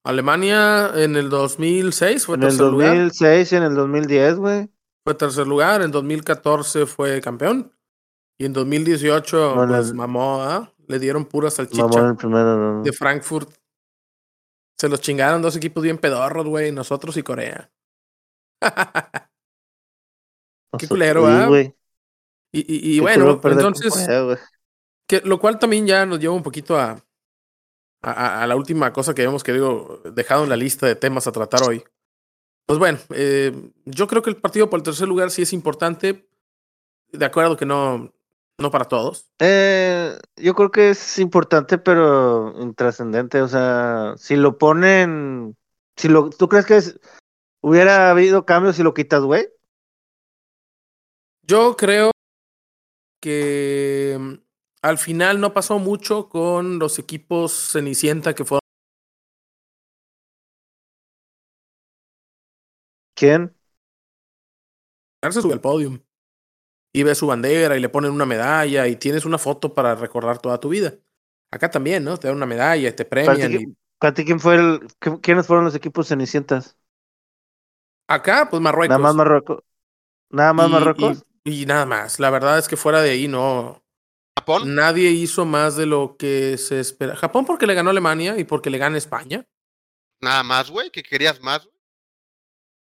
Alemania 0.03 0.91
en 0.95 1.15
el 1.15 1.29
2006 1.29 2.25
fue 2.25 2.35
En 2.35 2.43
el 2.43 2.49
tercer 2.49 2.65
lugar. 2.67 2.89
2006 2.89 3.51
y 3.51 3.55
en 3.55 3.63
el 3.63 3.75
2010, 3.75 4.35
güey. 4.35 4.69
Fue 5.05 5.13
tercer 5.13 5.47
lugar. 5.47 5.81
En 5.81 5.91
2014 5.91 6.85
fue 6.85 7.21
campeón. 7.21 7.71
Y 8.37 8.45
en 8.45 8.53
2018, 8.53 9.55
No, 9.55 9.63
en 9.63 9.69
pues 9.69 9.89
el- 9.89 9.95
mamó, 9.95 10.41
¿ah? 10.43 10.73
Le 10.87 10.99
dieron 10.99 11.25
pura 11.25 11.49
salchicha 11.51 11.83
Mamón 11.83 12.09
el 12.09 12.15
primero, 12.15 12.57
no. 12.57 12.83
de 12.83 12.91
Frankfurt. 12.91 13.49
Se 14.79 14.87
los 14.87 15.01
chingaron 15.01 15.41
dos 15.41 15.57
equipos 15.57 15.83
bien 15.83 15.97
pedorros, 15.97 16.47
güey. 16.47 16.71
Nosotros 16.71 17.17
y 17.17 17.23
Corea. 17.23 17.69
qué 20.79 20.87
culero, 20.87 21.27
¿ah? 21.27 21.47
güey. 21.47 21.75
y, 22.53 22.59
y- 22.61 22.95
y 22.95 22.99
bueno, 23.01 23.39
entonces. 23.43 23.93
Corea. 23.93 24.39
Que, 25.07 25.21
lo 25.21 25.39
cual 25.39 25.59
también 25.59 25.85
ya 25.85 26.05
nos 26.05 26.19
lleva 26.19 26.33
un 26.33 26.43
poquito 26.43 26.77
a, 26.77 27.03
a- 28.01 28.47
la 28.47 28.55
última 28.55 28.93
cosa 28.93 29.13
que 29.13 29.21
habíamos 29.23 29.43
querido 29.43 30.01
dejado 30.13 30.43
en 30.43 30.49
la 30.49 30.55
lista 30.55 30.85
de 30.87 30.95
temas 30.95 31.27
a 31.27 31.31
tratar 31.31 31.63
hoy. 31.63 31.83
Pues 32.65 32.79
bueno, 32.79 32.99
eh, 33.15 33.51
yo 33.85 34.07
creo 34.07 34.21
que 34.21 34.29
el 34.29 34.37
partido 34.37 34.69
por 34.69 34.79
el 34.79 34.83
tercer 34.83 35.07
lugar 35.07 35.31
sí 35.31 35.41
es 35.41 35.51
importante. 35.51 36.29
De 37.11 37.25
acuerdo 37.25 37.57
que 37.57 37.65
no, 37.65 38.13
no 38.59 38.71
para 38.71 38.85
todos. 38.85 39.29
Eh, 39.39 40.17
yo 40.35 40.53
creo 40.53 40.71
que 40.71 40.89
es 40.91 41.19
importante, 41.19 41.77
pero 41.77 42.53
intrascendente. 42.61 43.41
O 43.41 43.47
sea, 43.47 44.13
si 44.17 44.35
lo 44.35 44.57
ponen. 44.57 45.57
Si 45.95 46.07
lo, 46.07 46.29
¿Tú 46.29 46.47
crees 46.47 46.65
que 46.65 46.77
es- 46.77 46.99
hubiera 47.61 48.09
habido 48.11 48.45
cambios 48.45 48.75
si 48.75 48.83
lo 48.83 48.93
quitas, 48.93 49.21
güey? 49.23 49.47
Yo 51.43 51.75
creo 51.75 52.11
que 53.21 54.17
mm, 54.19 54.33
al 54.81 54.97
final 54.97 55.41
no 55.41 55.53
pasó 55.53 55.79
mucho 55.79 56.29
con 56.29 56.79
los 56.79 56.99
equipos 56.99 57.71
Cenicienta 57.71 58.33
que 58.33 58.45
fueron 58.45 58.59
¿Quién? 63.15 63.53
se 65.29 65.41
sube 65.41 65.53
al 65.53 65.61
podio 65.61 66.01
y 66.93 67.03
ve 67.03 67.15
su 67.15 67.27
bandera 67.27 67.77
y 67.77 67.79
le 67.81 67.89
ponen 67.89 68.11
una 68.11 68.25
medalla 68.25 68.87
y 68.87 68.95
tienes 68.95 69.25
una 69.25 69.37
foto 69.37 69.73
para 69.73 69.95
recordar 69.95 70.39
toda 70.39 70.59
tu 70.59 70.69
vida. 70.69 70.95
Acá 71.51 71.69
también, 71.71 72.03
¿no? 72.03 72.17
Te 72.17 72.27
dan 72.27 72.37
una 72.37 72.45
medalla, 72.45 72.95
te 72.95 73.05
Para 73.05 73.35
premian. 73.35 73.51
y- 73.53 73.65
ti, 74.15 74.25
¿quién 74.25 74.39
fue 74.39 74.55
el, 74.55 74.79
qué- 74.99 75.19
quiénes 75.21 75.47
fueron 75.47 75.65
los 75.65 75.75
equipos 75.75 76.07
cenicientas? 76.07 76.77
Acá, 78.07 78.47
pues 78.49 78.61
Marruecos. 78.61 78.89
Nada 78.89 78.99
más 79.03 79.15
Marruecos. 79.15 79.63
Nada 80.31 80.53
más 80.53 80.67
Y- 80.67 80.71
Marruecos. 80.71 81.23
Y, 81.43 81.63
y 81.63 81.65
nada 81.65 81.85
más. 81.85 82.19
La 82.19 82.29
verdad 82.29 82.57
es 82.57 82.67
que 82.67 82.77
fuera 82.77 83.01
de 83.01 83.11
ahí 83.11 83.27
no. 83.27 83.83
Japón, 84.37 84.73
Nadie 84.75 85.09
hizo 85.11 85.45
más 85.45 85.75
de 85.75 85.85
lo 85.85 86.15
que 86.17 86.57
se 86.57 86.79
espera. 86.79 87.15
Japón 87.15 87.45
porque 87.45 87.67
le 87.67 87.73
ganó 87.73 87.89
Alemania 87.89 88.37
y 88.39 88.43
porque 88.45 88.69
le 88.69 88.77
gana 88.77 88.97
España. 88.97 89.45
nada 90.21 90.43
más, 90.43 90.69
güey, 90.69 90.89
que 90.91 91.03
querías 91.03 91.41
más. 91.41 91.67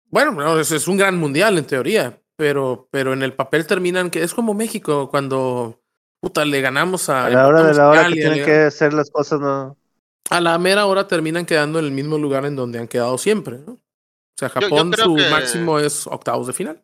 Bueno, 0.06 0.32
no, 0.32 0.60
es, 0.60 0.72
es 0.72 0.88
un 0.88 0.98
gran 0.98 1.18
mundial 1.18 1.58
en 1.58 1.66
teoría, 1.66 2.22
pero, 2.38 2.88
pero 2.92 3.14
en 3.14 3.24
el 3.24 3.34
papel 3.34 3.66
terminan 3.68 4.10
que 4.10 4.24
es 4.24 4.34
como 4.34 4.54
México 4.54 5.10
cuando 5.10 5.82
puta, 6.22 6.44
le 6.46 6.62
ganamos 6.62 7.10
a. 7.10 7.26
A 7.26 7.30
la 7.30 7.48
hora 7.48 7.64
de 7.64 7.74
la 7.74 7.90
hora 7.90 8.08
que 8.08 8.14
tienen 8.14 8.46
que 8.46 8.56
hacer 8.64 8.94
las 8.94 9.10
cosas, 9.12 9.40
no. 9.40 9.78
A 10.30 10.42
la 10.42 10.58
mera 10.58 10.86
hora 10.88 11.08
terminan 11.08 11.46
quedando 11.46 11.78
en 11.80 11.86
el 11.86 11.92
mismo 11.92 12.18
lugar 12.18 12.46
en 12.46 12.56
donde 12.56 12.80
han 12.80 12.88
quedado 12.88 13.18
siempre, 13.18 13.60
¿no? 13.60 13.74
O 13.74 13.80
sea, 14.38 14.50
Yo- 14.50 14.60
yo 14.62 14.68
Japón 14.76 14.94
su 14.96 15.16
que- 15.16 15.30
máximo 15.30 15.80
es 15.80 16.08
octavos 16.08 16.48
de 16.48 16.54
final. 16.54 16.84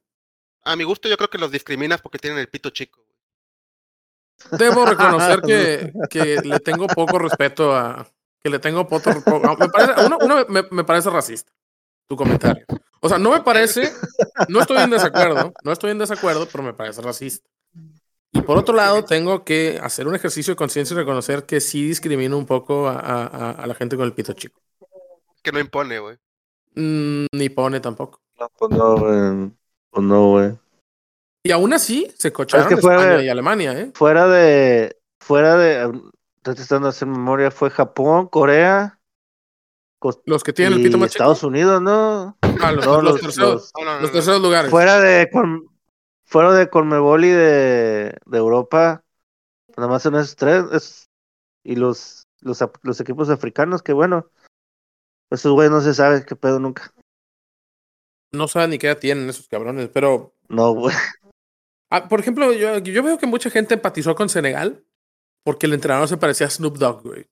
A 0.64 0.76
mi 0.76 0.84
gusto, 0.84 1.10
yo 1.10 1.18
creo 1.18 1.30
que 1.30 1.40
los 1.40 1.52
discriminas 1.52 2.02
porque 2.02 2.20
tienen 2.20 2.38
el 2.40 2.48
pito 2.50 2.70
chico. 2.70 3.02
güey. 3.04 4.60
Debo 4.60 4.86
reconocer 4.86 5.42
que, 5.48 5.92
que 6.10 6.42
le 6.44 6.60
tengo 6.60 6.88
poco 6.88 7.18
respeto 7.20 7.76
a. 7.76 8.08
Que 8.44 8.50
le 8.50 8.60
tengo 8.60 8.88
poco. 8.88 9.12
me 9.60 9.70
parece, 9.70 10.06
uno, 10.06 10.18
uno 10.22 10.46
me, 10.50 10.64
me 10.72 10.84
parece 10.84 11.10
racista. 11.10 11.52
Tu 12.12 12.18
comentario. 12.18 12.66
O 13.00 13.08
sea, 13.08 13.18
no 13.18 13.32
me 13.32 13.40
parece. 13.42 13.90
No 14.50 14.60
estoy 14.60 14.80
en 14.80 14.90
desacuerdo. 14.90 15.54
No 15.64 15.72
estoy 15.72 15.92
en 15.92 15.98
desacuerdo, 15.98 16.46
pero 16.52 16.62
me 16.62 16.74
parece 16.74 17.02
racista. 17.02 17.48
Y 18.34 18.42
por 18.42 18.58
otro 18.58 18.76
lado, 18.76 19.06
tengo 19.06 19.46
que 19.46 19.80
hacer 19.82 20.10
un 20.10 20.16
ejercicio 20.16 20.52
de 20.52 20.58
conciencia 20.58 20.94
y 20.94 20.98
reconocer 20.98 21.46
que 21.46 21.62
sí 21.62 21.88
discrimino 21.88 22.38
un 22.38 22.46
poco 22.46 22.90
a, 22.90 23.00
a- 23.00 23.28
a- 23.28 23.52
a 23.52 23.66
la 23.66 23.74
gente 23.76 23.96
con 23.96 24.06
el 24.06 24.12
pito 24.14 24.34
chico. 24.34 24.60
Que 25.42 25.54
no 25.54 25.60
impone, 25.62 26.00
güey. 26.00 26.18
Mm, 26.76 27.28
ni 27.32 27.48
pone 27.48 27.80
tampoco. 27.80 28.20
No, 28.38 28.50
pues 28.58 28.72
no, 28.72 28.98
güey. 28.98 29.52
Pues 29.90 30.06
no, 30.06 30.30
güey. 30.32 30.52
Y 31.44 31.52
aún 31.52 31.72
así, 31.72 32.12
se 32.18 32.34
cocharon 32.34 32.68
que 32.68 32.76
fue- 32.76 32.94
España 32.94 33.24
y 33.24 33.30
Alemania, 33.30 33.72
¿eh? 33.80 33.92
Fuera 33.96 34.28
de. 34.28 34.98
Fuera 35.22 35.56
de. 35.56 35.84
Estoy 36.40 36.56
tratando 36.56 36.88
de 36.88 36.90
hacer 36.90 37.08
memoria. 37.08 37.52
Fue 37.52 37.70
Japón, 37.70 38.28
Corea. 38.28 39.00
Los 40.26 40.44
que 40.44 40.54
tienen 40.54 40.80
el 40.80 40.84
pito 40.84 40.98
más 40.98 41.12
chico. 41.12 41.24
Estados 41.24 41.44
Unidos, 41.44 41.82
¿no? 41.82 42.38
Ah, 42.62 42.72
los, 42.72 42.86
No, 42.86 43.02
los 43.02 43.14
los- 43.14 43.22
terceros, 43.22 43.54
los- 43.54 43.72
No, 43.78 43.86
no, 43.86 43.94
no, 43.96 44.02
los 44.02 44.10
no. 44.10 44.14
terceros 44.14 44.42
lugares. 44.42 44.72
Fuera 44.72 45.00
de. 45.00 45.30
Con, 45.32 45.68
fuera 46.26 46.54
de 46.54 46.70
Conmebol 46.70 47.26
y 47.26 47.30
de, 47.30 48.18
de 48.26 48.38
Europa. 48.38 49.04
Nada 49.78 49.90
más 49.90 50.04
son 50.04 50.16
esos 50.16 50.36
tres. 50.36 50.64
es- 50.72 51.10
y 51.64 51.76
los, 51.76 52.24
los 52.42 53.00
equipos 53.00 53.30
africanos, 53.30 53.84
que 53.84 53.94
bueno. 53.94 54.30
Esos 55.30 55.54
güeyes 55.54 55.72
no 55.72 55.80
se 55.82 55.94
sabe 55.94 56.26
qué 56.26 56.36
pedo 56.36 56.60
nunca. 56.60 56.92
No 58.34 58.48
saben 58.48 58.70
ni 58.72 58.78
qué 58.80 58.88
edad 58.88 58.98
tienen 58.98 59.30
esos 59.30 59.48
cabrones, 59.48 59.90
pero 59.94 60.34
No, 60.50 60.72
güey. 60.74 60.96
Ah, 61.90 62.08
por 62.08 62.20
ejemplo, 62.22 62.52
yo, 62.54 62.78
yo 62.80 63.04
veo 63.04 63.18
que 63.18 63.28
mucha 63.28 63.50
gente 63.50 63.74
empatizó 63.76 64.16
con 64.16 64.30
Senegal 64.30 64.84
porque 65.44 65.66
el 65.68 65.74
entrenador 65.74 66.08
se 66.08 66.18
parecía 66.18 66.48
a 66.48 66.50
Snoop 66.50 66.78
Dogg, 66.78 67.04
güey. 67.04 67.28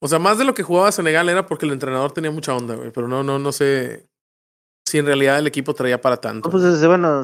O 0.00 0.08
sea, 0.08 0.18
más 0.18 0.38
de 0.38 0.44
lo 0.44 0.54
que 0.54 0.62
jugaba 0.62 0.92
Senegal 0.92 1.28
era 1.28 1.46
porque 1.46 1.66
el 1.66 1.72
entrenador 1.72 2.12
tenía 2.12 2.30
mucha 2.30 2.54
onda, 2.54 2.74
güey. 2.74 2.90
Pero 2.90 3.06
no, 3.06 3.22
no, 3.22 3.38
no 3.38 3.52
sé 3.52 4.08
si 4.86 4.98
en 4.98 5.06
realidad 5.06 5.38
el 5.38 5.46
equipo 5.46 5.74
traía 5.74 6.00
para 6.00 6.16
tanto. 6.16 6.48
No, 6.48 6.52
pues 6.52 6.86
bueno, 6.86 7.22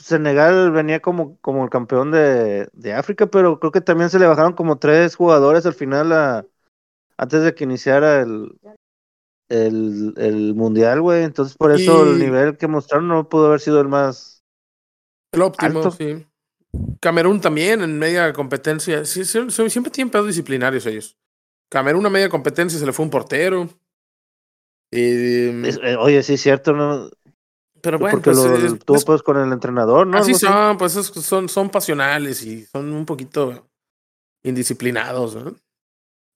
Senegal 0.00 0.72
venía 0.72 1.00
como, 1.00 1.38
como 1.40 1.64
el 1.64 1.70
campeón 1.70 2.10
de, 2.10 2.68
de 2.72 2.94
África, 2.94 3.26
pero 3.26 3.60
creo 3.60 3.70
que 3.70 3.80
también 3.80 4.10
se 4.10 4.18
le 4.18 4.26
bajaron 4.26 4.54
como 4.54 4.78
tres 4.78 5.14
jugadores 5.14 5.66
al 5.66 5.74
final 5.74 6.12
a, 6.12 6.46
antes 7.16 7.42
de 7.42 7.54
que 7.54 7.64
iniciara 7.64 8.22
el, 8.22 8.58
el, 9.48 10.14
el 10.16 10.54
mundial, 10.54 11.00
güey. 11.00 11.24
Entonces 11.24 11.56
por 11.56 11.72
eso 11.72 12.04
el 12.04 12.18
nivel 12.18 12.56
que 12.56 12.66
mostraron 12.66 13.08
no 13.08 13.28
pudo 13.28 13.46
haber 13.46 13.60
sido 13.60 13.80
el 13.80 13.88
más. 13.88 14.42
El 15.32 15.42
óptimo, 15.42 15.78
Alto. 15.78 15.90
sí. 15.90 16.26
Camerún 17.00 17.40
también 17.40 17.82
en 17.82 17.98
media 17.98 18.32
competencia. 18.32 19.04
Sí, 19.04 19.24
siempre 19.24 19.90
tienen 19.92 20.10
pedos 20.10 20.26
disciplinarios 20.26 20.86
ellos. 20.86 21.16
Camerún 21.74 22.06
a 22.06 22.10
media 22.10 22.28
competencia 22.28 22.78
se 22.78 22.86
le 22.86 22.92
fue 22.92 23.04
un 23.04 23.10
portero. 23.10 23.68
Es- 24.92 25.78
eh, 25.82 25.96
oye, 25.98 26.22
sí, 26.22 26.36
cierto, 26.38 26.72
¿no? 26.72 27.10
pero 27.80 27.98
bueno, 27.98 28.12
Porque 28.16 28.30
pues, 28.30 28.36
lo, 28.38 28.56
es- 28.56 28.72
es- 28.72 29.04
pues 29.04 29.22
con 29.22 29.36
el 29.38 29.52
entrenador, 29.52 30.06
¿no? 30.06 30.16
así 30.18 30.30
Algo 30.32 30.36
así. 30.36 30.46
son, 30.46 30.78
pues 30.78 30.96
es- 30.96 31.06
son, 31.26 31.48
son 31.50 31.68
pasionales 31.68 32.42
y 32.44 32.64
son 32.64 32.92
un 32.94 33.04
poquito 33.04 33.66
indisciplinados, 34.44 35.34
¿no? 35.34 35.54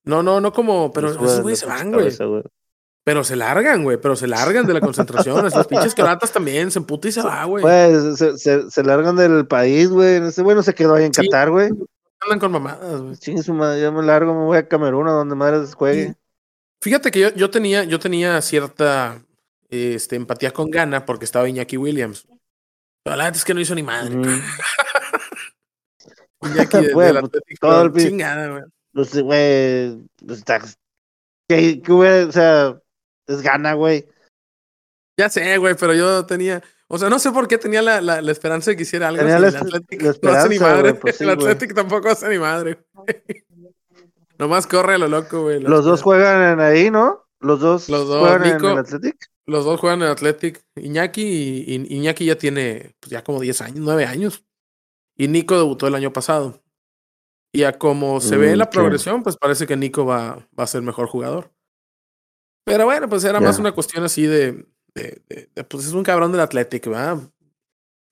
No, 0.04 0.22
no, 0.22 0.40
no 0.40 0.52
como, 0.52 0.92
pero 0.92 1.08
esos 1.10 1.40
güeyes 1.40 1.60
se 1.60 1.66
van, 1.66 1.92
güey. 1.92 2.10
Pero 3.04 3.24
se 3.24 3.36
largan, 3.36 3.84
güey, 3.84 3.96
pero 3.98 4.16
se 4.16 4.26
largan 4.26 4.66
de 4.66 4.74
la 4.74 4.80
concentración. 4.80 5.42
Las 5.44 5.66
pinches 5.68 5.94
caratas 5.94 6.32
también, 6.32 6.70
se 6.70 6.80
emputa 6.80 7.08
y 7.08 7.12
se 7.12 7.22
va, 7.22 7.44
güey. 7.44 7.62
Pues 7.62 8.18
se, 8.18 8.36
se, 8.36 8.70
se 8.70 8.82
largan 8.82 9.16
del 9.16 9.46
país, 9.46 9.88
güey. 9.88 10.16
Ese 10.16 10.42
güey 10.42 10.56
no 10.56 10.62
se 10.62 10.74
quedó 10.74 10.94
ahí 10.96 11.04
en 11.04 11.14
Sí. 11.14 11.22
Qatar, 11.22 11.50
güey. 11.50 11.70
Andan 12.20 12.38
con 12.38 12.52
mamadas, 12.52 13.00
güey. 13.00 13.16
Chingue 13.16 13.42
su 13.42 13.54
madre, 13.54 13.80
yo 13.80 13.92
me 13.92 14.02
largo, 14.02 14.34
me 14.34 14.44
voy 14.44 14.58
a 14.58 14.68
Camerún, 14.68 15.08
a 15.08 15.12
donde 15.12 15.34
madres 15.34 15.74
juegue. 15.74 16.14
Fíjate 16.82 17.10
que 17.10 17.20
yo, 17.20 17.34
yo 17.34 17.50
tenía, 17.50 17.84
yo 17.84 17.98
tenía 17.98 18.40
cierta 18.42 19.22
este, 19.68 20.16
empatía 20.16 20.52
con 20.52 20.70
Ghana 20.70 21.04
porque 21.04 21.24
estaba 21.24 21.48
Iñaki 21.48 21.76
Williams. 21.76 22.26
Pero 23.04 23.16
la 23.16 23.24
neta 23.24 23.38
es 23.38 23.44
que 23.44 23.54
no 23.54 23.60
hizo 23.60 23.74
ni 23.74 23.82
madre. 23.82 24.16
Ujú. 24.16 24.28
Iñaki 26.42 26.86
de- 26.86 26.88
Güey, 26.92 27.06
del 27.06 27.20
pues, 27.20 27.24
Atlético, 27.24 27.68
todo 27.68 27.82
el 27.82 27.92
chingada, 27.92 28.48
güey. 28.48 28.62
Pues, 28.92 29.22
güey, 29.22 30.08
pues, 30.26 30.44
¿qué, 31.48 31.82
qué 31.82 31.92
o 31.92 32.32
sea, 32.32 32.80
es 33.26 33.42
gana, 33.42 33.74
güey. 33.74 34.08
Ya 35.18 35.28
sé, 35.28 35.56
güey, 35.58 35.74
pero 35.74 35.94
yo 35.94 36.24
tenía, 36.26 36.62
o 36.88 36.98
sea, 36.98 37.08
no 37.10 37.18
sé 37.18 37.30
por 37.32 37.46
qué 37.48 37.58
tenía 37.58 37.82
la, 37.82 38.00
la, 38.00 38.20
la 38.22 38.32
esperanza 38.32 38.70
de 38.70 38.76
que 38.76 38.82
hiciera 38.82 39.08
algo. 39.08 39.20
Tenía 39.20 39.36
si 39.36 39.42
la 39.42 39.48
el 39.48 39.56
Athletic 39.56 40.02
no 40.02 40.08
hace 40.30 40.48
ni 40.48 40.54
esperanza, 40.56 40.76
madre. 40.76 40.94
pues 40.94 41.16
sí, 41.16 41.24
el. 41.24 41.30
Athletic 41.30 41.74
tampoco 41.74 42.08
hace 42.08 42.28
ni 42.28 42.38
madre. 42.38 42.78
Nomás 44.38 44.66
corre 44.66 44.94
a 44.94 44.98
lo 44.98 45.08
loco, 45.08 45.42
güey. 45.42 45.60
Los 45.60 45.84
dos 45.84 46.02
juegan 46.02 46.52
en 46.52 46.60
ahí, 46.60 46.90
¿no? 46.90 47.24
Los 47.40 47.60
dos, 47.60 47.88
Los 47.88 48.06
dos, 48.08 48.20
juegan 48.20 48.42
Nico. 48.42 48.66
en 48.66 48.72
el 48.72 48.78
Athletic. 48.78 49.16
Los 49.46 49.64
dos 49.64 49.80
juegan 49.80 50.02
en 50.02 50.08
Athletic. 50.08 50.62
Iñaki 50.76 51.22
y, 51.22 51.74
y- 51.74 51.96
Iñaki 51.96 52.24
ya 52.24 52.36
tiene 52.36 52.94
pues, 53.00 53.10
ya 53.10 53.24
como 53.24 53.40
10 53.40 53.60
años, 53.62 53.78
9 53.80 54.04
años. 54.06 54.44
Y 55.16 55.26
Nico 55.28 55.56
debutó 55.56 55.88
el 55.88 55.94
año 55.94 56.12
pasado. 56.12 56.62
Y 57.52 57.64
a 57.64 57.78
como 57.78 58.20
se 58.20 58.36
ve 58.36 58.54
Mm, 58.54 58.58
la 58.58 58.70
progresión, 58.70 59.22
pues 59.22 59.36
parece 59.36 59.66
que 59.66 59.76
Nico 59.76 60.04
va, 60.04 60.46
va 60.58 60.64
a 60.64 60.66
ser 60.68 60.82
mejor 60.82 61.08
jugador. 61.08 61.50
Pero 62.64 62.84
bueno, 62.84 63.08
pues 63.08 63.24
era 63.24 63.40
más 63.40 63.58
una 63.58 63.72
cuestión 63.72 64.04
así 64.04 64.26
de, 64.26 64.66
de- 64.98 65.22
de- 65.28 65.48
de, 65.54 65.64
pues 65.64 65.86
es 65.86 65.92
un 65.92 66.02
cabrón 66.02 66.32
del 66.32 66.40
Athletic, 66.40 66.86
¿verdad? 66.86 67.18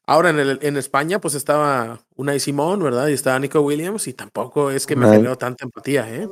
Ahora 0.08 0.30
en, 0.30 0.38
el, 0.38 0.58
en 0.62 0.76
España, 0.76 1.20
pues 1.20 1.34
estaba 1.34 2.00
Unai 2.14 2.38
Simón, 2.38 2.80
¿verdad? 2.82 3.08
Y 3.08 3.12
estaba 3.12 3.38
Nico 3.40 3.60
Williams, 3.60 4.06
y 4.06 4.12
tampoco 4.14 4.70
es 4.70 4.86
que 4.86 4.94
me 4.94 5.06
generó 5.16 5.36
tanta 5.36 5.64
empatía, 5.64 6.08
¿eh? 6.14 6.28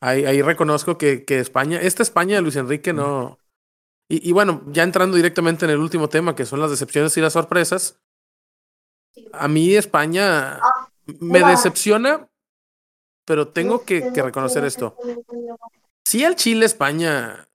Ahí, 0.00 0.24
ahí 0.24 0.40
reconozco 0.42 0.96
que, 0.96 1.24
que 1.24 1.40
España, 1.40 1.80
esta 1.80 2.02
España 2.02 2.36
de 2.36 2.42
Luis 2.42 2.56
Enrique 2.56 2.92
no. 2.92 3.38
Y, 4.08 4.28
y 4.28 4.32
bueno, 4.32 4.62
ya 4.68 4.82
entrando 4.84 5.16
directamente 5.16 5.64
en 5.64 5.70
el 5.72 5.78
último 5.78 6.08
tema, 6.08 6.36
que 6.36 6.46
son 6.46 6.60
las 6.60 6.70
decepciones 6.70 7.16
y 7.16 7.20
las 7.20 7.32
sorpresas. 7.32 7.98
A 9.32 9.48
mí 9.48 9.74
España 9.74 10.60
me 11.20 11.40
decepciona, 11.42 12.28
pero 13.24 13.48
tengo 13.48 13.84
que, 13.84 14.12
que 14.12 14.22
reconocer 14.22 14.64
esto. 14.64 14.96
Si 16.04 16.22
el 16.22 16.36
Chile 16.36 16.66
España 16.66 17.48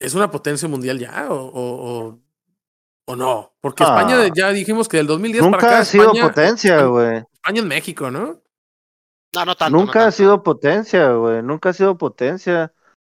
es 0.00 0.14
una 0.14 0.30
potencia 0.30 0.68
mundial 0.68 0.98
ya, 0.98 1.26
o, 1.30 1.34
o, 1.36 2.06
o- 2.08 2.18
o 3.06 3.16
no, 3.16 3.54
porque 3.60 3.84
Ah. 3.84 3.98
España 4.00 4.32
ya 4.34 4.50
dijimos 4.50 4.86
que 4.88 4.98
del 4.98 5.06
2010 5.06 5.42
Nunca 5.42 5.58
para 5.58 5.68
acá 5.72 5.78
ha 5.80 5.84
sido 5.84 6.04
España, 6.04 6.22
potencia, 6.28 6.74
España- 6.76 6.88
güey. 6.90 7.16
España 7.32 7.60
en 7.62 7.68
México, 7.68 8.10
¿no? 8.10 8.42
No, 9.34 9.44
no 9.44 9.54
tanto. 9.56 9.76
Nunca 9.76 10.00
no 10.00 10.04
ha 10.06 10.10
sido 10.10 10.42
potencia, 10.42 11.12
güey. 11.12 11.42
Nunca 11.42 11.70
ha 11.70 11.72
sido 11.72 11.96
potencia. 11.98 12.72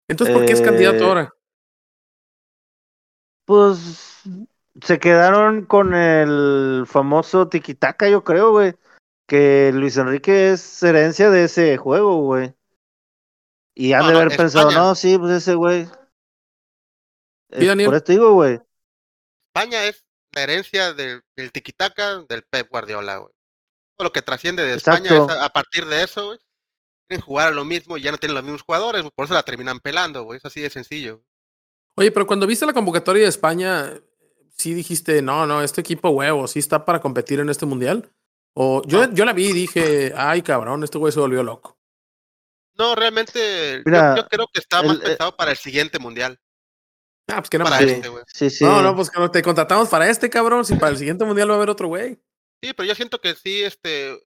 Entonces, 0.08 0.36
¿por 0.36 0.44
qué 0.46 0.52
es 0.52 0.60
candidato 0.62 1.04
Eh, 1.04 1.06
ahora? 1.06 1.34
Pues 3.46 4.22
se 4.80 4.98
quedaron 4.98 5.64
con 5.66 5.94
el 5.94 6.84
famoso 6.86 7.48
tiquitaca, 7.48 8.08
yo 8.08 8.24
creo, 8.24 8.50
güey. 8.52 8.74
Que 9.28 9.70
Luis 9.74 9.96
Enrique 9.96 10.52
es 10.52 10.82
herencia 10.82 11.30
de 11.30 11.44
ese 11.44 11.76
juego, 11.76 12.22
güey. 12.22 12.54
Y 13.74 13.92
han 13.92 14.00
No, 14.02 14.06
de 14.08 14.12
no, 14.14 14.18
haber 14.20 14.36
pensado, 14.36 14.68
España. 14.68 14.86
no, 14.86 14.94
sí, 14.94 15.18
pues 15.18 15.32
ese 15.32 15.54
güey. 15.54 15.88
Sí, 17.58 17.66
Daniel. 17.66 17.86
por 17.88 17.96
esto 17.96 18.12
digo, 18.12 18.32
güey. 18.34 18.60
España 19.54 19.84
es 19.86 20.04
la 20.34 20.42
herencia 20.42 20.92
del, 20.94 21.22
del 21.36 21.52
tiquitaca 21.52 22.20
del 22.28 22.42
Pep 22.44 22.68
Guardiola, 22.70 23.16
güey. 23.18 23.32
Todo 23.96 24.04
lo 24.06 24.12
que 24.12 24.22
trasciende 24.22 24.62
de 24.64 24.74
Exacto. 24.74 25.04
España 25.04 25.24
es 25.24 25.30
a, 25.40 25.44
a 25.44 25.48
partir 25.50 25.86
de 25.86 26.02
eso, 26.02 26.26
güey. 26.26 26.38
Quieren 27.08 27.24
jugar 27.26 27.48
a 27.48 27.52
lo 27.52 27.64
mismo 27.64 27.96
y 27.98 28.02
ya 28.02 28.10
no 28.10 28.16
tienen 28.18 28.34
los 28.36 28.44
mismos 28.44 28.62
jugadores, 28.62 29.04
por 29.14 29.24
eso 29.26 29.34
la 29.34 29.42
terminan 29.42 29.80
pelando, 29.80 30.22
güey. 30.22 30.38
Es 30.38 30.44
así 30.46 30.60
de 30.62 30.70
sencillo. 30.70 31.22
Oye, 31.96 32.10
pero 32.10 32.26
cuando 32.26 32.46
viste 32.46 32.64
la 32.64 32.72
convocatoria 32.72 33.24
de 33.24 33.28
España, 33.28 33.92
sí 34.56 34.72
dijiste, 34.72 35.20
no, 35.20 35.46
no, 35.46 35.62
este 35.62 35.82
equipo 35.82 36.08
huevo, 36.08 36.48
sí 36.48 36.58
está 36.60 36.86
para 36.86 37.00
competir 37.00 37.40
en 37.40 37.50
este 37.50 37.66
mundial. 37.66 38.10
O 38.54 38.82
yo, 38.86 39.10
yo 39.12 39.24
la 39.26 39.32
vi 39.34 39.48
y 39.48 39.52
dije, 39.52 40.12
ay, 40.16 40.40
cabrón, 40.42 40.84
este 40.84 40.96
güey 40.98 41.12
se 41.12 41.20
volvió 41.20 41.42
loco. 41.42 41.78
No, 42.78 42.94
realmente, 42.94 43.76
yo- 43.78 43.82
Mira, 43.84 44.16
yo, 44.16 44.26
creo 44.28 44.46
que 44.50 44.60
está 44.60 44.82
más 44.82 44.96
el- 44.96 45.02
eh, 45.02 45.04
pensado 45.04 45.36
para 45.36 45.50
el 45.50 45.56
siguiente 45.58 45.98
mundial. 45.98 46.40
Ah, 47.28 47.36
pues 47.36 47.50
que 47.50 47.58
no 47.58 47.64
Para. 47.64 47.78
Sí, 47.78 47.84
este, 47.84 48.08
güey. 48.08 48.24
sí, 48.26 48.50
sí. 48.50 48.64
No, 48.64 48.82
no, 48.82 48.94
pues 48.94 49.10
que 49.10 49.20
no 49.20 49.30
te 49.30 49.42
contratamos 49.42 49.88
para 49.88 50.08
este, 50.10 50.28
cabrón. 50.28 50.64
Si 50.64 50.74
para 50.74 50.92
el 50.92 50.98
siguiente 50.98 51.24
mundial 51.24 51.48
va 51.50 51.54
a 51.54 51.56
haber 51.56 51.70
otro 51.70 51.88
güey. 51.88 52.18
Sí, 52.62 52.72
pero 52.74 52.86
yo 52.86 52.94
siento 52.94 53.20
que 53.20 53.34
sí, 53.34 53.62
este, 53.62 54.20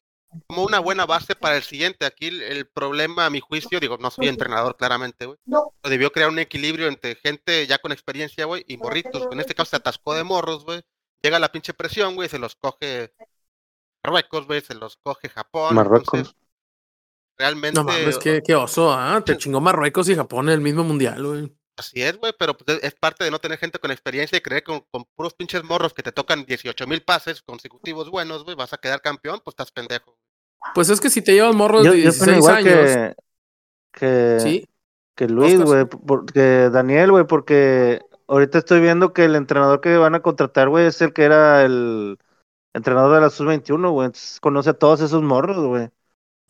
como 0.46 0.64
una 0.64 0.78
buena 0.78 1.06
base 1.06 1.34
para 1.34 1.56
el 1.56 1.62
siguiente. 1.62 2.04
Aquí 2.06 2.26
el, 2.26 2.42
el 2.42 2.66
problema, 2.66 3.26
a 3.26 3.30
mi 3.30 3.40
juicio, 3.40 3.80
digo, 3.80 3.96
no 3.98 4.10
soy 4.10 4.28
entrenador 4.28 4.76
claramente, 4.76 5.26
güey. 5.26 5.38
Pero 5.44 5.72
debió 5.82 6.12
crear 6.12 6.30
un 6.30 6.38
equilibrio 6.38 6.88
entre 6.88 7.16
gente 7.16 7.66
ya 7.66 7.78
con 7.78 7.92
experiencia, 7.92 8.44
güey, 8.44 8.64
y 8.66 8.76
morritos. 8.76 9.28
En 9.30 9.40
este 9.40 9.54
caso 9.54 9.70
se 9.70 9.76
atascó 9.76 10.14
de 10.14 10.24
morros, 10.24 10.64
güey. 10.64 10.82
Llega 11.22 11.38
la 11.38 11.50
pinche 11.50 11.74
presión, 11.74 12.14
güey, 12.14 12.28
se 12.28 12.38
los 12.38 12.56
coge 12.56 13.12
Marruecos, 14.04 14.46
güey, 14.46 14.60
se 14.60 14.74
los 14.74 14.96
coge 14.98 15.28
Japón. 15.28 15.74
Marruecos. 15.74 16.14
Entonces, 16.14 16.36
realmente, 17.38 17.78
No 17.78 17.84
mames, 17.84 18.18
qué, 18.18 18.42
qué 18.44 18.54
oso, 18.54 18.92
¿ah? 18.92 19.20
Te 19.24 19.36
chingó 19.36 19.60
Marruecos 19.60 20.08
y 20.08 20.14
Japón 20.14 20.48
en 20.48 20.54
el 20.54 20.60
mismo 20.60 20.84
mundial, 20.84 21.26
güey. 21.26 21.56
Así 21.76 22.02
es, 22.02 22.16
güey, 22.16 22.32
pero 22.38 22.56
pues, 22.56 22.78
es- 22.82 22.94
parte 22.94 23.24
de 23.24 23.30
no 23.30 23.38
tener 23.38 23.58
gente 23.58 23.78
con 23.78 23.90
experiencia 23.90 24.38
y 24.38 24.40
creer 24.40 24.62
que 24.62 24.72
con, 24.72 24.80
con 24.90 25.04
puros 25.14 25.34
pinches 25.34 25.62
morros 25.64 25.94
que 25.94 26.02
te 26.02 26.12
tocan 26.12 26.44
18 26.44 26.86
mil 26.86 27.02
pases 27.02 27.42
consecutivos 27.42 28.10
buenos, 28.10 28.44
güey, 28.44 28.56
vas 28.56 28.72
a 28.72 28.78
quedar 28.78 29.00
campeón, 29.00 29.40
pues 29.44 29.52
estás 29.52 29.70
pendejo. 29.72 30.16
Pues 30.74 30.88
es 30.90 31.00
que 31.00 31.10
si 31.10 31.22
te 31.22 31.32
llevas 31.32 31.54
morros 31.54 31.84
Yo, 31.84 31.92
de 31.92 32.02
yo 32.02 32.10
opino 32.10 32.32
16 32.32 32.38
igual 32.38 32.56
años. 32.56 32.90
que, 32.90 33.14
que, 33.92 34.40
Sí, 34.40 34.66
que 35.14 35.28
Luis, 35.28 35.60
güey, 35.60 35.84
porque 35.86 36.70
Daniel, 36.70 37.10
güey, 37.12 37.26
porque 37.26 38.00
ahorita 38.26 38.58
estoy 38.58 38.80
viendo 38.80 39.12
que 39.12 39.24
el 39.24 39.36
entrenador 39.36 39.80
que 39.80 39.96
van 39.96 40.14
a 40.14 40.20
contratar, 40.22 40.68
güey, 40.68 40.86
es 40.86 41.00
el 41.00 41.12
que 41.12 41.22
era 41.24 41.64
el 41.64 42.18
entrenador 42.74 43.14
de 43.14 43.20
la 43.20 43.30
sub-21, 43.30 43.90
güey, 43.92 44.06
entonces 44.06 44.40
conoce 44.40 44.70
a 44.70 44.74
todos 44.74 45.00
esos 45.00 45.22
morros, 45.22 45.58
güey. 45.64 45.88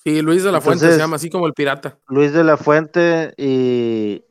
sí, 0.03 0.23
Luis 0.23 0.43
de 0.43 0.53
la 0.53 0.61
Fuente 0.61 0.91
se 0.91 0.99
llama 0.99 1.17
así 1.17 1.31
como 1.31 1.47
el 1.47 1.53
pirata. 1.53 1.99
Luis 2.09 2.33
de 2.33 2.43
la 2.45 2.57
Fuente 2.57 3.35
y 3.37 4.25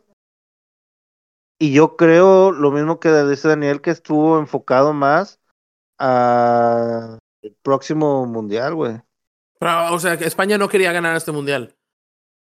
y 1.60 1.74
yo 1.74 1.96
creo 1.96 2.52
lo 2.52 2.72
mismo 2.72 3.00
que 3.00 3.12
dice 3.24 3.48
Daniel 3.48 3.82
que 3.82 3.92
estuvo 3.92 4.40
enfocado 4.40 4.94
más 4.94 5.40
a 6.00 7.18
el 7.42 7.56
próximo 7.62 8.26
mundial, 8.26 8.76
güey. 8.76 9.02
Pero, 9.60 9.94
o 9.94 10.00
sea, 10.00 10.14
España 10.16 10.58
no 10.58 10.68
quería 10.70 10.92
ganar 10.92 11.16
este 11.16 11.32
mundial. 11.32 11.76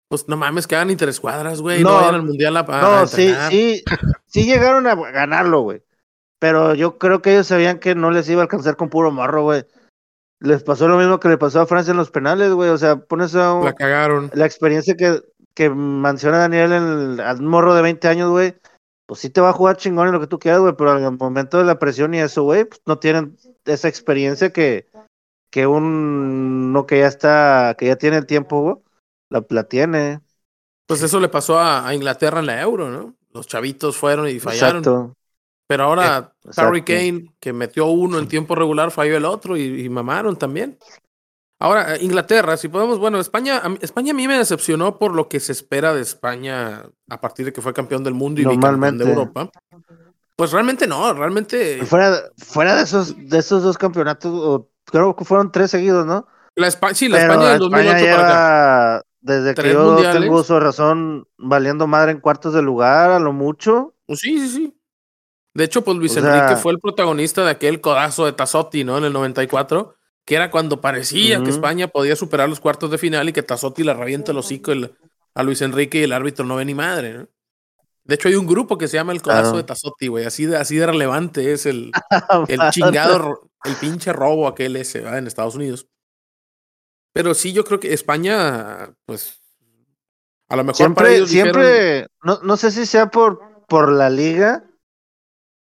Pues 0.09 0.27
no 0.27 0.37
mames, 0.37 0.67
que 0.67 0.75
hagan 0.75 0.89
interescuadras, 0.91 1.61
güey. 1.61 1.83
No, 1.83 1.89
No, 1.89 1.95
vayan 1.97 2.15
al 2.15 2.23
mundial 2.23 2.57
a, 2.57 2.59
a 2.61 2.81
No, 2.81 3.07
sí, 3.07 3.33
sí, 3.49 3.83
sí 4.25 4.45
llegaron 4.45 4.87
a 4.87 4.95
ganarlo, 4.95 5.61
güey. 5.61 5.83
Pero 6.39 6.73
yo 6.75 6.97
creo 6.97 7.21
que 7.21 7.31
ellos 7.33 7.47
sabían 7.47 7.79
que 7.79 7.95
no 7.95 8.11
les 8.11 8.29
iba 8.29 8.41
a 8.41 8.43
alcanzar 8.43 8.75
con 8.75 8.89
puro 8.89 9.11
morro, 9.11 9.43
güey. 9.43 9.65
Les 10.39 10.61
pasó 10.63 10.87
lo 10.87 10.97
mismo 10.97 11.19
que 11.19 11.29
le 11.29 11.37
pasó 11.37 11.61
a 11.61 11.65
Francia 11.65 11.91
en 11.91 11.97
los 11.97 12.11
penales, 12.11 12.51
güey. 12.51 12.69
O 12.69 12.77
sea, 12.77 12.97
pones 12.97 13.33
a 13.35 13.53
un- 13.53 13.65
La 13.65 13.73
cagaron. 13.73 14.29
la 14.33 14.45
experiencia 14.45 14.95
que, 14.95 15.21
que 15.53 15.69
menciona 15.69 16.39
Daniel 16.39 16.73
en 16.73 16.83
el, 16.83 17.19
al 17.21 17.41
morro 17.41 17.73
de 17.73 17.81
20 17.81 18.07
años, 18.09 18.29
güey. 18.29 18.55
Pues 19.05 19.19
sí 19.19 19.29
te 19.29 19.41
va 19.41 19.49
a 19.49 19.53
jugar 19.53 19.77
chingón 19.77 20.07
en 20.07 20.13
lo 20.13 20.19
que 20.19 20.27
tú 20.27 20.39
quieras, 20.39 20.61
güey, 20.61 20.73
pero 20.77 20.91
al 20.91 21.17
momento 21.17 21.57
de 21.57 21.65
la 21.65 21.79
presión 21.79 22.13
y 22.13 22.19
eso, 22.19 22.43
güey, 22.43 22.65
pues 22.65 22.81
no 22.85 22.99
tienen 22.99 23.37
esa 23.65 23.87
experiencia 23.87 24.51
que, 24.51 24.87
que 25.49 25.67
un 25.67 26.71
no 26.71 26.85
que 26.85 26.99
ya 26.99 27.07
está, 27.07 27.75
que 27.77 27.87
ya 27.87 27.97
tiene 27.97 28.17
el 28.17 28.25
tiempo, 28.25 28.61
güey, 28.61 28.75
la, 29.29 29.45
la 29.49 29.63
tiene. 29.65 30.21
Pues 30.85 31.01
eso 31.01 31.19
le 31.19 31.29
pasó 31.29 31.59
a, 31.59 31.87
a 31.87 31.93
Inglaterra 31.93 32.39
en 32.39 32.45
la 32.45 32.61
Euro, 32.61 32.89
¿no? 32.89 33.15
Los 33.31 33.47
chavitos 33.47 33.97
fueron 33.97 34.27
y 34.27 34.39
fallaron. 34.39 34.79
Exacto. 34.79 35.15
Pero 35.67 35.85
ahora 35.85 36.33
exacto. 36.43 36.61
Harry 36.61 36.83
Kane, 36.83 37.33
que 37.39 37.53
metió 37.53 37.87
uno 37.87 38.19
en 38.19 38.27
tiempo 38.27 38.53
regular, 38.53 38.91
falló 38.91 39.17
el 39.17 39.25
otro 39.25 39.57
y, 39.57 39.85
y 39.85 39.89
mamaron 39.89 40.37
también. 40.37 40.77
Ahora, 41.63 41.95
eh, 41.95 41.99
Inglaterra, 42.01 42.57
si 42.57 42.67
podemos, 42.67 42.99
bueno, 42.99 43.19
España, 43.19 43.61
España 43.81 44.11
a 44.11 44.13
mí 44.15 44.27
me 44.27 44.37
decepcionó 44.37 44.99
por 44.99 45.13
lo 45.15 45.29
que 45.29 45.39
se 45.39 45.53
espera 45.53 45.93
de 45.93 46.01
España 46.01 46.83
a 47.09 47.21
partir 47.21 47.45
de 47.45 47.53
que 47.53 47.61
fue 47.61 47.73
campeón 47.73 48.03
del 48.03 48.13
mundo 48.13 48.41
y 48.41 48.45
bicampeón 48.45 48.97
de. 48.97 49.05
Europa. 49.09 49.49
Pues 50.35 50.51
realmente 50.51 50.87
no, 50.87 51.13
realmente 51.13 51.85
Fuera, 51.85 52.19
fuera 52.37 52.75
de 52.75 52.83
esos, 52.83 53.15
de 53.29 53.37
esos 53.37 53.63
dos 53.63 53.77
campeonatos, 53.77 54.63
creo 54.85 55.15
que 55.15 55.23
fueron 55.25 55.51
tres 55.51 55.71
seguidos, 55.71 56.05
¿no? 56.05 56.27
la 56.55 56.67
España, 56.67 56.93
sí, 56.95 57.07
la 57.07 57.17
Pero 57.19 57.33
España 57.33 57.49
del 57.51 57.59
2008 57.59 57.95
España 57.97 58.15
para 58.15 58.95
acá. 58.97 59.05
desde 59.21 59.53
que 59.55 59.73
yo 59.73 59.83
mundiales. 59.93 60.21
tengo 60.21 60.39
uso 60.41 60.53
de 60.55 60.59
razón, 60.59 61.27
valiendo 61.37 61.87
madre 61.87 62.11
en 62.11 62.19
cuartos 62.19 62.53
de 62.53 62.61
lugar, 62.61 63.09
a 63.11 63.19
lo 63.19 63.31
mucho. 63.31 63.95
Pues 64.05 64.19
sí, 64.19 64.37
sí, 64.39 64.49
sí. 64.49 64.77
De 65.55 65.63
hecho, 65.63 65.83
pues 65.83 65.97
Luis 65.97 66.17
O 66.17 66.21
sea- 66.21 66.35
Enrique 66.35 66.59
fue 66.61 66.73
el 66.73 66.79
protagonista 66.79 67.43
de 67.45 67.51
aquel 67.51 67.79
codazo 67.79 68.25
de 68.25 68.33
Tazotti, 68.33 68.83
¿no? 68.83 68.97
En 68.97 69.03
el 69.05 69.13
94, 69.13 69.95
que 70.25 70.35
era 70.35 70.49
cuando 70.51 70.79
parecía 70.81 71.41
que. 71.43 71.49
España 71.49 71.87
podía 71.87 72.15
superar 72.15 72.47
los 72.49 72.59
cuartos 72.59 72.89
de 72.91 72.97
final 72.97 73.27
y 73.29 73.33
que 73.33 73.43
Tazotti 73.43 73.83
le 73.83 73.93
revienta 73.93 74.31
el 74.31 74.37
hocico 74.37 74.71
el- 74.71 74.95
a 75.35 75.43
Luis 75.43 75.61
Enrique 75.61 75.99
y 75.99 76.03
el 76.03 76.13
árbitro 76.13 76.45
no 76.45 76.55
ve 76.57 76.65
ni 76.65 76.73
madre, 76.75 77.13
¿no? 77.13 77.27
De 78.05 78.15
hecho, 78.15 78.27
hay 78.27 78.35
un 78.35 78.45
grupo 78.45 78.77
que 78.77 78.87
se 78.87 78.97
llama 78.97 79.13
el 79.13 79.21
codazo 79.21 79.55
de 79.57 79.63
Tazotti, 79.63 80.07
güey. 80.07 80.25
Así 80.25 80.45
de, 80.45 80.57
así 80.57 80.75
de 80.75 80.85
relevante 80.85 81.53
es 81.53 81.65
el, 81.65 81.91
el 82.49 82.59
chingado, 82.71 83.49
el 83.63 83.75
pinche 83.77 84.11
robo 84.13 84.47
aquel 84.47 84.75
ese, 84.75 84.99
¿verdad? 84.99 85.19
En 85.19 85.27
Estados 85.27 85.55
Unidos. 85.55 85.87
Pero 87.13 87.33
sí, 87.33 87.53
yo 87.53 87.63
creo 87.63 87.79
que 87.79 87.93
España, 87.93 88.93
pues, 89.05 89.39
a 90.49 90.55
lo 90.55 90.63
mejor 90.63 90.93
para 90.93 91.09
Siempre, 91.09 91.25
dijeron- 91.25 91.29
siempre, 91.63 92.07
no, 92.23 92.39
no 92.43 92.57
sé 92.57 92.71
si 92.71 92.85
sea 92.85 93.07
por, 93.07 93.39
por 93.67 93.91
la 93.91 94.09
liga. 94.09 94.65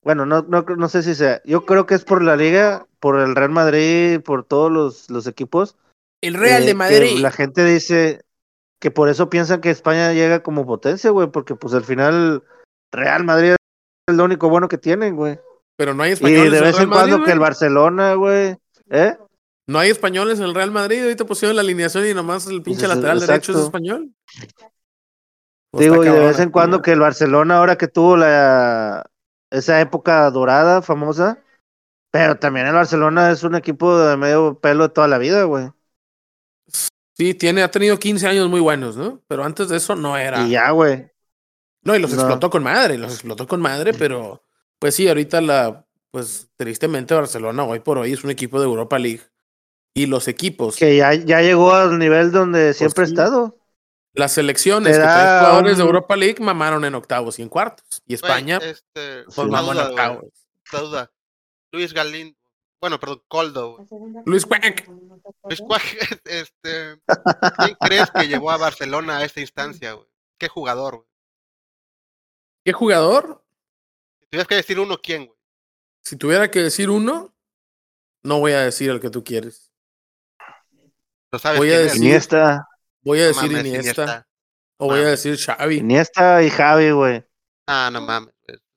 Bueno, 0.03 0.25
no, 0.25 0.43
no, 0.43 0.63
no 0.63 0.89
sé 0.89 1.03
si 1.03 1.15
sea. 1.15 1.43
Yo 1.45 1.67
creo 1.67 1.87
que 1.87 1.95
es 1.95 2.05
por 2.05 2.23
la 2.23 2.37
liga, 2.37 2.87
por 3.01 3.19
el 3.19 3.35
Real 3.35 3.51
Madrid, 3.51 4.21
por 4.21 4.45
todos 4.45 4.71
los, 4.71 5.11
los 5.11 5.27
equipos. 5.27 5.77
el 6.23 6.35
Real 6.35 6.63
eh, 6.63 6.67
de 6.67 6.71
que 6.73 6.75
Madrid. 6.75 7.19
La 7.21 7.31
gente 7.31 7.65
dice 7.65 8.23
que 8.81 8.91
por 8.91 9.09
eso 9.09 9.29
piensan 9.29 9.61
que 9.61 9.71
España 9.71 10.13
llega 10.13 10.43
como 10.43 10.67
potencia, 10.67 11.11
güey, 11.11 11.29
porque 11.31 11.55
pues 11.55 11.75
al 11.75 11.85
final 11.85 12.43
Real 12.93 13.25
Madrid 13.25 13.57
es 14.09 14.17
lo 14.17 14.25
único 14.25 14.49
bueno 14.49 14.69
que 14.69 14.79
tienen, 14.79 15.17
güey. 15.17 15.39
Pero 15.77 15.95
no 15.95 16.03
hay 16.03 16.11
Y 16.11 16.15
españoles 16.15 16.51
de 16.51 16.59
en 16.59 16.65
el 16.65 16.73
vez 16.73 16.81
en 16.81 16.89
cuando 16.89 17.19
Madrid, 17.19 17.27
que 17.27 17.33
el. 17.33 17.39
Barcelona, 17.39 18.15
güey, 18.15 18.57
¿eh? 18.91 19.17
No 19.69 19.79
hay 19.79 19.91
españoles 19.91 20.39
en 20.39 20.47
el 20.47 20.55
Real 20.55 20.71
Madrid. 20.71 21.03
Ahorita 21.03 21.27
pusieron 21.27 21.57
la 21.57 21.63
alineación 21.63 22.07
y 22.07 22.15
nomás 22.15 22.47
el 22.47 22.63
pinche 22.63 22.87
Pues, 22.87 22.97
lateral 22.97 23.21
derecho 23.21 23.53
es 23.53 23.59
español. 23.59 24.11
Pues 25.71 25.85
Digo, 25.85 26.03
y 26.05 26.09
de 26.09 26.19
vez 26.19 26.41
en 26.41 26.51
cuando 26.51 26.83
que 26.83 26.93
el 26.93 27.01
Barcelona, 27.01 27.59
ahora 27.59 27.77
que 27.77 27.87
tuvo 27.87 28.17
la 28.17 29.09
esa 29.51 29.81
época 29.81 30.31
dorada, 30.31 30.83
famosa, 30.83 31.43
pero 32.11 32.39
también 32.39 32.67
el 32.69 32.75
Barcelona 32.75 33.31
es 33.33 33.45
un 33.45 33.55
equipo 33.57 33.99
de 33.99 34.17
medio 34.17 34.61
pelo 34.61 34.85
de 34.89 34.95
toda 34.95 35.09
la 35.09 35.19
vida, 35.19 35.45
güey. 35.45 35.71
Sí, 37.17 37.35
tiene, 37.35 37.63
ha 37.63 37.71
tenido 37.71 37.99
15 37.99 38.27
años 38.27 38.49
muy 38.49 38.61
buenos, 38.61 38.97
¿no? 38.97 39.23
Pero 39.29 39.45
antes 39.45 39.69
de 39.69 39.77
eso 39.77 39.95
no 39.95 40.17
era. 40.17 40.47
Y 40.47 40.51
ya, 40.53 40.71
güey. 40.71 41.11
No, 41.83 41.95
y 41.95 41.99
los 41.99 42.11
No. 42.13 42.17
explotó 42.17 42.51
con 42.51 42.63
madre, 42.63 42.99
los 42.99 43.13
explotó 43.13 43.47
con 43.47 43.61
madre, 43.61 43.93
pero 43.95 44.43
pues 44.79 44.95
sí, 44.95 45.09
ahorita 45.09 45.41
la, 45.41 45.87
pues 46.11 46.51
tristemente 46.57 47.15
Barcelona 47.15 47.65
hoy 47.65 47.81
por 47.81 47.99
hoy 47.99 48.13
es 48.13 48.25
un 48.25 48.31
equipo 48.31 48.59
de 48.61 48.67
Europa 48.67 48.99
League. 48.99 49.23
Y 49.95 50.07
los 50.07 50.29
equipos, 50.29 50.77
Que 50.77 50.97
ya, 50.97 51.15
ya 51.15 51.43
llegó 51.43 51.75
al 51.75 51.99
nivel 51.99 52.33
donde 52.33 52.75
siempre 52.75 53.07
sí. 53.07 53.11
ha 53.13 53.25
estado. 53.25 53.60
Las 54.13 54.33
selecciones 54.33 54.97
que 54.97 55.03
traen 55.03 55.41
jugadores 55.41 55.77
de 55.79 55.85
Europa 55.85 56.17
League 56.17 56.41
mamaron 56.41 56.85
en 56.85 56.95
octavos 56.95 57.39
y 57.39 57.43
en 57.43 57.49
cuartos. 57.49 58.03
Y 58.07 58.15
España, 58.15 58.59
este, 58.63 59.25
pues 59.25 59.49
mamó 59.49 59.73
en 59.73 59.79
duda, 59.79 59.91
octavos. 59.91 60.25
Luis 61.73 61.93
Galindo, 61.93 62.37
bueno, 62.81 62.99
perdón, 62.99 63.23
Coldo. 63.29 63.87
Luis 64.25 64.47
Cuac. 64.47 64.89
Luis 65.45 65.61
Cuaj, 65.61 65.83
este, 66.25 66.99
¿quién 67.59 67.77
crees 67.81 68.11
que 68.11 68.27
llevó 68.27 68.51
a 68.51 68.57
Barcelona 68.57 69.19
a 69.19 69.25
esta 69.25 69.41
instancia, 69.41 69.93
güey? 69.93 70.09
¿Qué 70.39 70.49
jugador, 70.49 70.97
güey? 70.97 71.09
¿Qué 72.65 72.73
jugador? 72.73 73.45
Si 74.21 74.27
tuvieras 74.31 74.49
que 74.49 74.55
decir 74.57 74.81
uno, 74.81 74.99
¿quién, 75.01 75.27
güey? 75.27 75.39
Si 76.03 76.17
tuviera 76.17 76.51
que 76.51 76.63
decir 76.63 76.89
uno, 76.91 77.35
no 78.23 78.41
voy 78.41 78.53
a 78.53 78.61
decir 78.61 78.91
el 78.91 79.01
que 79.01 79.11
tú 79.11 79.23
quieres. 79.23 79.71
¿Lo 81.31 81.39
sabes 81.39 81.59
Voy 81.59 81.71
a 81.73 81.79
decir- 81.79 82.03
Iniesta, 82.03 82.67
Voy 83.03 83.19
a 83.21 83.23
No 83.23 83.29
decir 83.29 83.51
mames, 83.53 83.67
Iniesta, 83.67 84.29
o 84.79 84.87
voy 84.87 85.01
a 85.01 85.05
decir 85.11 85.37
Xavi. 85.39 85.77
Iniesta 85.79 86.43
y 86.43 86.51
Javi, 86.51 86.91
güey. 86.91 87.25
Ah, 87.67 87.91
no 87.93 88.01
mames. 88.01 88.35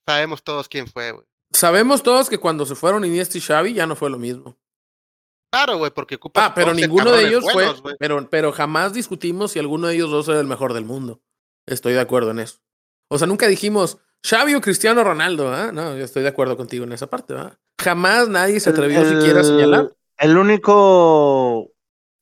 Sabemos 0.07 0.43
todos 0.43 0.67
quién 0.67 0.88
fue, 0.88 1.11
güey. 1.11 1.26
Sabemos 1.51 2.03
todos 2.03 2.30
que 2.30 2.38
cuando 2.38 2.65
se 2.65 2.76
fueron 2.76 3.05
Iniesta 3.05 3.38
y 3.38 3.41
Xavi 3.41 3.74
ya 3.74 3.86
no 3.86 3.95
fue 3.95 4.09
lo 4.09 4.17
mismo. 4.17 4.57
Claro, 5.51 5.78
güey, 5.78 5.91
porque 5.91 6.15
ocupa. 6.15 6.45
Ah, 6.45 6.53
pero 6.55 6.74
ninguno 6.74 7.11
de 7.11 7.28
ellos 7.28 7.45
fue, 7.51 7.67
pero, 7.99 8.28
pero 8.30 8.51
jamás 8.51 8.91
discutimos 8.93 9.51
si 9.51 9.59
alguno 9.59 9.88
de 9.88 9.95
ellos 9.95 10.09
dos 10.09 10.28
era 10.28 10.39
el 10.39 10.47
mejor 10.47 10.74
del 10.74 10.84
mundo. 10.86 11.21
Estoy 11.67 11.93
de 11.93 11.99
acuerdo 11.99 12.32
en 12.32 12.39
eso. 12.39 12.57
O 13.09 13.17
sea, 13.19 13.28
nunca 13.28 13.47
dijimos 13.47 13.99
Xavi 14.26 14.55
o 14.55 14.61
Cristiano 14.61 15.03
Ronaldo, 15.03 15.53
¿ah? 15.53 15.71
No, 15.71 15.95
yo 15.95 16.03
estoy 16.03 16.24
de 16.24 16.30
acuerdo 16.30 16.57
contigo 16.57 16.86
en 16.86 16.93
esa 16.93 17.07
parte, 17.07 17.34
¿verdad? 17.34 17.59
Jamás 17.80 18.30
nadie 18.30 18.59
se 18.59 18.71
atrevió 18.71 19.01
El- 19.01 19.09
siquiera 19.19 19.41
a 19.41 19.43
señalar. 19.43 19.95
El 20.17 20.38
único, 20.38 21.71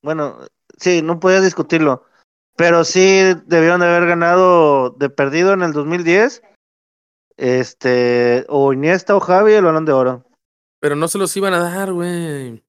bueno, 0.04 0.40
sí, 0.82 1.02
no 1.02 1.20
podía 1.20 1.40
discutirlo, 1.40 2.04
pero 2.58 2.84
sí 2.84 3.22
debieron 3.46 3.80
de 3.80 3.88
haber 3.88 4.08
ganado 4.08 4.90
de 4.92 5.10
perdido 5.10 5.54
en 5.54 5.62
el 5.62 5.72
2010, 5.74 6.42
este, 7.38 8.46
o 8.50 8.74
Iniesta 8.74 9.16
o 9.16 9.20
Javi 9.20 9.54
el 9.54 9.64
balón 9.64 9.86
de 9.86 9.94
oro. 9.94 10.26
Pero 10.80 10.96
no 10.96 11.08
se 11.08 11.18
los 11.18 11.36
iban 11.38 11.54
a 11.54 11.60
dar, 11.60 11.94
güey. 11.94 12.64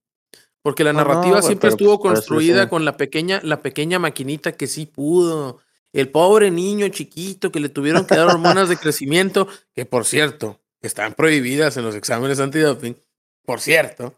Porque 0.62 0.84
la 0.84 0.92
No, 0.92 1.02
no, 1.02 1.08
narrativa 1.08 1.42
siempre 1.42 1.70
pero, 1.70 1.76
estuvo 1.76 1.98
pues, 1.98 2.10
por 2.10 2.12
eso 2.12 2.28
construida 2.28 2.64
sí. 2.64 2.68
con 2.68 2.84
la 2.84 2.96
pequeña, 2.96 3.40
la 3.42 3.60
pequeña 3.60 3.98
maquinita 3.98 4.52
que 4.52 4.66
sí 4.66 4.86
pudo. 4.86 5.58
El 5.92 6.08
pobre 6.10 6.50
niño 6.50 6.88
chiquito 6.88 7.50
que 7.50 7.60
le 7.60 7.68
tuvieron 7.68 8.06
que 8.06 8.16
dar 8.16 8.28
hormonas 8.28 8.68
de 8.68 8.76
crecimiento, 8.76 9.48
que 9.74 9.84
por 9.84 10.04
cierto, 10.04 10.60
están 10.80 11.14
prohibidas 11.14 11.76
en 11.76 11.84
los 11.84 11.94
exámenes 11.94 12.40
antidoping, 12.40 12.96
por 13.44 13.60
cierto. 13.60 14.14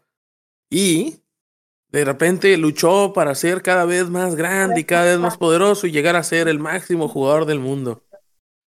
Y 0.69 1.24
de 1.95 2.05
repente 2.05 2.57
luchó 2.57 3.13
para 3.13 3.33
ser 3.35 3.61
cada 3.61 3.85
vez 3.85 4.09
más 4.09 4.35
grande 4.35 4.81
y 4.81 4.83
cada 4.83 5.05
vez 5.05 5.19
más 5.19 5.37
poderoso 5.37 5.87
y 5.87 5.91
llegar 5.91 6.15
a 6.15 6.23
ser 6.23 6.47
el 6.47 6.59
máximo 6.59 7.07
jugador 7.07 7.45
del 7.45 7.59
mundo. 7.59 8.03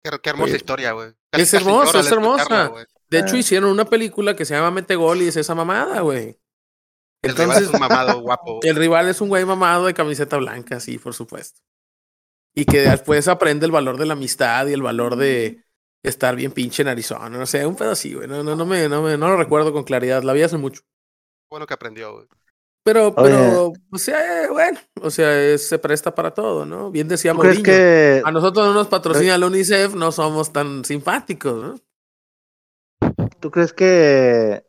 Qué, 0.03 0.11
qué 0.23 0.31
hermosa 0.31 0.51
Oye, 0.51 0.57
historia, 0.57 0.93
güey. 0.93 1.13
es 1.33 1.53
hermosa, 1.55 2.01
es 2.01 2.11
hermosa. 2.13 2.73
De 3.11 3.19
hecho, 3.19 3.35
Ah. 3.35 3.39
hicieron 3.39 3.71
una 3.71 3.85
película 3.85 4.35
que 4.37 4.45
se 4.45 4.55
llama 4.55 4.71
Mete 4.71 4.97
Gol 4.97 5.23
y 5.23 5.29
es 5.29 5.37
esa 5.37 5.55
mamada, 5.55 6.01
güey. 6.01 6.39
El 7.23 7.35
rival 7.37 7.63
es 7.63 7.69
un 7.71 7.81
mamado 7.81 8.21
guapo. 8.23 8.61
el 8.63 8.77
rival 8.77 9.09
es 9.09 9.21
un 9.21 9.29
güey 9.29 9.45
mamado 9.45 9.87
de 9.87 9.95
camiseta 9.95 10.37
blanca, 10.37 10.79
sí, 10.81 10.99
por 10.99 11.15
supuesto. 11.15 11.61
Y 12.55 12.65
que 12.65 12.81
después 12.83 13.27
aprende 13.29 13.67
el 13.67 13.73
valor 13.73 13.97
de 13.99 14.07
la 14.07 14.13
amistad 14.15 14.67
y 14.69 14.73
el 14.73 14.83
valor 14.83 15.17
de 15.17 15.65
estar 16.03 16.37
bien 16.37 16.53
pinche 16.53 16.83
en 16.83 16.89
Arizona. 16.89 17.29
No 17.29 17.47
sé, 17.47 17.67
un 17.67 17.75
pedo 17.77 17.91
así, 17.91 18.15
güey. 18.15 18.29
No, 18.29 18.43
no, 18.45 18.55
no, 18.55 18.65
me, 18.65 18.89
no, 18.89 19.03
me, 19.03 19.17
no 19.19 19.29
lo 19.29 19.37
recuerdo 19.37 19.73
con 19.73 19.83
claridad. 19.85 20.23
La 20.23 20.33
vi 20.33 20.43
hace 20.43 20.57
mucho. 20.57 20.83
Bueno 21.51 21.67
que 21.67 21.75
aprendió, 21.75 22.13
güey. 22.15 22.27
Pero, 22.87 23.09
Oye. 23.09 23.15
pero, 23.17 23.73
o 23.91 23.99
sea, 23.99 24.45
eh, 24.45 24.49
bueno, 24.49 24.79
o 25.03 25.11
sea, 25.11 25.59
se 25.59 25.77
presta 25.81 26.15
para 26.15 26.31
todo, 26.31 26.65
¿no? 26.65 26.93
Bien 26.93 27.09
decía 27.09 27.33
¿Tú 27.33 27.41
crees 27.41 27.57
Mourinho. 27.57 27.77
que, 27.77 28.23
A 28.25 28.31
nosotros 28.31 28.65
no 28.65 28.75
nos 28.75 28.87
patrocina 28.87 29.37
la 29.37 29.49
UNICEF, 29.49 29.97
no 29.97 30.13
somos 30.13 30.53
tan 30.53 30.85
simpáticos, 30.85 31.65
¿no? 31.65 31.75
tú 33.41 33.51
crees 33.51 33.73
que, 33.73 34.65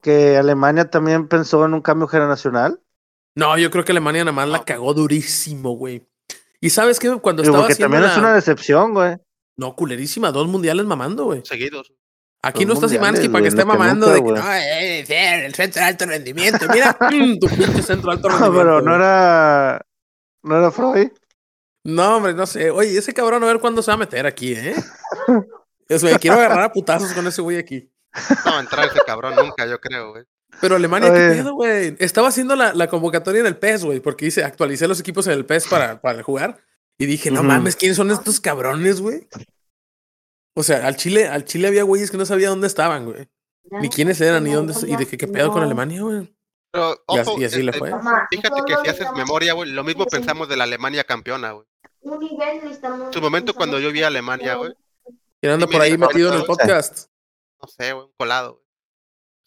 que 0.00 0.38
Alemania 0.38 0.88
también 0.88 1.28
pensó 1.28 1.62
en 1.66 1.74
un 1.74 1.82
cambio 1.82 2.08
generacional? 2.08 2.80
No, 3.34 3.58
yo 3.58 3.70
creo 3.70 3.84
que 3.84 3.92
Alemania 3.92 4.24
nada 4.24 4.32
más 4.32 4.48
la 4.48 4.64
cagó 4.64 4.94
durísimo, 4.94 5.76
güey. 5.76 6.08
Y 6.62 6.70
sabes 6.70 6.98
qué? 6.98 7.14
Cuando 7.18 7.42
estaba 7.42 7.58
porque 7.58 7.74
haciendo 7.74 7.92
también 7.92 8.08
la... 8.08 8.12
es 8.12 8.18
una 8.18 8.34
decepción, 8.34 8.94
güey. 8.94 9.18
No, 9.58 9.76
culerísima, 9.76 10.32
dos 10.32 10.48
mundiales 10.48 10.86
mamando, 10.86 11.26
güey. 11.26 11.42
Seguidos. 11.44 11.92
Aquí 12.44 12.66
no 12.66 12.74
está 12.74 12.88
Simansky 12.88 13.28
para 13.28 13.42
que 13.42 13.48
esté 13.48 13.64
mamando 13.64 14.06
nunca, 14.08 14.14
de 14.14 14.24
que 14.24 14.32
no, 14.40 14.52
eh, 14.54 15.04
sí, 15.06 15.14
el 15.14 15.54
centro 15.54 15.80
de 15.80 15.86
alto 15.88 16.06
rendimiento. 16.06 16.66
Mira, 16.72 16.96
mm, 17.00 17.38
tu 17.38 17.46
pinche 17.48 17.82
centro 17.82 18.10
de 18.10 18.16
alto 18.16 18.28
No, 18.28 18.34
rendimiento. 18.34 18.58
pero 18.58 18.82
no 18.82 18.94
era, 18.96 19.80
no 20.42 20.58
era 20.58 20.70
Freud. 20.72 21.10
No, 21.84 22.16
hombre, 22.16 22.34
no 22.34 22.46
sé. 22.46 22.70
Oye, 22.70 22.98
ese 22.98 23.14
cabrón 23.14 23.42
a 23.44 23.46
ver 23.46 23.58
cuándo 23.60 23.80
se 23.82 23.90
va 23.90 23.94
a 23.94 23.98
meter 23.98 24.26
aquí, 24.26 24.54
¿eh? 24.54 24.74
Es, 25.88 26.02
me 26.02 26.18
quiero 26.18 26.36
agarrar 26.38 26.62
a 26.62 26.72
putazos 26.72 27.12
con 27.12 27.26
ese 27.26 27.42
güey 27.42 27.58
aquí. 27.58 27.90
No 28.46 28.52
va 28.52 28.58
a 28.58 28.60
entrar 28.60 28.86
ese 28.86 29.00
cabrón 29.06 29.34
nunca, 29.36 29.66
yo 29.66 29.78
creo, 29.80 30.12
güey. 30.12 30.24
Pero 30.60 30.76
Alemania, 30.76 31.12
¿qué 31.12 31.18
Oye. 31.18 31.34
pedo, 31.36 31.54
güey? 31.54 31.96
Estaba 31.98 32.28
haciendo 32.28 32.56
la, 32.56 32.72
la 32.72 32.86
convocatoria 32.88 33.40
en 33.40 33.46
el 33.46 33.56
PES, 33.56 33.84
güey, 33.84 34.00
porque 34.00 34.24
dice, 34.26 34.42
actualicé 34.44 34.88
los 34.88 35.00
equipos 35.00 35.26
en 35.26 35.34
el 35.34 35.44
PES 35.44 35.66
para, 35.68 36.00
para 36.00 36.22
jugar. 36.22 36.58
Y 36.98 37.06
dije, 37.06 37.30
no 37.30 37.42
mames, 37.42 37.76
¿quiénes 37.76 37.96
son 37.96 38.10
estos 38.10 38.40
cabrones, 38.40 39.00
güey? 39.00 39.28
O 40.54 40.62
sea, 40.62 40.86
al 40.86 40.96
Chile, 40.96 41.26
al 41.28 41.44
Chile 41.44 41.68
había 41.68 41.82
güeyes 41.82 42.10
que 42.10 42.16
no 42.18 42.26
sabía 42.26 42.48
dónde 42.50 42.66
estaban, 42.66 43.04
güey. 43.06 43.28
Ni 43.70 43.88
quiénes 43.88 44.20
eran, 44.20 44.44
ni 44.44 44.52
dónde, 44.52 44.74
y 44.86 44.96
de 44.96 45.06
qué, 45.06 45.16
qué 45.16 45.26
pedo 45.28 45.50
con 45.52 45.62
Alemania, 45.62 46.02
güey. 46.02 46.34
Pero, 46.70 46.94
Y 47.08 47.18
así- 47.18 47.30
ojo, 47.30 47.40
y 47.40 47.44
así 47.44 47.62
le 47.62 47.70
este, 47.70 47.78
fue. 47.78 47.92
fíjate 48.30 48.60
que 48.66 48.74
si 48.82 48.88
haces 48.88 49.06
memoria, 49.14 49.52
güey, 49.52 49.70
lo 49.70 49.84
mismo 49.84 50.06
pensamos 50.06 50.48
de 50.48 50.56
la 50.56 50.64
Alemania 50.64 51.04
campeona, 51.04 51.52
güey. 51.52 51.66
En 52.04 53.12
su 53.12 53.20
momento 53.20 53.54
cuando 53.54 53.78
yo 53.78 53.92
vi 53.92 54.02
a 54.02 54.08
Alemania, 54.08 54.54
güey, 54.56 54.72
¿Quién 55.40 55.52
anda 55.54 55.66
por 55.66 55.80
ahí 55.80 55.96
metido 55.98 56.32
en 56.32 56.40
el 56.40 56.44
podcast? 56.44 57.08
no 57.60 57.68
sé, 57.68 57.92
güey, 57.92 58.06
un 58.06 58.12
colado, 58.16 58.54
güey. 58.54 58.61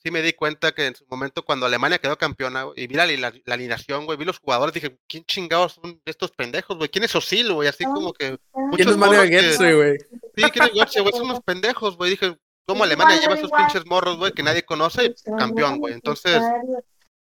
Sí 0.05 0.11
me 0.11 0.21
di 0.21 0.33
cuenta 0.33 0.71
que 0.71 0.85
en 0.85 0.93
su 0.93 1.03
momento 1.09 1.43
cuando 1.43 1.65
Alemania 1.65 1.97
quedó 1.97 2.15
campeona, 2.15 2.67
y 2.75 2.85
vi 2.85 2.93
la, 2.93 3.07
la, 3.07 3.33
la 3.43 3.53
alineación, 3.55 4.05
güey, 4.05 4.19
vi 4.19 4.25
los 4.25 4.37
jugadores, 4.37 4.71
dije, 4.71 4.99
¿quién 5.07 5.25
chingados 5.25 5.79
son 5.81 5.99
estos 6.05 6.29
pendejos, 6.29 6.77
güey? 6.77 6.89
¿Quién 6.89 7.05
es 7.05 7.15
Osil, 7.15 7.51
güey? 7.51 7.67
Así 7.67 7.85
como 7.85 8.13
que... 8.13 8.37
¿Quién 8.53 8.69
muchos 8.69 8.91
es 8.91 8.97
Mario 8.97 9.23
Götze, 9.23 9.73
güey? 9.73 9.97
Sí, 10.35 10.43
¿quién 10.51 10.65
es 10.65 10.73
Götze, 10.75 11.01
güey? 11.01 11.11
Son 11.11 11.23
unos 11.23 11.41
pendejos, 11.41 11.97
güey. 11.97 12.11
Dije, 12.11 12.37
¿cómo 12.67 12.83
Alemania 12.83 13.19
lleva 13.19 13.33
esos 13.33 13.49
pinches 13.49 13.83
morros, 13.87 14.17
güey, 14.17 14.31
que 14.31 14.43
nadie 14.43 14.63
conoce? 14.63 15.15
Campeón, 15.39 15.79
güey. 15.79 15.95
Entonces, 15.95 16.39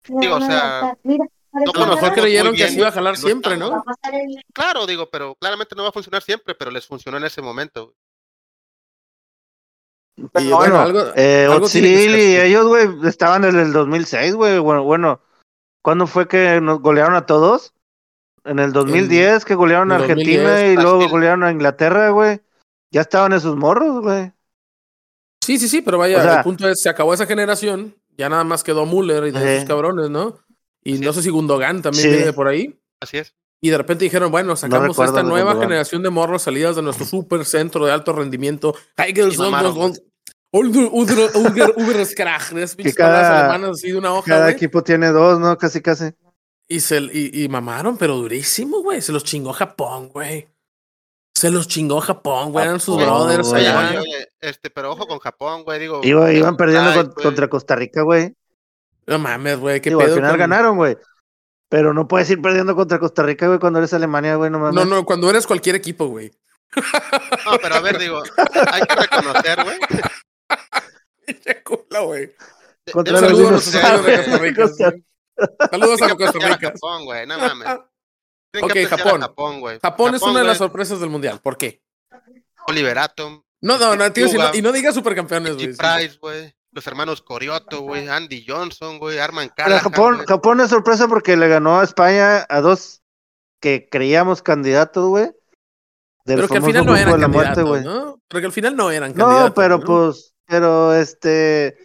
digo, 0.06 0.34
o 0.34 0.40
sea, 0.42 0.94
no 1.04 1.72
A 1.72 1.86
lo 1.86 1.94
mejor 1.94 2.12
creyeron 2.12 2.54
que 2.54 2.64
así 2.64 2.76
iba 2.76 2.88
a 2.88 2.92
jalar 2.92 3.16
siempre. 3.16 3.56
¿no? 3.56 3.82
claro, 4.52 4.86
digo, 4.86 5.08
pero 5.08 5.36
claramente 5.36 5.74
no 5.74 5.84
va 5.84 5.88
a 5.88 5.92
funcionar 5.92 6.22
siempre, 6.22 6.54
pero 6.54 6.70
les 6.70 6.86
funcionó 6.86 7.16
en 7.16 7.24
ese 7.24 7.40
momento. 7.40 7.94
Pero 10.16 10.44
Y 10.44 10.48
bueno, 10.50 10.56
bueno, 10.56 10.78
algo- 10.80 11.12
eh, 11.16 11.46
algo 11.50 11.66
y 11.72 12.36
ellos, 12.36 12.66
güey, 12.66 12.88
estaban 13.08 13.44
en 13.44 13.56
el 13.58 13.72
2006, 13.72 14.34
güey. 14.34 14.58
Bueno, 14.58 14.84
bueno, 14.84 15.20
¿cuándo 15.82 16.06
fue 16.06 16.28
que 16.28 16.60
nos 16.60 16.80
golearon 16.80 17.14
a 17.16 17.26
todos? 17.26 17.74
En 18.44 18.58
el 18.58 18.72
2010, 18.72 19.44
que 19.44 19.54
golearon 19.54 19.90
a 19.90 19.96
en 19.96 20.02
el 20.02 20.10
Argentina 20.10 20.42
2010, 20.50 20.72
y 20.72 20.82
luego 20.82 21.08
golearon 21.08 21.42
a 21.44 21.50
Inglaterra, 21.50 22.10
güey. 22.10 22.40
Ya 22.92 23.00
estaban 23.00 23.32
esos 23.32 23.56
morros, 23.56 24.02
güey. 24.02 24.32
Sí, 25.42 25.58
sí, 25.58 25.68
sí, 25.68 25.82
pero 25.82 25.98
vaya, 25.98 26.18
O 26.18 26.22
sea- 26.22 26.36
el 26.38 26.42
punto 26.44 26.68
es, 26.68 26.80
se 26.80 26.88
acabó 26.88 27.12
esa 27.12 27.26
generación, 27.26 27.96
ya 28.16 28.28
nada 28.28 28.44
más 28.44 28.62
quedó 28.62 28.86
Müller 28.86 29.26
y 29.26 29.30
de 29.32 29.38
esos 29.54 29.62
Sí. 29.62 29.66
cabrones, 29.66 30.10
¿no? 30.10 30.38
Y 30.84 30.98
no 30.98 31.12
sé 31.12 31.22
si 31.22 31.30
Gundogan 31.30 31.82
también 31.82 32.02
Sí. 32.10 32.16
viene 32.16 32.32
por 32.32 32.46
ahí. 32.48 32.78
Así 33.00 33.18
es. 33.18 33.34
Y 33.60 33.70
de 33.70 33.78
repente 33.78 34.04
dijeron, 34.04 34.30
bueno, 34.30 34.56
sacamos 34.56 34.88
recuerdo 34.88 35.16
esta 35.16 35.22
nueva 35.28 35.54
generación 35.58 36.02
de 36.02 36.10
morros 36.10 36.42
salidas 36.42 36.76
de 36.76 36.82
nuestro 36.82 37.06
super 37.06 37.44
centro 37.46 37.86
de 37.86 37.92
alto 37.92 38.12
rendimiento. 38.12 38.74
Uberskrak, 41.76 42.52
Que 42.76 42.92
cada- 42.92 43.40
alemanas 43.40 43.70
así 43.78 43.90
de 43.90 43.98
una 43.98 44.12
hoja, 44.12 44.30
Cada 44.30 44.50
equipo 44.50 44.82
tiene 44.82 45.08
dos, 45.08 45.38
¿no? 45.40 45.56
Casi, 45.58 45.80
casi. 45.80 46.12
Y, 46.68 46.80
se, 46.80 46.98
y, 47.12 47.44
y 47.44 47.48
mamaron, 47.48 47.96
pero 47.96 48.16
durísimo, 48.16 48.80
güey. 48.82 49.02
Se 49.02 49.12
los 49.12 49.24
chingó 49.24 49.52
Japón, 49.52 50.08
güey. 50.08 50.48
Se 51.34 51.50
los 51.50 51.66
chingó 51.68 52.00
Japón, 52.00 52.52
güey. 52.52 52.64
Eran 52.64 52.80
sus 52.80 52.96
brothers 52.96 53.52
allá. 53.52 54.00
Oye, 54.00 54.28
este, 54.40 54.70
pero 54.70 54.92
ojo 54.92 55.06
con 55.06 55.18
Japón, 55.18 55.64
güey, 55.64 55.80
digo. 55.80 56.00
Iba- 56.02 56.32
iban 56.32 56.56
perdiendo 56.56 56.90
ay, 56.90 56.96
con- 56.96 57.06
güey. 57.12 57.24
contra 57.24 57.48
Costa 57.48 57.76
Rica, 57.76 58.02
güey. 58.02 58.34
No 59.06 59.18
mames, 59.18 59.58
güey. 59.58 59.80
Qué 59.80 59.90
Digo, 59.90 60.00
al 60.00 60.06
pedo. 60.06 60.16
final 60.16 60.30
con- 60.32 60.38
ganaron, 60.38 60.76
güey. 60.76 60.96
Pero 61.68 61.94
no 61.94 62.06
puedes 62.06 62.28
ir 62.30 62.40
perdiendo 62.40 62.74
contra 62.76 62.98
Costa 62.98 63.22
Rica, 63.22 63.46
güey, 63.48 63.58
cuando 63.58 63.78
eres 63.78 63.92
Alemania, 63.94 64.36
güey, 64.36 64.50
no 64.50 64.58
mames. 64.58 64.74
No, 64.74 64.84
no, 64.84 65.04
cuando 65.04 65.28
eres 65.30 65.46
cualquier 65.46 65.76
equipo, 65.76 66.06
güey. 66.06 66.30
No, 66.76 67.58
pero 67.62 67.74
a 67.76 67.80
ver, 67.80 67.98
digo, 67.98 68.22
hay 68.72 68.82
que 68.82 68.94
reconocer, 68.96 69.62
güey. 69.64 69.78
Qué 71.44 71.62
culo, 71.62 72.06
güey. 72.06 72.26
de- 72.86 72.92
Contra 72.92 73.18
Saludos 73.18 73.74
a 73.76 73.96
los 73.96 74.04
de 74.06 74.54
Costa 74.54 74.90
Rica. 74.90 74.94
Saludos 75.70 76.02
a 76.02 76.14
Costa 76.16 76.38
Rica. 76.38 76.70
Japón, 76.72 77.04
güey, 77.06 77.26
no 77.26 77.38
mames. 77.38 77.68
Tienen 78.52 78.70
Ok, 78.70 78.90
Japón. 78.90 79.20
Japón, 79.20 79.60
güey. 79.60 79.78
Japón 79.80 80.14
es 80.14 80.22
una 80.22 80.40
de 80.40 80.46
las 80.46 80.58
sorpresas 80.58 81.00
del 81.00 81.10
mundial. 81.10 81.40
¿Por 81.42 81.56
qué? 81.56 81.82
Oliver 82.68 82.98
Atom, 82.98 83.42
No, 83.60 83.78
no, 83.78 83.96
no, 83.96 84.12
tío, 84.12 84.28
si 84.28 84.36
no- 84.38 84.54
y 84.54 84.62
no 84.62 84.70
digas 84.72 84.94
supercampeones, 84.94 85.54
güey. 85.54 85.74
Price, 85.74 86.18
güey. 86.20 86.54
Los 86.74 86.86
hermanos 86.88 87.22
Corioto, 87.22 87.82
güey. 87.82 88.08
Andy 88.08 88.44
Johnson, 88.46 88.98
güey. 88.98 89.18
Arman 89.20 89.48
Callahan, 89.56 89.80
Japón. 89.80 90.24
Japón 90.26 90.60
es 90.60 90.70
sorpresa 90.70 91.06
porque 91.06 91.36
le 91.36 91.46
ganó 91.46 91.78
a 91.78 91.84
España 91.84 92.44
a 92.48 92.60
dos 92.60 93.00
que 93.60 93.88
creíamos 93.88 94.42
candidatos, 94.42 95.08
güey. 95.08 95.30
Pero 96.24 96.48
que 96.48 96.56
al 96.56 96.64
final 96.64 96.84
no 96.84 96.96
eran 96.96 97.12
de 97.12 97.18
la 97.18 97.28
muerte, 97.28 97.54
candidatos, 97.54 97.68
güey. 97.68 97.84
¿no? 97.84 98.18
Pero 98.28 98.40
que 98.40 98.46
al 98.46 98.52
final 98.52 98.76
no 98.76 98.90
eran 98.90 99.12
candidatos. 99.12 99.48
No, 99.50 99.54
pero 99.54 99.78
¿no? 99.78 99.84
pues, 99.84 100.34
pero 100.46 100.94
este, 100.94 101.76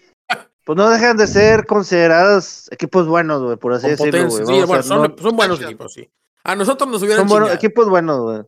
pues 0.66 0.76
no 0.76 0.90
dejan 0.90 1.18
de 1.18 1.28
ser 1.28 1.68
considerados 1.68 2.72
equipos 2.72 3.06
buenos, 3.06 3.44
güey, 3.44 3.58
por 3.58 3.74
así 3.74 3.96
Con 3.96 4.10
decirlo, 4.10 4.30
güey. 4.30 4.46
Sí, 4.46 4.66
bueno, 4.66 4.84
son, 4.84 5.02
no- 5.04 5.16
son 5.22 5.36
buenos 5.36 5.62
equipos, 5.62 5.94
sí. 5.94 6.10
A 6.44 6.56
nosotros 6.56 6.90
nos 6.90 7.02
hubieran 7.04 7.20
son 7.20 7.28
buenos, 7.28 7.54
equipos 7.54 7.88
buenos, 7.90 8.20
güey. 8.22 8.42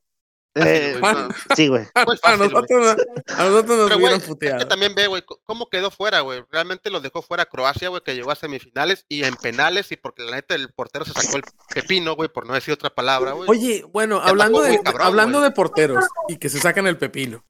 Eh, 0.56 0.98
Fácil, 1.00 1.28
sí, 1.56 1.68
güey. 1.70 1.86
A 1.96 2.06
fácil, 2.06 2.40
nosotros, 2.40 2.98
a 3.38 3.44
nosotros 3.46 3.78
nos 3.78 3.88
Pero, 3.88 3.98
hubieran 3.98 4.20
es 4.20 4.28
puteado. 4.28 4.60
que 4.60 4.66
también 4.66 4.94
ve, 4.94 5.08
güey, 5.08 5.24
cómo 5.46 5.70
quedó 5.70 5.92
fuera, 5.92 6.20
güey. 6.22 6.44
Realmente 6.52 6.90
los 6.90 7.02
dejó 7.02 7.22
fuera 7.22 7.46
Croacia, 7.46 7.88
güey, 7.90 8.02
que 8.04 8.16
llegó 8.16 8.32
a 8.32 8.36
semifinales 8.36 9.06
y 9.08 9.24
en 9.24 9.36
penales 9.36 9.92
y 9.94 9.96
porque 9.98 10.24
la 10.24 10.32
neta 10.32 10.54
el 10.56 10.74
portero 10.74 11.06
se 11.06 11.14
sacó 11.14 11.38
el 11.38 11.44
pepino, 11.74 12.16
güey, 12.16 12.28
por 12.28 12.46
no 12.46 12.54
decir 12.54 12.74
otra 12.74 12.90
palabra, 12.90 13.32
güey. 13.32 13.50
Oye, 13.50 13.86
bueno, 13.94 14.20
Ya 14.22 14.30
hablando 14.30 14.62
de, 14.62 14.82
cabrón, 14.82 15.08
hablando 15.08 15.40
de 15.42 15.52
porteros 15.52 16.04
y 16.28 16.36
que 16.38 16.50
se 16.50 16.60
sacan 16.60 16.86
el 16.86 16.98
pepino. 16.98 17.46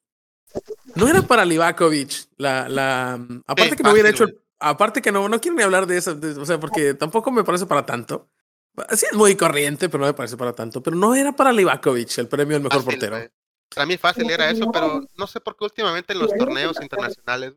No 0.95 1.07
era 1.07 1.21
para 1.21 1.45
Livakovic 1.45 2.27
la, 2.37 2.67
la 2.69 3.13
aparte 3.47 3.69
Sí, 3.71 3.75
que 3.77 3.83
no 3.83 3.93
hubiera 3.93 4.09
hecho 4.09 4.25
fácil, 4.25 4.37
el- 4.37 4.43
aparte 4.59 5.01
que 5.01 5.11
no, 5.11 5.27
no 5.27 5.39
quiero 5.41 5.55
ni 5.57 5.63
hablar 5.63 5.87
de 5.87 5.97
eso, 5.97 6.13
de- 6.13 6.39
o 6.39 6.45
sea, 6.45 6.59
porque 6.59 6.93
tampoco 6.93 7.31
me 7.31 7.43
parece 7.43 7.65
para 7.65 7.85
tanto. 7.85 8.29
Sí 8.91 9.05
es 9.09 9.13
muy 9.17 9.35
corriente, 9.35 9.89
pero 9.89 10.01
no 10.01 10.07
me 10.07 10.13
parece 10.13 10.37
para 10.37 10.53
tanto. 10.53 10.81
Pero 10.81 10.95
no 10.95 11.13
era 11.15 11.31
para 11.33 11.51
Livakovic 11.51 12.17
el 12.17 12.27
premio 12.27 12.55
al 12.57 12.63
mejor 12.63 12.83
Fácil, 12.83 12.99
portero. 12.99 13.29
Para 13.73 13.85
mí 13.85 13.97
fácil 13.97 14.29
era 14.29 14.49
eso, 14.49 14.69
pero 14.71 15.05
no 15.17 15.27
sé 15.27 15.39
por 15.39 15.55
qué 15.57 15.63
últimamente 15.65 16.13
en 16.13 16.19
los 16.19 16.33
torneos 16.35 16.77
internacionales 16.81 17.53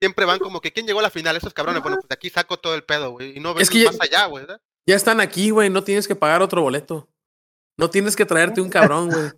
siempre 0.00 0.24
van 0.24 0.38
como 0.38 0.60
que 0.60 0.72
quién 0.72 0.86
llegó 0.86 0.98
a 0.98 1.02
la 1.02 1.10
final, 1.10 1.36
esos 1.36 1.54
cabrones, 1.54 1.80
bueno, 1.82 1.96
pues 1.98 2.08
de 2.08 2.14
aquí 2.14 2.28
saco 2.28 2.56
todo 2.58 2.74
el 2.74 2.82
pedo, 2.82 3.12
güey, 3.12 3.36
y 3.36 3.40
no 3.40 3.54
ven 3.54 3.62
Es 3.62 3.70
que- 3.70 3.84
más 3.84 4.00
allá, 4.00 4.26
güey. 4.26 4.44
Ya 4.86 4.96
están 4.96 5.20
aquí, 5.20 5.50
güey, 5.50 5.70
no 5.70 5.82
tienes 5.84 6.06
que 6.08 6.16
pagar 6.16 6.42
otro 6.42 6.60
boleto. 6.60 7.08
No 7.78 7.88
tienes 7.88 8.14
que 8.16 8.26
traerte 8.26 8.60
un 8.60 8.68
cabrón, 8.68 9.08
güey. 9.10 9.30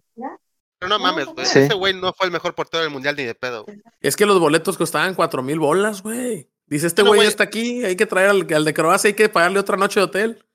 Pero 0.78 0.88
no 0.88 0.98
mames, 0.98 1.26
güey, 1.26 1.46
Sí. 1.46 1.60
ese 1.60 1.74
güey 1.74 1.94
no 1.94 2.12
fue 2.12 2.26
el 2.26 2.32
mejor 2.32 2.54
portero 2.54 2.82
del 2.82 2.90
mundial 2.92 3.14
ni 3.16 3.24
de 3.24 3.34
pedo. 3.34 3.64
güey. 3.64 3.80
Es 4.00 4.16
que 4.16 4.26
los 4.26 4.40
boletos 4.40 4.76
costaban 4.76 5.14
cuatro 5.14 5.42
mil 5.42 5.58
bolas, 5.58 6.02
güey. 6.02 6.50
Dice, 6.66 6.86
este 6.88 7.02
güey 7.02 7.12
ya 7.12 7.16
güey. 7.18 7.28
está 7.28 7.44
aquí, 7.44 7.84
hay 7.84 7.94
que 7.96 8.06
traer 8.06 8.30
al, 8.30 8.46
al 8.54 8.64
de 8.64 8.74
Croacia, 8.74 9.08
hay 9.08 9.14
que 9.14 9.28
pagarle 9.28 9.58
otra 9.60 9.76
noche 9.76 10.00
de 10.00 10.04
hotel. 10.04 10.45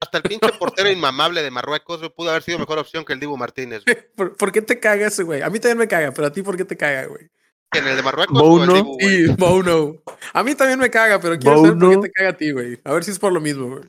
Hasta 0.00 0.18
el 0.18 0.22
pinche 0.24 0.52
portero 0.58 0.90
inmamable 0.90 1.42
de 1.42 1.50
Marruecos 1.50 1.98
güey, 1.98 2.10
pudo 2.10 2.30
haber 2.30 2.42
sido 2.42 2.58
mejor 2.58 2.78
opción 2.78 3.04
que 3.04 3.12
el 3.12 3.20
Dibu 3.20 3.36
Martínez. 3.36 3.84
güey. 3.84 3.96
¿Por, 4.16 4.36
por 4.36 4.50
qué 4.52 4.62
te 4.62 4.80
caga 4.80 5.06
ese 5.08 5.22
güey? 5.22 5.42
A 5.42 5.50
mí 5.50 5.60
también 5.60 5.78
me 5.78 5.88
caga, 5.88 6.12
pero 6.12 6.28
a 6.28 6.32
ti, 6.32 6.42
¿por 6.42 6.56
qué 6.56 6.64
te 6.64 6.76
caga, 6.76 7.04
güey? 7.06 7.30
En 7.72 7.86
el 7.86 7.96
de 7.96 8.02
Marruecos 8.02 8.36
Bono. 8.40 8.74
Dibu. 8.74 8.96
Y 9.00 9.26
Bono. 9.28 10.02
A 10.32 10.42
mí 10.42 10.54
también 10.54 10.78
me 10.78 10.90
caga, 10.90 11.20
pero 11.20 11.38
quiero 11.38 11.56
saber 11.62 11.78
por 11.78 11.90
qué 11.90 12.08
te 12.08 12.12
caga 12.12 12.30
a 12.30 12.36
ti, 12.36 12.50
güey. 12.50 12.80
A 12.82 12.92
ver 12.92 13.04
si 13.04 13.10
es 13.12 13.18
por 13.18 13.32
lo 13.32 13.40
mismo, 13.40 13.68
güey. 13.68 13.84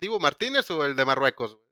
¿Dibu 0.00 0.20
Martínez 0.20 0.70
o 0.70 0.84
el 0.84 0.94
de 0.96 1.04
Marruecos? 1.04 1.54
güey? 1.54 1.66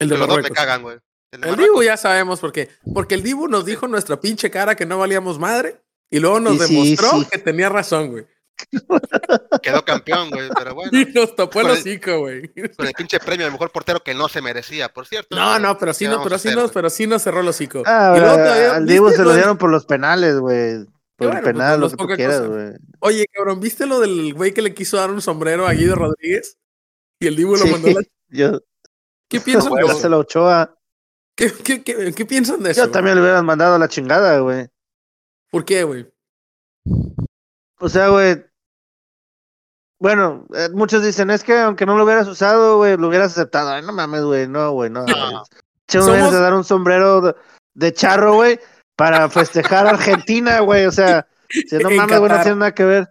El 0.00 0.08
de 0.08 0.14
Que 0.14 0.18
los 0.18 0.28
dos 0.28 0.36
me 0.36 0.42
Marruecos. 0.42 0.56
cagan, 0.64 0.82
güey. 0.82 0.96
El 1.30 1.40
de 1.40 1.46
El 1.48 1.50
Marruecos, 1.52 1.74
Dibu 1.74 1.82
ya 1.84 1.96
sabemos 1.96 2.40
por 2.40 2.52
qué. 2.52 2.68
Porque 2.92 3.14
el 3.14 3.22
Dibu 3.22 3.48
nos 3.48 3.64
dijo 3.64 3.86
en 3.86 3.92
nuestra 3.92 4.20
pinche 4.20 4.50
cara 4.50 4.74
que 4.74 4.84
no 4.86 4.98
valíamos 4.98 5.38
madre 5.38 5.80
y 6.10 6.18
luego 6.20 6.38
nos 6.40 6.58
sí, 6.58 6.74
demostró 6.74 7.20
sí. 7.20 7.28
que 7.30 7.38
tenía 7.38 7.68
razón, 7.70 8.10
güey. 8.10 8.26
quedó 9.62 9.84
campeón, 9.84 10.30
güey, 10.30 10.48
pero 10.56 10.74
bueno, 10.74 10.90
Y 10.98 11.06
nos 11.12 11.34
topó 11.34 11.60
el 11.60 11.66
Con 11.66 11.74
el- 11.74 11.78
hocico, 11.80 12.18
güey. 12.20 12.48
con 12.76 12.86
el 12.86 12.92
pinche 12.94 13.18
premio 13.20 13.46
de 13.46 13.52
mejor 13.52 13.70
portero 13.70 14.00
que 14.02 14.14
no 14.14 14.28
se 14.28 14.40
merecía, 14.42 14.92
por 14.92 15.06
cierto. 15.06 15.34
No, 15.34 15.58
no, 15.58 15.76
pero 15.78 15.92
sí, 15.92 16.04
¿Qué 16.04 16.10
no, 16.10 16.22
pero 16.22 16.38
sí 16.38 16.54
güey? 16.54 16.66
pero 16.72 16.90
sí 16.90 17.06
nos 17.06 17.22
cerró 17.22 17.40
el 17.40 17.48
hocico. 17.48 17.82
Ah, 17.86 18.14
Y 18.16 18.20
luego 18.20 18.36
todavía, 18.36 18.76
al 18.76 18.86
Dibu 18.86 19.06
¿viste 19.06 19.18
se 19.22 19.24
lo 19.24 19.34
dieron 19.34 19.58
por 19.58 19.70
los 19.70 19.86
penales, 19.86 20.38
güey. 20.38 20.84
Por 21.16 21.28
bueno, 21.28 21.38
el 21.38 21.42
pues, 21.44 21.52
penal, 21.54 21.80
no 21.80 21.86
lo 21.86 21.90
que 21.90 21.96
tú 21.96 22.06
quieras, 22.08 22.46
güey. 22.46 22.72
Oye, 23.00 23.26
cabrón, 23.32 23.60
¿viste 23.60 23.86
lo 23.86 24.00
del 24.00 24.34
güey 24.34 24.52
que 24.52 24.62
le 24.62 24.74
quiso 24.74 24.96
dar 24.96 25.10
un 25.10 25.22
sombrero 25.22 25.66
a 25.66 25.72
Guido 25.72 25.94
Rodríguez? 25.94 26.58
Y 27.20 27.28
el 27.28 27.36
Dibu 27.36 27.56
lo 27.56 27.66
mandó 27.66 27.88
a 27.88 27.92
la... 27.92 28.00
Yo, 28.28 28.60
¿Qué 29.28 29.40
piensan 29.40 29.72
de 29.74 29.82
eso? 29.82 30.08
la 30.08 30.18
Ochoa. 30.18 30.76
¿Qué, 31.36 31.52
qué, 31.52 31.82
qué, 31.82 32.12
qué 32.12 32.26
piensan 32.26 32.62
de 32.62 32.70
eso? 32.72 32.84
Yo 32.86 32.90
también 32.90 33.16
le 33.16 33.22
hubieran 33.22 33.44
mandado 33.44 33.74
a 33.76 33.78
la 33.78 33.88
chingada, 33.88 34.38
güey. 34.40 34.68
¿Por 35.50 35.64
qué, 35.64 35.84
güey? 35.84 36.06
O 37.80 37.88
sea, 37.88 38.08
güey. 38.08 38.44
Bueno, 40.00 40.46
eh, 40.54 40.68
muchos 40.72 41.02
dicen, 41.02 41.30
es 41.30 41.42
que 41.44 41.58
aunque 41.58 41.86
no 41.86 41.96
lo 41.96 42.04
hubieras 42.04 42.28
usado, 42.28 42.76
güey, 42.78 42.96
lo 42.96 43.08
hubieras 43.08 43.32
aceptado. 43.32 43.70
Ay, 43.70 43.82
no 43.82 43.92
mames, 43.92 44.22
güey, 44.22 44.46
no, 44.48 44.72
güey, 44.72 44.90
no. 44.90 45.04
Che, 45.88 45.98
me 46.00 46.12
vienes 46.12 46.32
a 46.34 46.40
dar 46.40 46.54
un 46.54 46.64
sombrero 46.64 47.20
de, 47.20 47.34
de 47.74 47.92
charro, 47.92 48.34
güey, 48.34 48.58
para 48.96 49.28
festejar 49.30 49.86
a 49.86 49.90
Argentina, 49.90 50.60
güey. 50.60 50.84
O 50.86 50.92
sea, 50.92 51.26
si 51.48 51.76
no 51.78 51.90
mames, 51.90 52.18
güey, 52.18 52.30
no 52.32 52.42
tiene 52.42 52.56
nada 52.56 52.74
que 52.74 52.84
ver. 52.84 53.10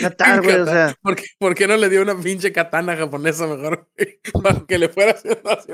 Qatar, 0.00 0.42
güey. 0.42 0.56
O 0.60 0.66
sea. 0.66 0.94
¿Por 1.02 1.16
qué, 1.16 1.24
por 1.38 1.54
qué 1.54 1.66
no 1.68 1.76
le 1.76 1.88
dio 1.88 2.02
una 2.02 2.16
pinche 2.18 2.52
katana 2.52 2.96
japonesa 2.96 3.46
mejor? 3.46 3.88
Para 4.42 4.60
que 4.66 4.78
le 4.78 4.88
fuera 4.88 5.12
haciendo 5.12 5.50
así. 5.50 5.72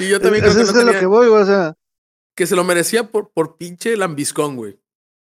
Y 0.00 0.08
yo 0.08 0.20
también 0.20 0.42
creo 0.44 0.52
Eso 0.52 0.58
que, 0.60 0.64
es 0.64 0.72
no 0.72 0.78
de 0.78 0.84
lo 0.84 0.90
tenía- 0.92 1.00
que 1.00 1.06
voy, 1.06 1.28
güey, 1.28 1.42
o 1.42 1.46
sea. 1.46 1.74
que 2.34 2.46
se 2.46 2.56
lo 2.56 2.64
merecía 2.64 3.04
por, 3.10 3.30
por 3.32 3.56
pinche 3.58 3.96
lambiscón, 3.96 4.56
güey. 4.56 4.80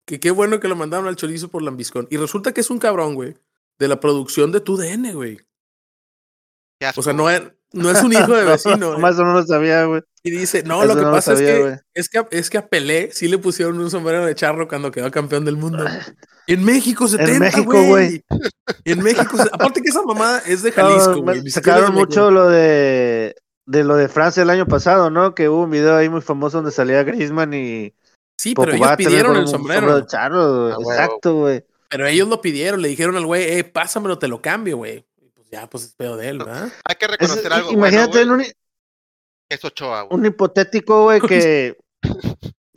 Que 0.06 0.20
qué 0.20 0.32
bueno 0.32 0.60
que 0.60 0.68
lo 0.68 0.76
mandaron 0.76 1.08
al 1.08 1.16
chorizo 1.16 1.50
por 1.50 1.62
lambiscón. 1.62 2.08
Y 2.10 2.18
resulta 2.18 2.54
que 2.54 2.62
es 2.62 2.70
un 2.70 2.80
cabrón, 2.80 3.16
güey, 3.16 3.36
de 3.80 3.88
la 3.88 4.00
producción 4.00 4.52
de 4.52 4.60
tu 4.60 4.78
DN, 4.78 5.14
güey. 5.14 5.40
O 6.96 7.02
sea, 7.02 7.14
no 7.14 7.30
era, 7.30 7.56
No 7.72 7.90
es 7.90 8.04
un 8.04 8.14
hijo 8.14 8.36
de 8.36 8.44
vecino. 8.46 8.98
Más 9.00 9.18
o 9.20 9.26
menos 9.26 9.48
sabía, 9.48 9.86
güey. 9.86 10.02
Y 10.26 10.32
dice, 10.32 10.64
no, 10.64 10.86
lo 10.86 10.96
que 10.96 11.02
pasa 11.02 11.34
es, 11.34 11.40
que, 11.40 11.80
es, 11.94 12.10
que, 12.10 12.26
es 12.32 12.50
que 12.50 12.58
a 12.58 12.68
Pelé 12.68 13.10
sí 13.12 13.28
le 13.28 13.38
pusieron 13.38 13.78
un 13.80 13.92
sombrero 13.92 14.26
de 14.26 14.36
charro 14.36 14.70
cuando 14.70 14.90
quedó 14.90 15.12
campeón 15.12 15.46
del 15.46 15.58
mundo. 15.58 15.84
En 16.46 16.66
México 16.66 17.08
70, 17.08 17.32
En 17.32 17.40
México, 17.40 17.84
güey. 17.86 18.22
En 18.84 19.02
México, 19.02 19.38
aparte 19.54 19.82
que 19.82 19.88
esa 19.88 20.02
mamada 20.04 20.40
es 20.46 20.62
de 20.62 20.74
Jalisco, 20.74 21.22
güey. 21.22 21.50
sacaron 21.50 21.94
mucho 21.94 22.32
lo 22.32 22.50
de, 22.50 23.34
de 23.66 23.84
lo 23.86 23.96
de 23.96 24.10
Francia 24.10 24.44
el 24.44 24.50
año 24.50 24.66
pasado, 24.66 25.10
¿no? 25.10 25.36
Que 25.36 25.48
hubo 25.48 25.64
un 25.64 25.72
video 25.72 25.96
ahí 25.96 26.10
muy 26.10 26.20
famoso 26.20 26.58
donde 26.58 26.72
salía 26.72 27.04
Griezmann 27.04 27.54
y... 27.54 27.94
Sí, 28.44 28.54
pero 28.56 28.74
ellos 28.74 28.96
pidieron 28.98 29.38
el 29.38 29.48
sombrero. 29.48 30.06
Charro, 30.06 30.74
ah, 30.74 30.78
exacto, 30.78 31.36
güey. 31.36 31.64
Pero 31.88 32.06
ellos 32.08 32.28
lo 32.28 32.42
pidieron, 32.42 32.82
le 32.82 32.90
dijeron 32.90 33.16
al 33.16 33.26
güey, 33.26 33.58
eh, 33.58 33.64
pásamelo, 33.64 34.20
te 34.20 34.28
lo 34.28 34.42
cambio, 34.42 34.76
güey. 34.76 35.06
Pues 35.34 35.50
ya, 35.50 35.70
pues 35.70 35.86
es 35.86 35.94
pedo 35.94 36.18
de 36.18 36.28
él, 36.28 36.40
¿verdad? 36.40 36.70
Hay 36.84 36.96
que 36.96 37.08
reconocer 37.08 37.54
algo. 37.54 37.72
Imagínate 37.72 38.22
en 38.22 38.32
un 38.32 38.42
es 38.42 39.64
Ochoa, 39.64 40.08
Un 40.10 40.26
hipotético, 40.26 41.04
güey, 41.04 41.22
que, 41.22 41.78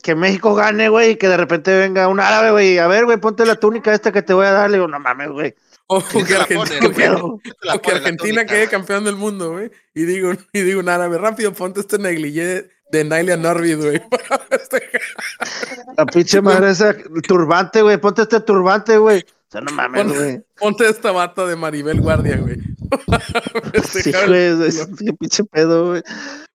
que 0.05 0.15
México 0.15 0.55
gane, 0.55 0.89
güey, 0.89 1.11
y 1.11 1.17
que 1.17 1.27
de 1.27 1.37
repente 1.37 1.77
venga 1.77 2.07
un 2.07 2.21
árabe, 2.21 2.53
güey. 2.53 2.79
A 2.79 2.87
ver, 2.87 3.05
güey, 3.05 3.17
ponte 3.17 3.45
la 3.45 3.57
túnica 3.57 3.93
esta 3.93 4.13
que 4.13 4.23
te 4.23 4.35
voy 4.35 4.47
a 4.47 4.53
dar. 4.53 4.71
Le 4.71 4.77
digo, 4.77 4.87
no 4.87 5.01
mames, 5.01 5.31
güey. 5.31 5.53
O 5.89 6.01
que, 7.83 7.93
Argentina, 7.93 8.47
quede 8.47 8.69
campeón 8.69 9.03
del 9.03 9.17
mundo, 9.17 9.51
güey. 9.51 9.73
Y 9.95 10.05
digo, 10.05 10.33
y 10.53 10.61
digo 10.61 10.79
un 10.79 10.89
árabe, 10.89 11.19
rápido, 11.19 11.53
ponte 11.53 11.81
este 11.81 11.99
negligé 11.99 12.71
de 12.91 13.05
Nailia 13.05 13.37
Norvid, 13.37 13.79
güey. 13.79 14.03
La 15.97 16.07
pinche 16.07 16.41
madre 16.41 16.71
esa 16.71 16.95
turbante, 17.27 17.83
güey. 17.83 17.99
Ponte 17.99 18.23
este 18.23 18.41
turbante, 18.41 18.99
güey. 18.99 19.21
O 19.21 19.51
sea, 19.51 19.61
no 19.61 19.73
mames, 19.73 20.15
güey. 20.15 20.43
Ponte 20.59 20.89
esta 20.89 21.13
bata 21.13 21.47
de 21.47 21.57
Maribel 21.57 22.01
Guardia, 22.01 22.37
güey. 22.37 22.59
sí, 23.91 24.13
güey, 24.27 24.69
es 24.69 24.87
un 24.87 25.17
pinche 25.17 25.45
pedo, 25.45 25.91
güey. 25.91 26.03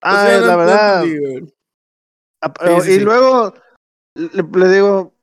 Ah, 0.00 0.28
la 0.40 0.56
verdad. 0.56 1.04
y 1.04 3.00
luego 3.00 3.54
le, 4.14 4.68
digo, 4.68 5.14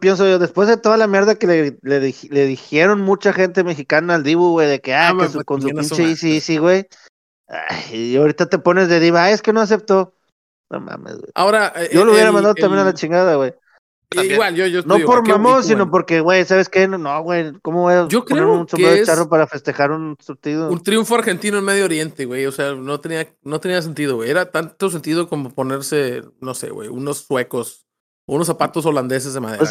pienso 0.00 0.28
yo, 0.28 0.38
después 0.38 0.68
de 0.68 0.76
toda 0.76 0.96
la 0.96 1.06
mierda 1.06 1.36
que 1.36 1.46
le, 1.46 1.78
le, 1.82 2.46
dijeron 2.46 3.00
mucha 3.00 3.32
gente 3.32 3.64
mexicana 3.64 4.16
al 4.16 4.22
Dibu, 4.22 4.50
güey, 4.50 4.68
de 4.68 4.80
que, 4.80 4.94
ah, 4.94 5.14
que 5.18 5.28
su, 5.28 5.44
con 5.44 5.62
su 5.62 5.68
pinche 5.68 6.14
sí, 6.16 6.34
Easy, 6.34 6.58
güey. 6.58 6.86
Y 7.92 8.16
ahorita 8.16 8.46
te 8.46 8.58
pones 8.58 8.88
de 8.88 9.00
diva, 9.00 9.24
ah, 9.24 9.30
es 9.30 9.42
que 9.42 9.52
no 9.52 9.60
aceptó. 9.60 10.14
No 10.70 10.80
mames, 10.80 11.14
güey. 11.18 11.32
Ahora, 11.34 11.72
yo 11.92 12.04
lo 12.04 12.12
hubiera 12.12 12.30
mandado 12.30 12.54
también 12.54 12.80
a 12.80 12.84
la 12.84 12.94
chingada, 12.94 13.34
güey. 13.34 13.52
Igual, 14.12 14.56
yo, 14.56 14.66
yo 14.66 14.82
No 14.82 14.98
por 15.00 15.26
mamón, 15.26 15.62
sino 15.62 15.88
porque, 15.88 16.20
güey, 16.20 16.44
¿sabes 16.44 16.68
qué? 16.68 16.88
No, 16.88 17.22
güey, 17.22 17.52
¿cómo 17.62 17.82
voy 17.82 17.94
a 17.94 18.08
yo 18.08 18.24
poner 18.24 18.44
creo 18.44 18.58
un 18.58 18.68
sombrero 18.68 18.94
de 18.94 19.04
charro 19.04 19.28
para 19.28 19.46
festejar 19.46 19.92
un 19.92 20.16
surtido? 20.18 20.68
Un 20.68 20.82
triunfo 20.82 21.14
argentino 21.14 21.58
en 21.58 21.64
Medio 21.64 21.84
Oriente, 21.84 22.24
güey. 22.24 22.44
O 22.46 22.52
sea, 22.52 22.74
no 22.74 22.98
tenía, 22.98 23.28
no 23.42 23.60
tenía 23.60 23.80
sentido, 23.82 24.16
güey. 24.16 24.30
Era 24.30 24.50
tanto 24.50 24.90
sentido 24.90 25.28
como 25.28 25.54
ponerse, 25.54 26.22
no 26.40 26.54
sé, 26.54 26.70
güey, 26.70 26.88
unos 26.88 27.18
suecos, 27.18 27.86
unos 28.26 28.48
zapatos 28.48 28.84
holandeses 28.84 29.32
de 29.32 29.40
madera. 29.40 29.64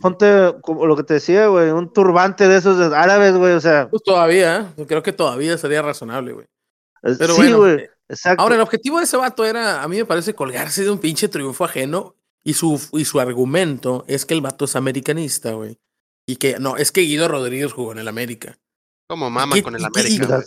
ponte, 0.00 0.54
como 0.62 0.86
lo 0.86 0.96
que 0.96 1.02
te 1.02 1.14
decía, 1.14 1.48
güey, 1.48 1.70
un 1.70 1.92
turbante 1.92 2.46
de 2.46 2.58
esos 2.58 2.92
árabes, 2.92 3.36
güey, 3.36 3.54
o 3.54 3.60
sea. 3.60 3.88
Pues 3.90 4.04
todavía, 4.04 4.72
¿eh? 4.76 4.86
creo 4.86 5.02
que 5.02 5.12
todavía 5.12 5.58
sería 5.58 5.82
razonable, 5.82 6.34
güey. 6.34 6.46
Pero 7.18 7.34
sí, 7.34 7.52
güey. 7.52 7.74
Eh, 7.74 7.90
exacto. 8.08 8.42
Ahora, 8.42 8.56
el 8.56 8.60
objetivo 8.60 8.98
de 8.98 9.04
ese 9.04 9.16
vato 9.16 9.44
era, 9.44 9.82
a 9.82 9.88
mí 9.88 9.96
me 9.96 10.04
parece, 10.04 10.34
colgarse 10.34 10.84
de 10.84 10.90
un 10.90 10.98
pinche 10.98 11.28
triunfo 11.28 11.64
ajeno 11.64 12.16
y 12.44 12.54
su, 12.54 12.80
y 12.92 13.04
su 13.04 13.20
argumento 13.20 14.04
es 14.06 14.24
que 14.24 14.34
el 14.34 14.40
vato 14.40 14.64
es 14.66 14.76
americanista, 14.76 15.52
güey. 15.52 15.78
Y 16.26 16.36
que, 16.36 16.58
no, 16.58 16.76
es 16.76 16.92
que 16.92 17.02
Guido 17.02 17.28
Rodríguez 17.28 17.72
jugó 17.72 17.92
en 17.92 17.98
el 17.98 18.08
América. 18.08 18.58
Como 19.08 19.30
mama 19.30 19.60
con 19.62 19.76
el 19.76 19.84
América. 19.84 20.42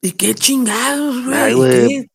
Y, 0.00 0.12
qué 0.12 0.34
chingados, 0.34 1.24
güey. 1.24 2.10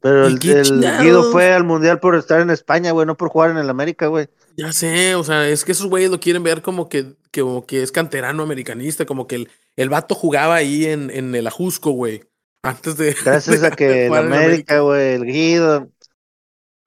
Pero 0.00 0.26
el, 0.26 0.38
Guido 0.38 1.30
fue 1.30 1.52
al 1.52 1.64
mundial 1.64 2.00
por 2.00 2.16
estar 2.16 2.40
en 2.40 2.50
España, 2.50 2.90
güey, 2.90 3.06
no 3.06 3.16
por 3.16 3.28
jugar 3.28 3.50
en 3.50 3.58
el 3.58 3.70
América, 3.70 4.08
güey. 4.08 4.28
Ya 4.56 4.72
sé, 4.72 5.14
o 5.14 5.22
sea, 5.22 5.48
es 5.48 5.64
que 5.64 5.72
esos 5.72 5.86
güeyes 5.86 6.10
lo 6.10 6.18
quieren 6.18 6.42
ver 6.42 6.60
como 6.60 6.88
que, 6.88 7.14
que, 7.30 7.62
que 7.66 7.82
es 7.82 7.92
canterano 7.92 8.42
americanista, 8.42 9.06
como 9.06 9.26
que 9.26 9.36
el, 9.36 9.50
el 9.76 9.88
vato 9.88 10.14
jugaba 10.14 10.56
ahí 10.56 10.86
en, 10.86 11.10
en 11.10 11.34
el 11.34 11.46
Ajusco, 11.46 11.92
güey. 11.92 12.24
Antes 12.62 12.96
de. 12.96 13.14
Gracias 13.24 13.62
a 13.62 13.70
que 13.70 14.06
el 14.06 14.14
América, 14.14 14.80
güey, 14.80 15.14
el 15.14 15.24
Guido. 15.24 15.90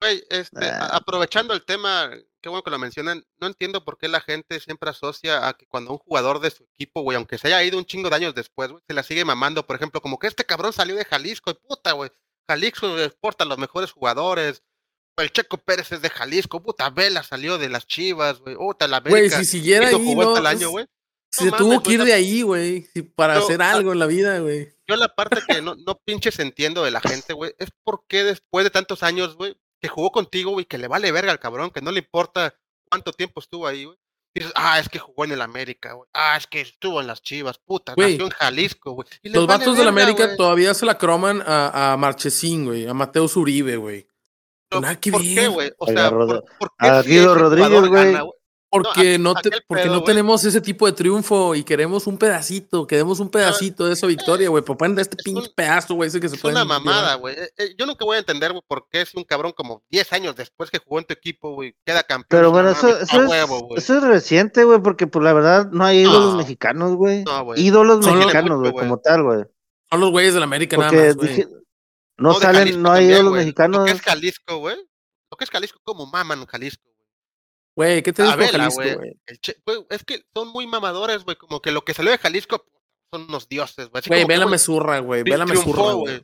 Güey, 0.00 0.24
este, 0.28 0.66
ah. 0.66 0.90
aprovechando 0.92 1.54
el 1.54 1.64
tema, 1.64 2.10
qué 2.42 2.48
bueno 2.48 2.62
que 2.62 2.70
lo 2.70 2.78
mencionan, 2.78 3.24
no 3.38 3.46
entiendo 3.46 3.84
por 3.84 3.96
qué 3.96 4.08
la 4.08 4.20
gente 4.20 4.60
siempre 4.60 4.90
asocia 4.90 5.48
a 5.48 5.54
que 5.54 5.66
cuando 5.66 5.92
un 5.92 5.98
jugador 5.98 6.40
de 6.40 6.50
su 6.50 6.64
equipo, 6.64 7.00
güey, 7.00 7.16
aunque 7.16 7.38
se 7.38 7.48
haya 7.48 7.62
ido 7.62 7.78
un 7.78 7.86
chingo 7.86 8.10
de 8.10 8.16
años 8.16 8.34
después, 8.34 8.70
güey, 8.70 8.82
se 8.86 8.94
la 8.94 9.02
sigue 9.02 9.24
mamando, 9.24 9.66
por 9.66 9.76
ejemplo, 9.76 10.02
como 10.02 10.18
que 10.18 10.26
este 10.26 10.44
cabrón 10.44 10.74
salió 10.74 10.96
de 10.96 11.06
Jalisco, 11.06 11.50
y 11.50 11.54
puta, 11.54 11.92
güey, 11.92 12.10
Jalisco 12.46 12.98
exporta 12.98 13.44
a 13.44 13.46
los 13.46 13.56
mejores 13.56 13.90
jugadores, 13.90 14.62
el 15.16 15.32
Checo 15.32 15.56
Pérez 15.56 15.90
es 15.92 16.02
de 16.02 16.10
Jalisco, 16.10 16.62
puta, 16.62 16.90
Vela 16.90 17.22
salió 17.22 17.56
de 17.56 17.70
las 17.70 17.86
Chivas, 17.86 18.38
güey, 18.40 18.54
puta, 18.54 18.86
la 18.86 19.00
Güey, 19.00 19.30
si 19.30 19.46
siguiera 19.46 19.88
ahí, 19.88 20.14
no, 20.14 20.36
año, 20.46 20.70
güey. 20.70 20.86
Se 21.30 21.50
tuvo 21.52 21.82
que 21.82 21.92
ir 21.92 22.04
de 22.04 22.12
ahí, 22.12 22.42
güey, 22.42 22.88
para 23.14 23.38
hacer 23.38 23.60
algo 23.60 23.92
en 23.92 23.98
la 23.98 24.06
vida, 24.06 24.38
güey. 24.38 24.74
Yo 24.88 24.96
la 24.96 25.08
parte 25.08 25.40
que 25.46 25.60
no, 25.60 25.74
no 25.74 26.00
pinches 26.04 26.38
entiendo 26.38 26.84
de 26.84 26.90
la 26.90 27.00
gente, 27.00 27.32
güey, 27.32 27.54
es 27.58 27.70
porque 27.84 28.24
después 28.24 28.64
de 28.64 28.70
tantos 28.70 29.02
años, 29.02 29.36
güey, 29.36 29.56
que 29.80 29.88
jugó 29.88 30.10
contigo, 30.12 30.52
güey, 30.52 30.64
que 30.64 30.78
le 30.78 30.88
vale 30.88 31.12
verga 31.12 31.32
al 31.32 31.40
cabrón, 31.40 31.70
que 31.70 31.82
no 31.82 31.90
le 31.92 31.98
importa 31.98 32.54
cuánto 32.88 33.12
tiempo 33.12 33.40
estuvo 33.40 33.66
ahí, 33.66 33.84
güey. 33.84 33.98
Dices, 34.34 34.52
ah, 34.54 34.78
es 34.78 34.88
que 34.88 34.98
jugó 34.98 35.24
en 35.24 35.32
el 35.32 35.40
América, 35.40 35.94
güey. 35.94 36.08
Ah, 36.12 36.36
es 36.36 36.46
que 36.46 36.60
estuvo 36.60 37.00
en 37.00 37.06
las 37.06 37.22
Chivas, 37.22 37.58
puta, 37.58 37.94
nació 37.96 38.26
en 38.26 38.30
Jalisco, 38.30 38.92
güey. 38.92 39.08
Los 39.22 39.46
vatos 39.46 39.76
del 39.78 39.88
América 39.88 40.36
todavía 40.36 40.74
se 40.74 40.86
la 40.86 40.98
croman 40.98 41.42
a, 41.44 41.92
a 41.92 41.96
Marchesín, 41.96 42.66
güey, 42.66 42.86
a 42.86 42.94
Mateo 42.94 43.26
Uribe, 43.34 43.76
güey. 43.76 44.06
¿Por 44.68 44.98
qué, 44.98 45.48
güey? 45.48 45.72
O 45.78 45.86
sea, 45.86 46.10
¿por, 46.10 46.44
qué 46.78 46.86
a 46.86 47.02
Guido 47.02 47.34
Rodríguez, 47.34 47.86
güey. 47.88 48.16
Porque 48.68 49.18
no, 49.18 49.34
porque 49.68 49.86
no 49.86 50.02
tenemos 50.02 50.44
ese 50.44 50.60
tipo 50.60 50.86
de 50.86 50.92
triunfo 50.92 51.54
y 51.54 51.62
queremos 51.62 52.06
un 52.06 52.18
pedacito, 52.18 52.86
queremos 52.86 53.20
un 53.20 53.30
pedacito 53.30 53.86
de 53.86 53.92
esa 53.92 54.06
victoria, 54.06 54.48
güey. 54.48 54.62
Pues 54.62 54.94
de 54.94 55.02
este 55.02 55.16
pinche 55.22 55.50
pedazo, 55.54 55.94
güey, 55.94 56.08
ese 56.08 56.20
que 56.20 56.28
se 56.28 56.36
puede. 56.36 56.54
Es 56.54 56.62
una 56.62 56.64
mamada, 56.64 57.14
güey. 57.14 57.36
Eh, 57.36 57.50
eh, 57.56 57.74
yo 57.78 57.86
nunca 57.86 58.04
voy 58.04 58.16
a 58.16 58.18
entender, 58.18 58.52
güey, 58.52 58.62
por 58.66 58.88
qué 58.90 59.06
si 59.06 59.16
un 59.16 59.24
cabrón 59.24 59.52
como 59.52 59.82
10 59.90 60.12
años 60.12 60.36
después 60.36 60.70
que 60.70 60.78
jugó 60.78 60.98
en 60.98 61.06
tu 61.06 61.14
equipo, 61.14 61.54
güey, 61.54 61.76
queda 61.84 62.02
campeón. 62.02 62.26
Pero 62.28 62.50
bueno, 62.50 62.70
eso, 62.70 62.88
eso, 62.88 63.22
es, 63.22 63.32
eso, 63.76 63.98
es, 63.98 64.02
reciente, 64.02 64.64
güey, 64.64 64.80
porque 64.82 65.06
pues 65.06 65.24
la 65.24 65.32
verdad 65.32 65.70
no 65.70 65.84
hay 65.84 66.00
ídolos 66.00 66.34
mexicanos, 66.34 66.96
güey. 66.96 67.24
ídolos 67.56 68.04
mexicanos, 68.04 68.60
güey, 68.60 68.72
como 68.72 68.98
tal, 68.98 69.22
güey. 69.22 69.44
Son 69.90 70.00
los 70.00 70.10
güeyes 70.10 70.34
de 70.34 70.40
la 70.40 70.46
América 70.46 70.76
nada 70.76 70.92
más, 70.92 71.16
güey. 71.16 71.46
No, 72.18 72.34
salen, 72.34 72.82
no 72.82 72.90
hay 72.90 73.06
ídolos 73.06 73.32
mexicanos. 73.32 73.78
Lo 73.78 73.84
que 73.84 73.92
es 73.92 74.00
Jalisco, 74.00 74.58
güey. 74.58 74.76
Lo 75.30 75.36
que 75.36 75.44
es 75.44 75.50
Jalisco, 75.50 75.78
como 75.84 76.06
maman 76.06 76.44
Jalisco. 76.46 76.95
Güey, 77.76 78.02
¿qué 78.02 78.12
te 78.12 78.22
dijo 78.22 78.34
Jalisco, 78.34 78.82
güey? 78.82 79.20
Es 79.90 80.04
que 80.04 80.24
son 80.34 80.48
muy 80.48 80.66
mamadores, 80.66 81.24
güey. 81.24 81.36
Como 81.36 81.60
que 81.60 81.70
lo 81.70 81.84
que 81.84 81.92
salió 81.92 82.10
de 82.10 82.18
Jalisco 82.18 82.64
son 83.12 83.26
unos 83.28 83.48
dioses, 83.50 83.90
güey. 83.90 84.02
Güey, 84.06 84.24
Vela 84.24 84.46
me 84.46 84.58
zurra, 84.58 84.98
güey. 85.00 85.22
Vela 85.22 85.44
me 85.44 85.56
zurra, 85.56 85.92
güey. 85.92 86.22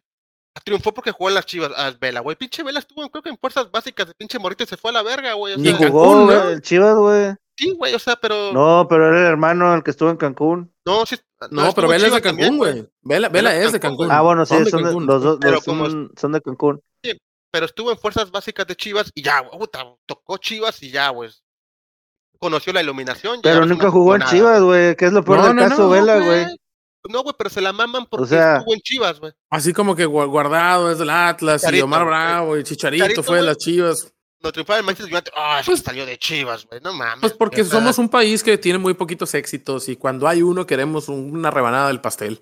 Triunfó 0.65 0.93
porque 0.93 1.13
jugó 1.13 1.29
en 1.29 1.35
las 1.35 1.47
chivas. 1.47 1.73
Ah, 1.77 1.93
Vela, 2.01 2.21
güey. 2.21 2.37
Pinche 2.37 2.63
Vela 2.63 2.79
estuvo, 2.79 3.09
creo 3.11 3.23
que 3.23 3.31
en 3.31 3.39
fuerzas 3.39 3.71
básicas 3.71 4.07
de 4.07 4.15
pinche 4.15 4.39
Morito 4.39 4.65
y 4.65 4.67
se 4.67 4.77
fue 4.77 4.91
a 4.91 4.95
la 4.95 5.03
verga, 5.03 5.35
güey. 5.35 5.57
Ni 5.59 5.73
jugó, 5.73 6.25
güey. 6.25 6.53
El 6.53 6.63
Chivas, 6.63 6.97
güey. 6.97 7.35
Sí, 7.59 7.75
güey, 7.77 7.95
o 7.95 7.99
sea, 7.99 8.17
pero. 8.17 8.53
No, 8.53 8.87
pero 8.89 9.09
era 9.09 9.21
el 9.21 9.27
hermano 9.27 9.75
el 9.75 9.83
que 9.83 9.91
estuvo 9.91 10.09
en 10.09 10.17
Cancún. 10.17 10.73
No, 10.87 11.05
sí. 11.05 11.17
No, 11.51 11.73
pero 11.75 11.89
Vela 11.89 12.07
es 12.07 12.15
de 12.15 12.23
Cancún, 12.23 12.57
güey. 12.57 12.89
Vela, 13.03 13.29
Vela 13.29 13.55
es 13.57 13.73
de 13.73 13.81
Cancún. 13.81 14.11
Ah, 14.11 14.23
bueno, 14.23 14.47
sí, 14.47 14.55
son, 14.71 14.85
de, 14.85 14.93
los 14.93 15.23
dos 15.23 15.65
son, 15.65 16.13
son, 16.17 16.33
de 16.33 16.41
Cancún. 16.41 16.83
Sí, 17.03 17.19
pero 17.51 17.67
estuvo 17.67 17.91
en 17.91 17.99
fuerzas 17.99 18.31
básicas 18.31 18.67
de 18.67 18.77
Chivas 18.77 19.11
y 19.15 19.23
ya, 19.23 19.41
güey. 19.41 19.69
Tocó 20.07 20.39
Chivas 20.39 20.83
y 20.83 20.91
ya, 20.91 21.11
güey 21.11 21.31
conoció 22.43 22.73
la 22.73 22.83
iluminación. 22.83 23.39
Pero 23.41 23.65
nunca 23.65 23.89
jugó 23.89 24.17
en 24.17 24.23
Chivas, 24.23 24.61
güey. 24.61 24.97
¿Qué 24.97 25.07
es 25.07 25.13
lo 25.13 25.25
peor 25.25 25.47
del 25.47 25.57
caso, 25.57 25.89
Vela, 25.89 26.19
güey? 26.19 26.45
No, 27.09 27.23
güey, 27.23 27.35
pero 27.39 27.51
se 27.51 27.61
la 27.61 27.73
maman 27.73 28.07
porque 28.07 28.25
o 28.25 28.27
sea, 28.27 28.57
estuvo 28.59 28.75
en 28.75 28.81
Chivas, 28.81 29.21
güey. 29.21 29.33
Así 29.49 29.73
como 29.73 29.95
que 29.95 30.05
Guardado 30.05 30.91
es 30.91 30.99
del 30.99 31.11
Atlas 31.11 31.65
y 31.73 31.81
Omar 31.81 32.05
Bravo 32.05 32.57
y 32.57 32.65
Chicharito, 32.65 33.23
fue 33.23 33.39
de 33.39 33.45
las 33.45 33.59
Chivas. 33.59 34.13
No 34.41 34.51
triunfaba 34.51 34.81
el 34.81 34.85
Manchester 34.85 35.13
United. 35.13 35.33
Ah, 35.37 35.61
oh, 35.61 35.65
pues, 35.65 35.81
salió 35.81 36.05
de 36.05 36.19
Chivas, 36.19 36.67
güey. 36.67 36.81
No 36.81 36.93
mames. 36.93 37.21
Pues 37.21 37.33
porque 37.33 37.65
somos 37.65 37.99
un 37.99 38.09
país 38.09 38.43
que 38.43 38.59
tiene 38.59 38.79
muy 38.79 38.95
poquitos 38.95 39.35
éxitos 39.35 39.89
y 39.89 39.95
cuando 39.95 40.27
hay 40.27 40.43
uno 40.43 40.67
queremos 40.67 41.09
una 41.09 41.51
rebanada 41.53 41.89
del 41.89 42.01
pastel. 42.01 42.41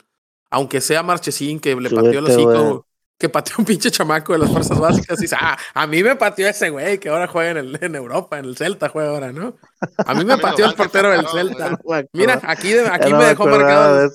Aunque 0.50 0.80
sea 0.80 1.02
Marchesín 1.02 1.60
que 1.60 1.76
le 1.76 1.90
pateó 1.90 2.20
el 2.20 2.24
hocico 2.24 2.86
que 3.20 3.28
pateó 3.28 3.56
un 3.58 3.66
pinche 3.66 3.90
chamaco 3.90 4.32
de 4.32 4.38
las 4.38 4.50
fuerzas 4.50 4.80
básicas 4.80 5.18
y 5.18 5.22
dice, 5.22 5.36
ah, 5.38 5.56
a 5.74 5.86
mí 5.86 6.02
me 6.02 6.16
pateó 6.16 6.48
ese 6.48 6.70
güey 6.70 6.98
que 6.98 7.10
ahora 7.10 7.26
juega 7.26 7.60
en, 7.60 7.78
en 7.78 7.94
Europa, 7.94 8.38
en 8.38 8.46
el 8.46 8.56
Celta 8.56 8.88
juega 8.88 9.10
ahora, 9.10 9.30
¿no? 9.30 9.58
A 9.98 10.14
mí 10.14 10.24
me 10.24 10.38
pateó 10.38 10.64
el 10.64 10.74
portero 10.74 11.10
del 11.10 11.28
Celta. 11.28 11.78
Mira, 12.14 12.40
aquí, 12.42 12.72
aquí 12.78 13.12
me 13.12 13.26
dejó 13.26 13.46
marcado. 13.46 14.10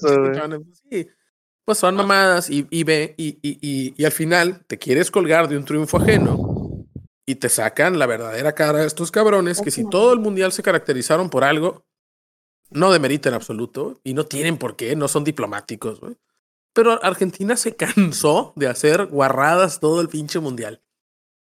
sí, 0.90 1.08
pues 1.64 1.78
son 1.78 1.96
mamadas 1.96 2.50
y, 2.50 2.66
y 2.72 2.84
ve, 2.84 3.14
y, 3.16 3.38
y, 3.44 3.94
y, 3.96 4.06
al 4.06 4.12
final 4.12 4.66
te 4.66 4.80
quieres 4.80 5.12
colgar 5.12 5.48
de 5.50 5.58
un 5.58 5.66
triunfo 5.66 5.98
ajeno 5.98 6.88
y 7.28 7.36
te 7.36 7.50
sacan 7.50 8.00
la 8.00 8.08
verdadera 8.08 8.54
cara 8.54 8.80
de 8.80 8.88
estos 8.88 9.12
cabrones 9.12 9.62
que 9.62 9.70
si 9.70 9.88
todo 9.88 10.14
el 10.14 10.20
mundial 10.20 10.52
se 10.52 10.64
caracterizaron 10.64 11.30
por 11.30 11.44
algo, 11.44 11.86
no 12.72 12.92
demerita 12.92 13.30
en 13.30 13.36
absoluto 13.36 14.00
y 14.04 14.16
no 14.16 14.26
tienen 14.26 14.58
por 14.58 14.76
qué, 14.76 14.96
no 14.96 15.08
son 15.08 15.24
diplomáticos, 15.24 16.00
güey 16.00 16.16
Pero 16.76 17.02
Argentina 17.04 17.56
se 17.56 17.74
cansó 17.78 18.52
de 18.58 18.68
hacer 18.68 19.06
guarradas 19.06 19.80
todo 19.80 20.02
el 20.02 20.10
pinche 20.10 20.40
mundial. 20.40 20.82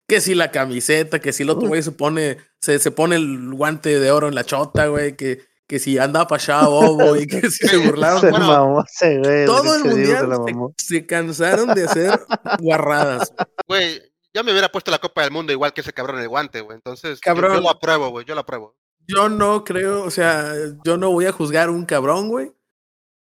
Que 0.08 0.22
si 0.22 0.34
la 0.34 0.50
camiseta, 0.50 1.20
que 1.20 1.32
si 1.32 1.44
el 1.44 1.52
otro 1.52 1.68
güey 1.68 1.84
se 1.84 1.92
pone, 1.92 2.38
se, 2.60 2.80
se 2.80 2.90
pone 2.90 3.16
el 3.16 3.54
guante 3.54 4.00
de 4.00 4.10
oro 4.12 4.28
en 4.28 4.34
la 4.34 4.44
chota, 4.44 4.88
güey, 4.88 5.16
que, 5.16 5.44
que 5.68 5.78
si 5.78 6.00
anda 6.00 6.28
para 6.28 6.42
allá 6.42 6.68
bobo 6.68 7.16
y 7.16 7.28
que 7.28 7.42
si 7.52 7.68
se 7.68 7.78
burlaron. 7.78 8.22
Se 8.22 8.32
Bueno, 8.32 8.48
mamó 8.48 8.84
ese 8.84 9.20
güey, 9.20 9.46
todo 9.46 9.76
el 9.76 9.84
mundial 9.84 10.30
se, 10.78 11.06
cansaron 11.06 11.76
de 11.76 11.84
hacer 11.86 12.20
guarradas. 12.60 13.32
Güey, 13.68 14.02
ya 14.34 14.42
me 14.42 14.52
hubiera 14.52 14.72
puesto 14.72 14.90
la 14.90 14.98
Copa 14.98 15.22
del 15.22 15.32
Mundo 15.32 15.54
igual 15.54 15.74
que 15.74 15.82
ese 15.82 15.94
cabrón 15.94 16.16
en 16.18 16.24
el 16.24 16.30
guante, 16.30 16.62
güey. 16.62 16.76
Entonces, 16.76 17.18
yo- 17.18 17.22
Cabrón. 17.22 17.54
yo 17.54 17.62
lo 17.62 17.70
apruebo, 17.70 18.10
güey, 18.10 18.26
yo 18.26 18.34
lo 18.34 18.42
apruebo. 18.42 18.76
Yo 19.08 19.30
no 19.30 19.64
creo, 19.64 20.04
o 20.04 20.10
sea, 20.10 20.54
yo 20.84 20.98
no 20.98 21.12
voy 21.12 21.28
a 21.28 21.32
juzgar 21.32 21.70
a 21.70 21.72
un 21.72 21.86
cabrón, 21.86 22.30
güey, 22.30 22.52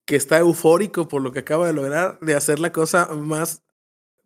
que 0.06 0.16
está 0.16 0.38
eufórico 0.38 1.08
por 1.08 1.20
lo 1.20 1.32
que 1.32 1.40
acaba 1.40 1.66
de 1.66 1.72
lograr, 1.74 2.18
de 2.20 2.34
hacer 2.34 2.58
la 2.58 2.72
cosa 2.72 3.06
más 3.06 3.62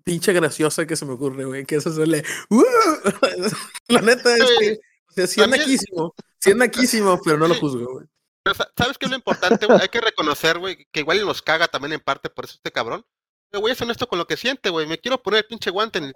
pinche 0.05 0.33
graciosa 0.33 0.87
que 0.87 0.97
se 0.97 1.05
me 1.07 1.12
ocurre, 1.12 1.45
güey, 1.45 1.64
que 1.64 1.76
eso 1.76 1.93
suele... 1.93 2.22
la 3.89 4.01
neta 4.01 4.37
es 4.37 4.45
que, 4.59 4.81
o 5.09 5.12
sea, 5.12 5.26
sí 5.26 5.41
es 5.41 5.49
naquísimo, 5.49 6.14
sí 6.39 6.51
es 6.51 6.57
naquísimo, 6.57 7.20
pero 7.24 7.39
no 7.39 7.49
lo 7.49 7.55
juzgo, 7.61 7.93
güey. 7.95 8.07
Pero 8.43 8.55
sa- 8.55 8.70
¿sabes 8.76 8.97
qué 8.99 9.07
es 9.07 9.11
lo 9.11 9.16
importante, 9.16 9.66
güey? 9.66 9.78
Hay 9.81 9.89
que 9.89 10.01
reconocer, 10.01 10.59
güey, 10.59 10.87
que 10.91 11.01
igual 11.01 11.24
nos 11.24 11.43
caga 11.43 11.68
también 11.68 11.93
en 11.95 12.01
parte 12.01 12.31
por 12.31 12.45
eso 12.45 12.55
este 12.55 12.72
cabrón. 12.72 13.05
Pero, 13.51 13.61
güey, 13.61 13.72
es 13.72 13.81
honesto 13.83 14.07
con 14.09 14.18
lo 14.18 14.26
que 14.26 14.37
siente, 14.37 14.70
güey. 14.70 14.87
Me 14.87 14.99
quiero 14.99 15.22
poner 15.22 15.39
el 15.39 15.47
pinche 15.47 15.70
guante 15.70 15.99
en 15.99 16.12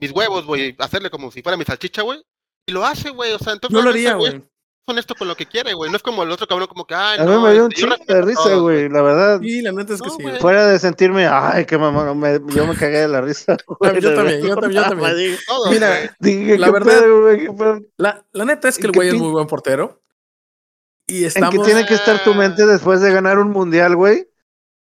mis 0.00 0.10
huevos, 0.10 0.46
güey, 0.46 0.74
hacerle 0.78 1.10
como 1.10 1.30
si 1.30 1.42
fuera 1.42 1.56
mi 1.56 1.64
salchicha, 1.64 2.02
güey. 2.02 2.20
Y 2.66 2.72
lo 2.72 2.84
hace, 2.84 3.10
güey. 3.10 3.32
O 3.32 3.38
sea, 3.38 3.52
entonces 3.52 3.76
Yo 3.76 3.82
lo 3.82 3.90
haría, 3.90 4.14
güey, 4.14 4.42
honesto 4.88 5.14
con 5.14 5.28
lo 5.28 5.36
que 5.36 5.46
quiere, 5.46 5.74
güey. 5.74 5.90
No 5.90 5.96
es 5.96 6.02
como 6.02 6.22
el 6.22 6.30
otro 6.30 6.46
cabrón 6.46 6.66
como 6.68 6.86
que, 6.86 6.94
ay, 6.94 7.18
A 7.20 7.24
no. 7.24 7.38
mí 7.38 7.44
me 7.46 7.52
dio 7.52 7.64
un 7.66 7.72
este, 7.72 7.82
chingo 7.82 7.96
de 8.06 8.22
risa, 8.22 8.54
güey, 8.56 8.88
la 8.88 9.02
verdad. 9.02 9.40
Sí, 9.40 9.62
la 9.62 9.72
neta 9.72 9.94
es 9.94 10.02
que 10.02 10.08
No, 10.08 10.14
sí. 10.16 10.24
Fuera 10.40 10.66
de 10.66 10.78
sentirme, 10.78 11.26
ay, 11.26 11.64
qué 11.66 11.78
mamón, 11.78 12.18
me- 12.18 12.40
yo 12.54 12.66
me 12.66 12.74
cagué 12.74 12.98
de 13.00 13.08
la 13.08 13.20
risa. 13.20 13.56
güey, 13.66 14.00
yo 14.00 14.14
también, 14.14 14.40
yo 14.42 14.56
también, 14.56 14.82
yo 14.82 14.88
también. 14.88 15.16
Dije, 15.16 15.38
Todos, 15.46 15.70
Mira, 15.70 16.16
dije, 16.20 16.58
La 16.58 16.66
¿qué 16.66 16.72
verdad- 16.72 17.00
pedo. 17.00 17.80
La, 17.96 18.24
la 18.32 18.44
neta 18.44 18.68
es 18.68 18.76
que 18.78 18.82
el 18.82 18.88
¿En 18.88 18.92
qué 18.92 18.98
güey 18.98 19.08
es 19.08 19.14
muy 19.14 19.30
buen 19.30 19.46
portero. 19.46 20.00
Y 21.06 21.20
¿En 21.22 21.28
estamos... 21.28 21.54
qué 21.54 21.60
tiene 21.72 21.86
que 21.86 21.94
estar 21.94 22.22
tu 22.22 22.34
mente 22.34 22.66
después 22.66 23.00
de 23.00 23.10
ganar 23.12 23.38
un 23.38 23.50
mundial, 23.50 23.96
güey? 23.96 24.28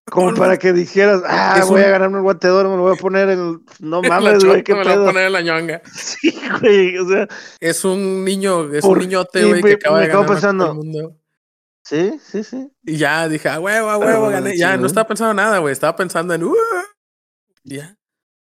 Como 0.09 0.33
para 0.33 0.57
que 0.57 0.73
dijeras, 0.73 1.21
ah, 1.25 1.57
Es 1.59 1.67
voy 1.67 1.79
un- 1.81 1.87
a 1.87 1.89
ganarme 1.91 2.17
el 2.17 2.23
guante 2.23 2.47
de 2.47 2.53
oro, 2.53 2.69
me 2.69 2.75
lo 2.75 2.81
voy 2.83 2.97
a 2.97 2.99
poner 2.99 3.29
en... 3.29 3.63
No 3.79 4.01
mames, 4.01 4.43
güey, 4.43 4.63
qué 4.63 4.73
me 4.73 4.83
la 4.83 4.95
voy 4.95 5.03
a 5.03 5.07
poner 5.07 5.25
en 5.27 5.33
la 5.33 5.41
ñonga. 5.41 5.81
Sí, 5.93 6.33
güey, 6.59 6.97
o 6.97 7.07
sea, 7.07 7.27
Es 7.59 7.85
un 7.85 8.25
niño, 8.25 8.73
es 8.73 8.81
Por- 8.81 8.97
un 8.97 9.03
niñote, 9.03 9.45
güey, 9.45 9.61
me- 9.63 9.69
que 9.69 9.75
acaba 9.75 9.97
me 9.97 10.01
de 10.03 10.07
ganar 10.09 10.25
pensando, 10.27 10.65
del 10.65 10.73
mundo. 10.75 11.17
sí, 11.83 12.19
sí, 12.23 12.43
sí. 12.43 12.71
Y 12.83 12.97
ya 12.97 13.27
dije, 13.29 13.47
a 13.49 13.59
huevo, 13.59 13.89
a 13.89 13.97
Pero 13.99 14.07
huevo, 14.11 14.21
bueno, 14.25 14.41
gané. 14.43 14.57
Ya, 14.57 14.73
sí, 14.73 14.81
no 14.81 14.87
estaba 14.87 15.07
pensando 15.07 15.31
en 15.31 15.37
nada, 15.37 15.59
güey. 15.59 15.71
Estaba 15.71 15.95
pensando 15.95 16.33
en, 16.33 16.43
"Uh". 16.43 16.55
Ya. 17.63 17.95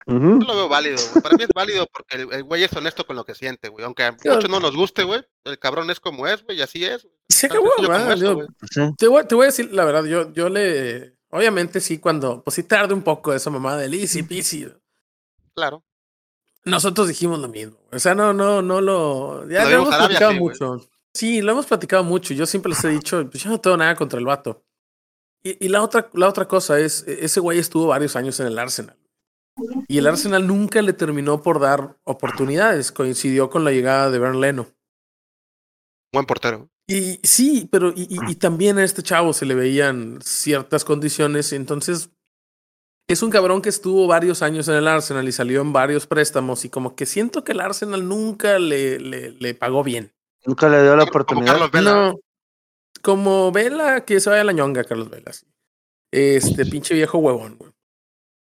Ujú. 0.05 0.39
Yo 0.41 0.47
lo 0.47 0.55
veo 0.55 0.69
válido, 0.69 0.97
güey. 1.11 1.21
Para 1.23 1.37
mí 1.37 1.43
es 1.43 1.49
válido 1.55 1.87
porque 1.93 2.17
el, 2.17 2.33
el 2.33 2.43
güey 2.43 2.63
es 2.63 2.73
honesto 2.73 3.05
con 3.05 3.15
lo 3.15 3.23
que 3.25 3.35
siente, 3.35 3.69
güey. 3.69 3.85
Aunque 3.85 4.03
a 4.03 4.11
muchos 4.11 4.49
no 4.49 4.59
nos 4.59 4.75
guste, 4.75 5.03
güey. 5.03 5.21
El 5.45 5.59
cabrón 5.59 5.89
es 5.91 5.99
como 5.99 6.27
es, 6.27 6.43
güey, 6.43 6.57
y 6.57 6.61
así 6.61 6.83
es. 6.83 7.03
güey. 7.03 7.13
Se 7.29 7.45
acabó, 7.47 7.69
güey. 7.77 8.47
Sí. 8.69 8.81
te, 8.97 9.07
voy, 9.07 9.25
te 9.25 9.35
voy 9.35 9.43
a 9.43 9.47
decir 9.47 9.73
la 9.73 9.85
verdad, 9.85 10.03
yo, 10.05 10.31
yo 10.33 10.49
le. 10.49 11.12
Obviamente, 11.33 11.81
sí, 11.81 11.97
cuando. 11.97 12.43
Pues 12.43 12.53
sí, 12.53 12.61
tarde 12.61 12.93
un 12.93 13.01
poco 13.01 13.33
esa 13.33 13.49
mamá 13.49 13.75
del 13.75 13.95
easy 13.95 14.21
peasy. 14.21 14.67
Claro. 15.55 15.83
Nosotros 16.63 17.07
dijimos 17.07 17.39
lo 17.39 17.47
mismo. 17.47 17.75
O 17.91 17.97
sea, 17.97 18.13
no, 18.13 18.33
no, 18.33 18.61
no 18.61 18.81
lo. 18.81 19.49
Ya 19.49 19.65
Lo 19.65 19.71
hemos 19.71 19.95
platicado 19.95 20.31
sí, 20.33 20.39
mucho. 20.39 20.89
Sí, 21.11 21.41
lo 21.41 21.53
hemos 21.53 21.65
platicado 21.65 22.03
mucho. 22.03 22.35
Yo 22.35 22.45
siempre 22.45 22.69
les 22.69 22.83
he 22.83 22.89
dicho, 22.89 23.27
pues 23.31 23.43
yo 23.43 23.49
no 23.49 23.59
tengo 23.59 23.75
nada 23.77 23.95
contra 23.95 24.19
el 24.19 24.25
vato. 24.25 24.63
Y, 25.43 25.65
y 25.65 25.69
la, 25.69 25.81
otra, 25.81 26.07
la 26.13 26.29
otra 26.29 26.47
cosa 26.47 26.79
es, 26.79 27.03
e- 27.07 27.25
ese 27.25 27.39
güey 27.39 27.57
estuvo 27.57 27.87
varios 27.87 28.15
años 28.15 28.39
en 28.39 28.45
el 28.45 28.59
Arsenal. 28.59 28.95
Y 29.87 29.97
el 29.97 30.05
Arsenal 30.05 30.45
nunca 30.45 30.83
le 30.83 30.93
terminó 30.93 31.41
por 31.41 31.59
dar 31.59 31.97
oportunidades. 32.03 32.91
Coincidió 32.91 33.49
con 33.49 33.63
la 33.63 33.71
llegada 33.71 34.11
de 34.11 34.19
Bern 34.19 34.39
Leno. 34.39 34.67
Buen 36.13 36.27
portero. 36.27 36.69
Y 36.87 37.19
sí, 37.23 37.67
pero 37.71 37.91
y, 37.95 38.03
y- 38.09 38.31
y 38.31 38.35
también 38.35 38.77
a 38.77 38.83
este 38.83 39.03
chavo 39.03 39.33
se 39.33 39.45
le 39.45 39.55
veían 39.55 40.19
ciertas 40.21 40.83
condiciones. 40.83 41.53
Entonces, 41.53 42.09
es 43.07 43.21
un 43.23 43.29
cabrón 43.31 43.61
que 43.61 43.69
estuvo 43.69 44.05
varios 44.07 44.41
años 44.41 44.67
en 44.67 44.75
el 44.75 44.87
Arsenal 44.87 45.27
y 45.27 45.31
salió 45.31 45.61
en 45.61 45.71
varios 45.73 46.07
préstamos. 46.07 46.65
Y 46.65 46.69
como 46.69 46.95
que 46.95 47.05
siento 47.05 47.43
que 47.43 47.53
el 47.53 47.61
Arsenal 47.61 48.07
nunca 48.07 48.59
le, 48.59 48.99
le, 48.99 49.31
le 49.31 49.53
pagó 49.55 49.83
bien. 49.83 50.11
Nunca 50.45 50.67
le 50.69 50.81
dio 50.81 50.95
la 50.95 51.03
Como 51.05 51.09
oportunidad. 51.09 51.53
Carlos 51.53 51.71
Vela. 51.71 51.91
No, 51.93 52.19
como 53.01 53.51
Vela, 53.51 54.03
que 54.05 54.19
se 54.19 54.29
vaya 54.29 54.41
a 54.41 54.45
la 54.45 54.51
ñonga, 54.53 54.83
Carlos 54.83 55.09
Vela. 55.09 55.31
Este 56.11 56.65
pinche 56.65 56.93
viejo 56.93 57.17
huevón, 57.17 57.57
güey. 57.57 57.71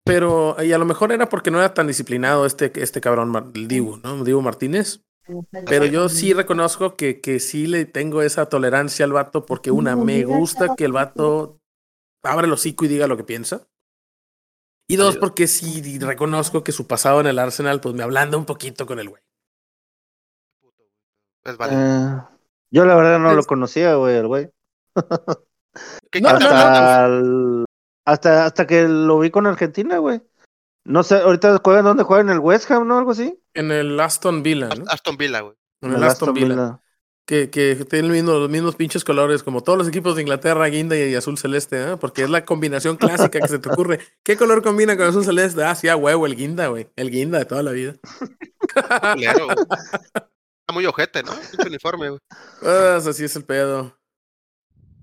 Pero, 0.05 0.55
y 0.63 0.71
a 0.71 0.77
lo 0.77 0.85
mejor 0.85 1.11
era 1.11 1.27
porque 1.27 1.51
no 1.51 1.59
era 1.59 1.73
tan 1.73 1.87
disciplinado 1.87 2.45
este, 2.45 2.71
este 2.81 3.01
cabrón, 3.01 3.51
el 3.55 3.67
Dibu, 3.67 3.97
¿no? 3.97 4.23
Dibu 4.23 4.41
Martínez. 4.41 5.01
Pero 5.67 5.85
yo 5.85 6.09
sí 6.09 6.33
reconozco 6.33 6.95
que, 6.95 7.21
que 7.21 7.39
sí 7.39 7.67
le 7.67 7.85
tengo 7.85 8.21
esa 8.21 8.47
tolerancia 8.47 9.05
al 9.05 9.13
vato 9.13 9.45
porque 9.45 9.71
una, 9.71 9.95
me 9.95 10.23
gusta 10.25 10.75
que 10.75 10.85
el 10.85 10.91
vato 10.93 11.59
abra 12.23 12.45
el 12.45 12.53
hocico 12.53 12.85
y 12.85 12.87
diga 12.87 13.07
lo 13.07 13.17
que 13.17 13.23
piensa. 13.23 13.67
Y 14.89 14.95
dos, 14.95 15.17
porque 15.17 15.47
sí 15.47 15.99
reconozco 15.99 16.63
que 16.63 16.71
su 16.71 16.87
pasado 16.87 17.19
en 17.19 17.27
el 17.27 17.39
Arsenal 17.39 17.81
pues 17.81 17.93
me 17.93 18.03
ablanda 18.03 18.37
un 18.37 18.45
poquito 18.45 18.85
con 18.85 18.99
el 18.99 19.09
güey. 19.09 19.21
Es 21.43 21.57
válido. 21.57 21.81
Eh, 21.81 22.21
yo 22.71 22.85
la 22.85 22.95
verdad 22.95 23.19
no 23.19 23.33
lo 23.33 23.43
conocía, 23.43 23.95
güey, 23.95 24.15
el 24.15 24.27
güey. 24.27 24.49
Hasta, 26.35 27.05
el- 27.05 27.65
hasta, 28.05 28.45
hasta 28.45 28.65
que 28.65 28.87
lo 28.87 29.19
vi 29.19 29.29
con 29.29 29.45
Argentina, 29.45 29.97
güey. 29.97 30.21
No 30.85 31.03
sé, 31.03 31.17
ahorita 31.17 31.59
juegan 31.63 31.83
dónde 31.85 32.03
juegan 32.03 32.29
en 32.29 32.35
el 32.35 32.39
West 32.39 32.71
Ham, 32.71 32.87
¿no? 32.87 32.97
Algo 32.97 33.11
así. 33.11 33.39
En 33.57 33.71
el 33.71 33.99
Aston 33.99 34.43
Villa, 34.43 34.69
¿no? 34.69 34.85
Aston 34.87 35.17
Villa, 35.17 35.41
güey. 35.41 35.55
En 35.81 35.93
el 35.93 36.03
Aston 36.03 36.33
Villa. 36.33 36.79
Que, 37.25 37.49
que 37.49 37.75
tienen 37.89 38.07
los 38.09 38.15
mismos, 38.15 38.35
los 38.39 38.49
mismos 38.49 38.75
pinches 38.77 39.03
colores, 39.03 39.43
como 39.43 39.61
todos 39.61 39.77
los 39.77 39.87
equipos 39.89 40.15
de 40.15 40.21
Inglaterra, 40.21 40.65
guinda 40.67 40.95
y, 40.95 41.13
azul 41.13 41.37
celeste, 41.37 41.75
¿eh? 41.91 41.97
porque 41.99 42.23
es 42.23 42.29
la 42.29 42.45
combinación 42.45 42.95
clásica 42.97 43.41
que 43.41 43.47
se 43.49 43.59
te 43.59 43.69
ocurre. 43.69 43.99
¿Qué 44.23 44.37
color 44.37 44.63
combina 44.63 44.95
con 44.95 45.07
azul 45.07 45.25
celeste? 45.25 45.61
Ah, 45.63 45.75
sí, 45.75 45.89
a 45.89 45.97
huevo, 45.97 46.25
el 46.25 46.37
guinda, 46.37 46.67
güey. 46.67 46.87
El 46.95 47.11
guinda 47.11 47.37
de 47.39 47.45
toda 47.45 47.63
la 47.63 47.71
vida. 47.71 47.95
Güey. 49.15 49.25
Está 49.25 50.73
muy 50.73 50.85
ojete, 50.85 51.23
¿no? 51.23 51.31
Pinche 51.51 51.67
uniforme, 51.67 52.09
güey. 52.09 52.19
Ah, 52.63 52.97
así 53.05 53.23
es 53.25 53.35
el 53.35 53.43
pedo. 53.43 53.97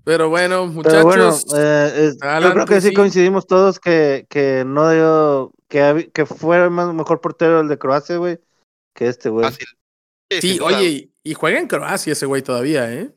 Pero 0.03 0.29
bueno, 0.29 0.71
Pero 0.83 1.03
bueno, 1.03 1.25
muchachos. 1.31 1.45
eh, 1.57 2.09
es- 2.11 2.17
yo 2.43 2.53
creo 2.53 2.65
que 2.65 2.79
sí, 2.81 2.89
sí. 2.89 2.93
coincidimos 2.93 3.47
todos 3.47 3.79
que, 3.79 4.27
que 4.29 4.63
no 4.65 4.89
dio, 4.91 5.51
que, 5.67 6.11
que 6.13 6.25
fue 6.27 6.63
el 6.63 6.69
más, 6.69 6.93
mejor 6.93 7.21
portero 7.21 7.59
el 7.61 7.67
de 7.67 7.79
Croacia, 7.79 8.17
güey, 8.17 8.39
que 8.95 9.07
este, 9.07 9.29
güey. 9.29 9.45
Fácil. 9.45 9.67
Sí, 10.41 10.59
oye, 10.59 10.83
y, 10.89 11.13
y 11.23 11.33
juega 11.35 11.59
en 11.59 11.67
Croacia 11.67 12.13
ese 12.13 12.25
güey 12.25 12.41
todavía, 12.41 12.91
¿eh? 12.91 13.13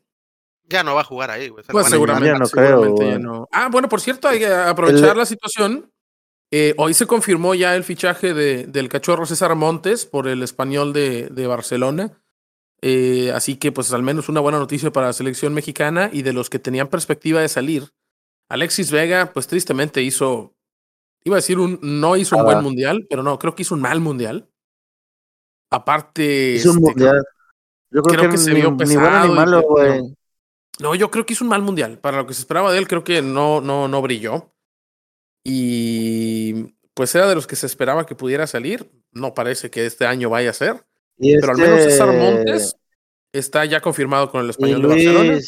Ya 0.65 0.83
no 0.83 0.93
va 0.93 1.01
a 1.01 1.05
jugar 1.05 1.31
ahí, 1.31 1.49
güey. 1.49 1.65
Pues 1.67 1.87
seguramente, 1.87 2.27
ya 2.29 2.37
no 2.37 2.47
creo, 2.47 2.67
seguramente 2.83 3.03
ya 3.05 3.11
güey. 3.13 3.23
no. 3.23 3.47
Ah, 3.51 3.69
bueno, 3.71 3.89
por 3.89 3.99
cierto, 4.01 4.27
hay 4.27 4.37
que 4.37 4.47
aprovechar 4.47 5.11
El- 5.13 5.17
la 5.17 5.25
situación. 5.25 5.91
Eh, 6.51 6.75
hoy 6.77 6.93
se 6.93 7.07
confirmó 7.07 7.55
ya 7.55 7.75
el 7.75 7.83
fichaje 7.83 8.33
de, 8.35 8.65
del 8.67 8.89
cachorro 8.89 9.25
César 9.25 9.55
Montes 9.55 10.05
por 10.05 10.27
el 10.27 10.43
español 10.43 10.93
de, 10.93 11.29
de 11.29 11.47
Barcelona. 11.47 12.21
Eh, 12.81 13.31
así 13.33 13.55
que, 13.57 13.71
pues, 13.71 13.91
al 13.93 14.03
menos 14.03 14.29
una 14.29 14.39
buena 14.39 14.59
noticia 14.59 14.91
para 14.91 15.07
la 15.07 15.13
selección 15.13 15.53
mexicana 15.53 16.09
y 16.13 16.21
de 16.21 16.33
los 16.33 16.49
que 16.49 16.59
tenían 16.59 16.87
perspectiva 16.87 17.41
de 17.41 17.49
salir. 17.49 17.89
Alexis 18.49 18.89
Vega, 18.91 19.31
pues 19.33 19.47
tristemente 19.47 20.01
hizo, 20.01 20.55
iba 21.23 21.35
a 21.35 21.41
decir 21.41 21.59
un, 21.59 21.79
no 21.81 22.15
hizo 22.15 22.35
un 22.35 22.41
Ah. 22.41 22.45
buen 22.45 22.63
mundial, 22.63 23.05
pero 23.09 23.21
no, 23.23 23.37
creo 23.37 23.53
que 23.55 23.61
hizo 23.63 23.75
un 23.75 23.81
mal 23.81 23.99
mundial. 23.99 24.49
Aparte, 25.69 26.55
Es 26.55 26.65
un 26.65 26.77
este, 26.77 26.81
mundial. 26.81 27.23
Yo 27.91 28.01
creo, 28.03 28.19
creo 28.19 28.29
que, 28.31 28.35
que 28.35 28.41
se 28.41 28.53
ni, 28.53 28.61
vio 28.61 28.71
ni 28.71 28.77
bueno 28.77 28.77
pesado 28.77 29.27
ni 29.27 29.33
malo. 29.33 29.63
No, 30.79 30.95
yo 30.95 31.11
creo 31.11 31.25
que 31.25 31.33
hizo 31.33 31.43
un 31.43 31.49
mal 31.49 31.61
mundial. 31.61 31.97
Para 31.99 32.17
lo 32.17 32.27
que 32.27 32.33
se 32.33 32.41
esperaba 32.41 32.71
de 32.71 32.77
él, 32.77 32.87
creo 32.87 33.03
que 33.03 33.21
no, 33.21 33.61
no, 33.61 33.87
no 33.87 34.01
brilló. 34.01 34.53
Y 35.43 36.75
pues 36.93 37.13
era 37.15 37.27
de 37.27 37.35
los 37.35 37.47
que 37.47 37.55
se 37.55 37.65
esperaba 37.65 38.05
que 38.05 38.15
pudiera 38.15 38.47
salir. 38.47 38.89
No 39.11 39.33
parece 39.33 39.69
que 39.69 39.85
este 39.85 40.05
año 40.05 40.29
vaya 40.29 40.51
a 40.51 40.53
ser. 40.53 40.85
Y 41.17 41.35
Pero 41.35 41.51
al 41.51 41.57
menos 41.57 41.83
César 41.83 42.09
este- 42.09 42.21
Montes 42.21 42.75
está 43.33 43.65
ya 43.65 43.81
confirmado 43.81 44.31
con 44.31 44.43
el 44.43 44.49
español 44.49 44.81
de 44.81 44.87
Barcelona. 44.87 45.39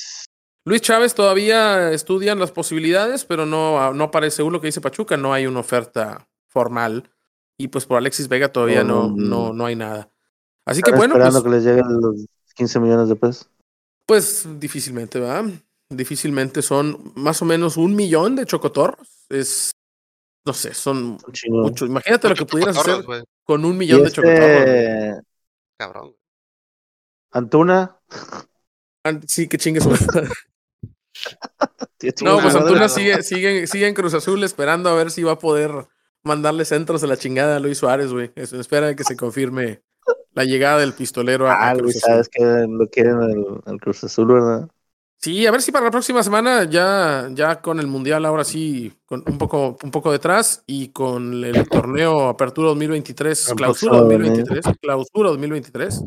Luis, 0.63 0.81
Chávez 0.81 1.15
todavía 1.15 1.91
estudian 1.91 2.37
las 2.37 2.51
posibilidades, 2.51 3.25
pero 3.25 3.45
no, 3.45 3.93
no 3.93 4.03
aparece 4.03 4.43
lo 4.43 4.61
que 4.61 4.67
dice 4.67 4.81
Pachuca, 4.81 5.17
no 5.17 5.33
hay 5.33 5.47
una 5.47 5.61
oferta 5.61 6.27
formal. 6.47 7.09
Y 7.61 7.67
pues 7.67 7.85
por 7.85 7.97
Alexis 7.97 8.27
Vega 8.27 8.51
todavía 8.51 8.83
no, 8.83 9.09
no, 9.15 9.53
no 9.53 9.65
hay 9.65 9.75
nada. 9.75 10.09
Así 10.65 10.81
que 10.81 10.91
bueno, 10.91 11.13
esperando 11.15 11.43
pues, 11.43 11.43
que 11.43 11.57
les 11.57 11.63
lleguen 11.65 12.01
los 12.01 12.25
15 12.55 12.79
millones 12.79 13.09
de 13.09 13.15
pesos. 13.15 13.49
pues 14.05 14.47
difícilmente, 14.59 15.19
¿verdad? 15.19 15.45
Difícilmente 15.89 16.61
son 16.61 17.11
más 17.15 17.41
o 17.41 17.45
menos 17.45 17.77
un 17.77 17.95
millón 17.95 18.35
de 18.35 18.45
chocotorros. 18.45 19.07
Es, 19.29 19.71
no 20.45 20.53
sé, 20.53 20.73
son 20.73 21.17
Un 21.25 21.33
chingo. 21.33 21.63
mucho. 21.63 21.85
Imagínate 21.85 22.29
lo 22.29 22.35
que 22.35 22.41
Muchos 22.41 22.51
pudieras 22.51 22.77
hacer 22.77 23.25
con 23.43 23.65
un 23.65 23.75
Y 23.75 23.77
millón 23.79 24.03
de 24.03 24.11
chocotorros. 24.11 24.39
güey. 24.39 24.59
este, 24.59 25.21
Cabrón. 25.77 26.15
Antuna, 27.31 27.97
An- 29.03 29.21
Sí, 29.27 29.47
que 29.47 29.57
chingue 29.57 29.81
su 29.81 29.89
madre. 29.89 30.29
no, 32.23 32.39
pues 32.41 32.55
Antuna 32.55 32.89
sigue, 32.89 33.21
sigue, 33.23 33.67
sigue 33.67 33.87
en 33.87 33.93
Cruz 33.93 34.13
Azul 34.13 34.43
esperando 34.43 34.89
a 34.89 34.95
ver 34.95 35.11
si 35.11 35.23
va 35.23 35.33
a 35.33 35.39
poder 35.39 35.87
mandarle 36.23 36.65
centros 36.65 37.01
de 37.01 37.07
la 37.07 37.17
chingada 37.17 37.57
a 37.57 37.59
Luis 37.59 37.77
Suárez, 37.77 38.11
güey. 38.11 38.31
Espera 38.35 38.95
que 38.95 39.03
se 39.03 39.15
confirme 39.15 39.81
la 40.33 40.45
llegada 40.45 40.79
del 40.79 40.93
pistolero 40.93 41.49
a, 41.49 41.69
ah, 41.69 41.75
Cruz 41.75 41.97
Azul. 41.97 42.01
sabes 42.01 42.29
que 42.29 42.43
lo 42.43 42.87
quieren 42.89 43.61
al, 43.65 43.79
Cruz 43.79 44.03
Azul, 44.03 44.27
¿verdad? 44.27 44.69
Sí, 45.17 45.45
a 45.45 45.51
ver 45.51 45.61
si 45.61 45.71
para 45.71 45.85
la 45.85 45.91
próxima 45.91 46.23
semana 46.23 46.63
ya, 46.63 47.29
ya 47.31 47.61
con 47.61 47.79
el 47.79 47.85
Mundial 47.85 48.25
ahora 48.25 48.43
sí, 48.43 48.91
con 49.05 49.23
un 49.27 49.37
poco, 49.37 49.77
un 49.83 49.91
poco 49.91 50.11
detrás 50.11 50.63
y 50.65 50.87
con 50.89 51.43
el 51.43 51.69
torneo 51.69 52.27
Apertura 52.27 52.69
2023, 52.69 53.53
Clausura 53.55 53.97
2023, 53.97 54.65
Clausura 54.81 55.29
2023, 55.29 56.03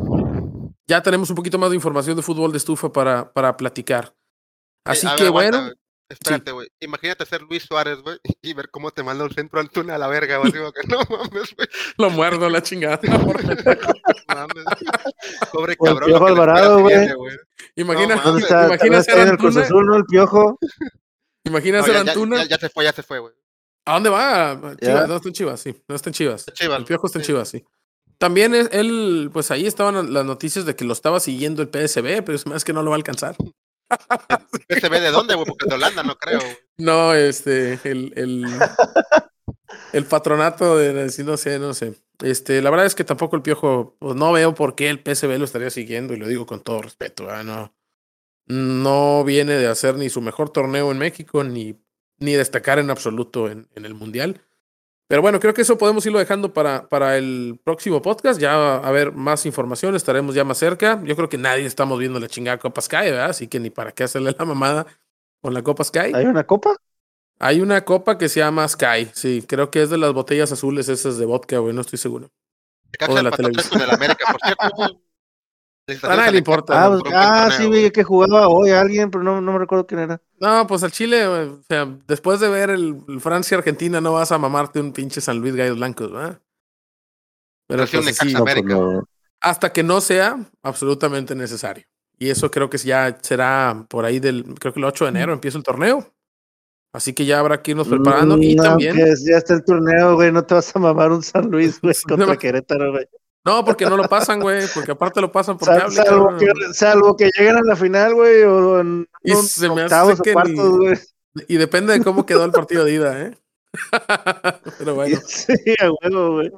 ya 0.88 1.00
tenemos 1.00 1.30
un 1.30 1.36
poquito 1.36 1.58
más 1.58 1.70
de 1.70 1.76
información 1.76 2.16
de 2.16 2.22
fútbol 2.22 2.50
de 2.50 2.58
estufa 2.58 2.92
para, 2.92 3.32
para 3.32 3.56
platicar. 3.56 4.12
Así 4.84 5.06
que 5.16 5.28
bueno. 5.28 5.70
Espérate, 6.08 6.52
güey. 6.52 6.68
Imagínate 6.80 7.24
ser 7.24 7.42
Luis 7.42 7.62
Suárez, 7.62 8.00
güey, 8.02 8.18
y 8.42 8.54
ver 8.54 8.70
cómo 8.70 8.90
te 8.90 9.02
manda 9.02 9.24
un 9.24 9.32
centro 9.32 9.60
al 9.60 9.70
túnel 9.70 9.94
a 9.94 9.98
la 9.98 10.08
verga, 10.08 10.38
güey. 10.38 10.52
Digo 10.52 10.72
que 10.72 10.86
no 10.86 10.98
mames, 11.08 11.54
güey. 11.56 11.68
Lo 11.96 12.10
muerdo 12.10 12.48
la 12.48 12.62
chingada. 12.62 13.00
mames. 14.28 14.64
Pobre 15.52 15.76
cabrón. 15.76 16.02
El 16.04 16.06
piojo 16.06 16.26
Alvarado, 16.26 16.80
güey. 16.80 17.08
Imagina, 17.76 18.16
no, 18.16 18.38
está, 18.38 18.66
imagina 18.66 19.02
ser 19.02 19.18
en 19.20 19.28
el 19.28 19.38
Cruz 19.38 19.56
Azul, 19.56 19.86
¿no? 19.86 19.96
El 19.96 20.04
piojo. 20.04 20.58
Imagina 21.44 21.82
ser 21.82 21.96
Antuna. 21.96 22.42
Ya, 22.44 22.50
ya, 22.50 22.58
se 22.58 22.68
fue, 22.68 22.84
ya 22.84 22.92
se 22.92 23.02
fue, 23.02 23.18
güey. 23.18 23.32
¿A 23.86 23.94
dónde 23.94 24.10
va? 24.10 24.76
Chivas, 24.80 25.08
no 25.08 25.16
está 25.16 25.28
en 25.28 25.34
Chivas, 25.34 25.60
sí. 25.60 25.84
No 25.88 25.94
está 25.94 26.10
en 26.10 26.14
Chivas. 26.14 26.46
Chivas. 26.54 26.78
El 26.78 26.84
piojo 26.84 27.06
está 27.06 27.18
en 27.18 27.24
Chivas, 27.24 27.48
sí. 27.48 27.64
También 28.18 28.54
él, 28.54 29.30
pues 29.32 29.50
ahí 29.50 29.66
estaban 29.66 30.12
las 30.12 30.24
noticias 30.24 30.64
de 30.64 30.76
que 30.76 30.84
lo 30.84 30.92
estaba 30.92 31.20
siguiendo 31.20 31.62
el 31.62 31.68
PSB, 31.68 32.22
pero 32.24 32.34
es 32.34 32.46
más 32.46 32.64
que 32.64 32.72
no 32.72 32.82
lo 32.82 32.90
va 32.90 32.96
a 32.96 32.98
alcanzar. 32.98 33.36
¿PSB 34.68 35.00
de 35.00 35.10
dónde, 35.10 35.34
güey? 35.34 35.46
Porque 35.46 35.66
de 35.68 35.74
Holanda 35.74 36.02
no 36.02 36.16
creo. 36.16 36.40
No, 36.78 37.14
este, 37.14 37.78
el, 37.84 38.12
el, 38.16 38.46
el 39.92 40.04
patronato 40.06 40.78
de, 40.78 41.10
no 41.24 41.36
sé, 41.36 41.58
no 41.58 41.74
sé. 41.74 41.94
Este, 42.22 42.62
la 42.62 42.70
verdad 42.70 42.86
es 42.86 42.94
que 42.94 43.04
tampoco 43.04 43.36
el 43.36 43.42
piojo, 43.42 43.96
pues 43.98 44.14
no 44.16 44.32
veo 44.32 44.54
por 44.54 44.74
qué 44.74 44.88
el 44.88 45.00
PSB 45.00 45.38
lo 45.38 45.44
estaría 45.44 45.70
siguiendo, 45.70 46.14
y 46.14 46.18
lo 46.18 46.28
digo 46.28 46.46
con 46.46 46.62
todo 46.62 46.82
respeto, 46.82 47.26
no. 47.44 47.74
No 48.46 49.24
viene 49.24 49.54
de 49.54 49.68
hacer 49.68 49.96
ni 49.96 50.10
su 50.10 50.20
mejor 50.20 50.50
torneo 50.50 50.90
en 50.90 50.98
México, 50.98 51.44
ni, 51.44 51.80
ni 52.18 52.32
destacar 52.32 52.78
en 52.78 52.90
absoluto 52.90 53.48
en 53.50 53.68
el 53.74 53.94
Mundial. 53.94 54.40
Pero 55.06 55.20
bueno, 55.20 55.38
creo 55.38 55.52
que 55.52 55.62
eso 55.62 55.76
podemos 55.76 56.04
irlo 56.06 56.18
dejando 56.18 56.52
para, 56.52 56.88
para 56.88 57.18
el 57.18 57.60
próximo 57.62 58.00
podcast. 58.00 58.40
Ya 58.40 58.76
a 58.76 58.90
ver 58.90 59.12
más 59.12 59.44
información, 59.44 59.94
estaremos 59.94 60.34
ya 60.34 60.44
más 60.44 60.58
cerca. 60.58 61.02
Yo 61.04 61.14
creo 61.14 61.28
que 61.28 61.36
nadie 61.36 61.66
estamos 61.66 61.98
viendo 61.98 62.18
la 62.18 62.28
chingada 62.28 62.58
Copa 62.58 62.80
Sky, 62.80 63.10
¿verdad? 63.10 63.30
Así 63.30 63.46
que 63.46 63.60
ni 63.60 63.70
para 63.70 63.92
qué 63.92 64.04
hacerle 64.04 64.34
la 64.38 64.44
mamada 64.44 64.86
con 65.42 65.52
la 65.52 65.62
Copa 65.62 65.84
Sky. 65.84 66.12
¿Hay 66.14 66.24
una 66.24 66.44
copa? 66.44 66.76
Hay 67.38 67.60
una 67.60 67.84
copa 67.84 68.16
que 68.16 68.28
se 68.28 68.40
llama 68.40 68.66
Sky, 68.66 69.10
sí. 69.12 69.44
Creo 69.46 69.70
que 69.70 69.82
es 69.82 69.90
de 69.90 69.98
las 69.98 70.12
botellas 70.12 70.52
azules 70.52 70.88
esas 70.88 71.18
de 71.18 71.26
vodka, 71.26 71.58
güey, 71.58 71.74
no 71.74 71.82
estoy 71.82 71.98
seguro. 71.98 72.30
O 73.08 73.14
de 73.14 73.22
la 73.22 73.30
televisión. 73.30 73.78
De 73.78 73.86
la 73.86 73.94
América, 73.94 74.24
por 74.30 74.40
cierto. 74.40 75.00
A 76.02 76.16
nadie 76.16 76.32
le 76.32 76.38
importa. 76.38 76.86
Ah, 76.86 76.98
ah 77.12 77.50
sí, 77.50 77.68
vi 77.68 77.90
que 77.90 78.04
jugaba 78.04 78.48
hoy 78.48 78.70
alguien, 78.70 79.10
pero 79.10 79.22
no, 79.22 79.40
no 79.40 79.52
me 79.52 79.58
recuerdo 79.58 79.86
quién 79.86 80.00
era. 80.00 80.20
No, 80.40 80.66
pues 80.66 80.82
al 80.82 80.92
Chile, 80.92 81.26
o 81.26 81.60
sea, 81.68 81.86
después 82.06 82.40
de 82.40 82.48
ver 82.48 82.70
el, 82.70 82.96
Francia-Argentina, 83.20 84.00
no 84.00 84.14
vas 84.14 84.32
a 84.32 84.38
mamarte 84.38 84.80
un 84.80 84.92
pinche 84.92 85.20
San 85.20 85.38
Luis 85.38 85.54
Gallos 85.54 85.76
Blancos, 85.76 86.10
¿verdad? 86.10 86.40
Pero 87.66 87.86
pues, 87.86 88.16
sí, 88.16 88.34
hasta 89.40 89.72
que 89.72 89.82
no 89.82 90.00
sea 90.00 90.38
absolutamente 90.62 91.34
necesario. 91.34 91.84
Y 92.18 92.30
eso 92.30 92.50
creo 92.50 92.70
que 92.70 92.78
ya 92.78 93.18
será 93.20 93.86
por 93.88 94.04
ahí 94.04 94.20
del, 94.20 94.44
creo 94.58 94.72
que 94.72 94.80
el 94.80 94.84
8 94.84 95.04
de 95.04 95.10
enero 95.10 95.32
empieza 95.32 95.58
el 95.58 95.64
torneo. 95.64 96.10
Así 96.94 97.12
que 97.12 97.26
ya 97.26 97.40
habrá 97.40 97.60
que 97.60 97.72
irnos 97.72 97.88
preparando. 97.88 98.38
y 98.40 98.54
mm, 98.54 98.62
también. 98.62 98.96
ya 98.96 99.36
está 99.36 99.54
el 99.54 99.64
torneo, 99.64 100.14
güey. 100.14 100.30
No 100.30 100.44
te 100.44 100.54
vas 100.54 100.74
a 100.74 100.78
mamar 100.78 101.10
un 101.10 101.22
San 101.22 101.50
Luis, 101.50 101.80
güey, 101.80 101.94
contra 102.08 102.36
Querétaro, 102.36 102.92
güey. 102.92 103.06
No, 103.44 103.62
porque 103.64 103.84
no 103.84 103.96
lo 103.96 104.04
pasan, 104.04 104.40
güey, 104.40 104.66
porque 104.72 104.92
aparte 104.92 105.20
lo 105.20 105.30
pasan 105.30 105.58
por 105.58 105.68
cable. 105.68 105.94
Salvo 105.94 106.36
que, 106.38 106.46
salvo 106.72 107.16
que, 107.16 107.30
lleguen 107.36 107.56
a 107.56 107.62
la 107.62 107.76
final, 107.76 108.14
güey, 108.14 108.42
o 108.42 108.80
en 108.80 109.08
y 109.22 109.34
se 109.34 109.68
me 109.68 109.82
hace 109.82 110.22
que 110.22 110.32
cuartos, 110.32 110.78
güey. 110.78 110.98
Y 111.48 111.56
depende 111.56 111.92
de 111.92 112.02
cómo 112.02 112.24
quedó 112.24 112.44
el 112.44 112.52
partido 112.52 112.84
de 112.84 112.94
ida, 112.94 113.20
¿eh? 113.20 113.38
Pero 114.78 114.94
bueno. 114.94 115.18
Sí, 115.26 115.74
a 115.78 115.90
huevo, 115.90 116.32
güey. 116.36 116.52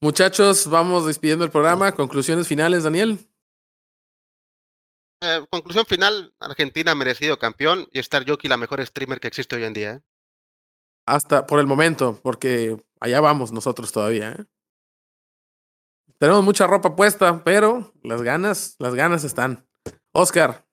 Muchachos, 0.00 0.68
vamos 0.68 1.06
despidiendo 1.06 1.44
el 1.44 1.50
programa. 1.52 1.92
Conclusiones 1.92 2.48
finales, 2.48 2.82
Daniel. 2.82 3.18
Eh, 5.20 5.44
conclusión 5.50 5.86
final, 5.86 6.34
Argentina 6.40 6.90
ha 6.90 6.96
merecido 6.96 7.38
campeón 7.38 7.86
y 7.92 8.00
Star 8.00 8.28
Jockey 8.28 8.48
la 8.50 8.56
mejor 8.56 8.84
streamer 8.84 9.20
que 9.20 9.28
existe 9.28 9.54
hoy 9.54 9.62
en 9.62 9.72
día. 9.72 9.92
¿eh? 9.92 10.00
Hasta 11.06 11.46
por 11.46 11.60
el 11.60 11.68
momento, 11.68 12.18
porque 12.20 12.76
allá 12.98 13.20
vamos 13.20 13.52
nosotros 13.52 13.92
todavía. 13.92 14.32
¿eh? 14.32 14.44
Tenemos 16.22 16.44
mucha 16.44 16.68
ropa 16.68 16.94
puesta, 16.94 17.42
pero 17.42 17.92
las 18.04 18.22
ganas, 18.22 18.76
las 18.78 18.94
ganas 18.94 19.24
están. 19.24 19.66
Oscar, 20.12 20.64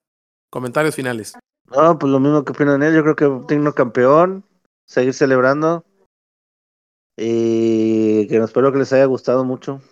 comentarios 0.48 0.94
finales. 0.94 1.36
No, 1.64 1.98
pues 1.98 2.12
lo 2.12 2.20
mismo 2.20 2.44
que 2.44 2.52
opinan 2.52 2.84
él. 2.84 2.94
Yo 2.94 3.02
creo 3.02 3.16
que 3.16 3.52
digno 3.52 3.74
campeón, 3.74 4.44
seguir 4.86 5.12
celebrando. 5.12 5.84
Y 7.16 8.28
que 8.28 8.36
espero 8.36 8.70
que 8.70 8.78
les 8.78 8.92
haya 8.92 9.06
gustado 9.06 9.44
mucho. 9.44 9.82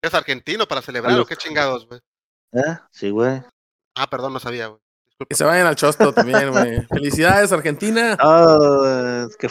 ¿Es 0.00 0.14
argentino 0.14 0.66
para 0.66 0.80
celebrar 0.80 1.20
o 1.20 1.26
qué 1.26 1.36
chingados, 1.36 1.86
güey? 1.86 2.00
¿Eh? 2.54 2.78
Sí, 2.90 3.10
güey. 3.10 3.42
Ah, 3.94 4.08
perdón, 4.08 4.32
no 4.32 4.40
sabía, 4.40 4.68
güey. 4.68 4.80
Que 5.28 5.36
se 5.36 5.44
vayan 5.44 5.66
al 5.66 5.76
chosto 5.76 6.14
también, 6.14 6.50
güey. 6.52 6.86
Felicidades, 6.88 7.52
Argentina. 7.52 8.16
Ah, 8.18 9.26
que 9.38 9.48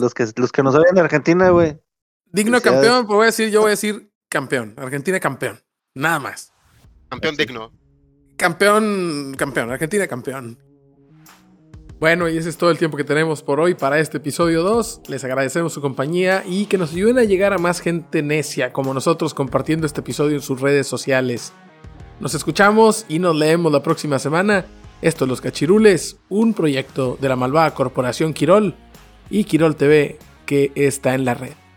los 0.00 0.14
que 0.14 0.32
los 0.34 0.50
que 0.50 0.62
nos 0.62 0.74
vayan 0.74 0.94
de 0.94 1.02
Argentina, 1.02 1.50
güey. 1.50 1.78
Digno 2.24 2.62
campeón, 2.62 3.06
pues 3.06 3.16
voy 3.16 3.24
a 3.24 3.26
decir, 3.26 3.50
yo 3.50 3.60
voy 3.60 3.68
a 3.68 3.70
decir 3.72 4.08
campeón. 4.28 4.74
Argentina 4.76 5.20
campeón. 5.20 5.60
Nada 5.94 6.18
más. 6.18 6.52
Campeón 7.08 7.36
digno. 7.36 7.72
Campeón, 8.36 9.34
campeón. 9.36 9.70
Argentina 9.70 10.06
campeón. 10.06 10.58
Bueno, 11.98 12.28
y 12.28 12.36
ese 12.36 12.48
es 12.48 12.56
todo 12.56 12.70
el 12.70 12.78
tiempo 12.78 12.96
que 12.96 13.02
tenemos 13.02 13.42
por 13.42 13.58
hoy 13.58 13.74
para 13.74 13.98
este 13.98 14.18
episodio 14.18 14.62
2. 14.62 15.02
Les 15.08 15.24
agradecemos 15.24 15.72
su 15.72 15.80
compañía 15.80 16.44
y 16.46 16.66
que 16.66 16.78
nos 16.78 16.92
ayuden 16.92 17.18
a 17.18 17.24
llegar 17.24 17.52
a 17.52 17.58
más 17.58 17.80
gente 17.80 18.22
necia 18.22 18.72
como 18.72 18.94
nosotros 18.94 19.34
compartiendo 19.34 19.84
este 19.84 20.00
episodio 20.00 20.36
en 20.36 20.42
sus 20.42 20.60
redes 20.60 20.86
sociales. 20.86 21.52
Nos 22.20 22.34
escuchamos 22.34 23.04
y 23.08 23.18
nos 23.18 23.34
leemos 23.34 23.72
la 23.72 23.82
próxima 23.82 24.20
semana. 24.20 24.66
Esto 25.02 25.24
es 25.24 25.28
Los 25.28 25.40
Cachirules, 25.40 26.18
un 26.28 26.54
proyecto 26.54 27.18
de 27.20 27.28
la 27.28 27.36
malvada 27.36 27.74
corporación 27.74 28.32
Quirol 28.32 28.76
y 29.28 29.44
Quirol 29.44 29.74
TV 29.74 30.18
que 30.46 30.70
está 30.76 31.14
en 31.14 31.24
la 31.24 31.34
red. 31.34 31.67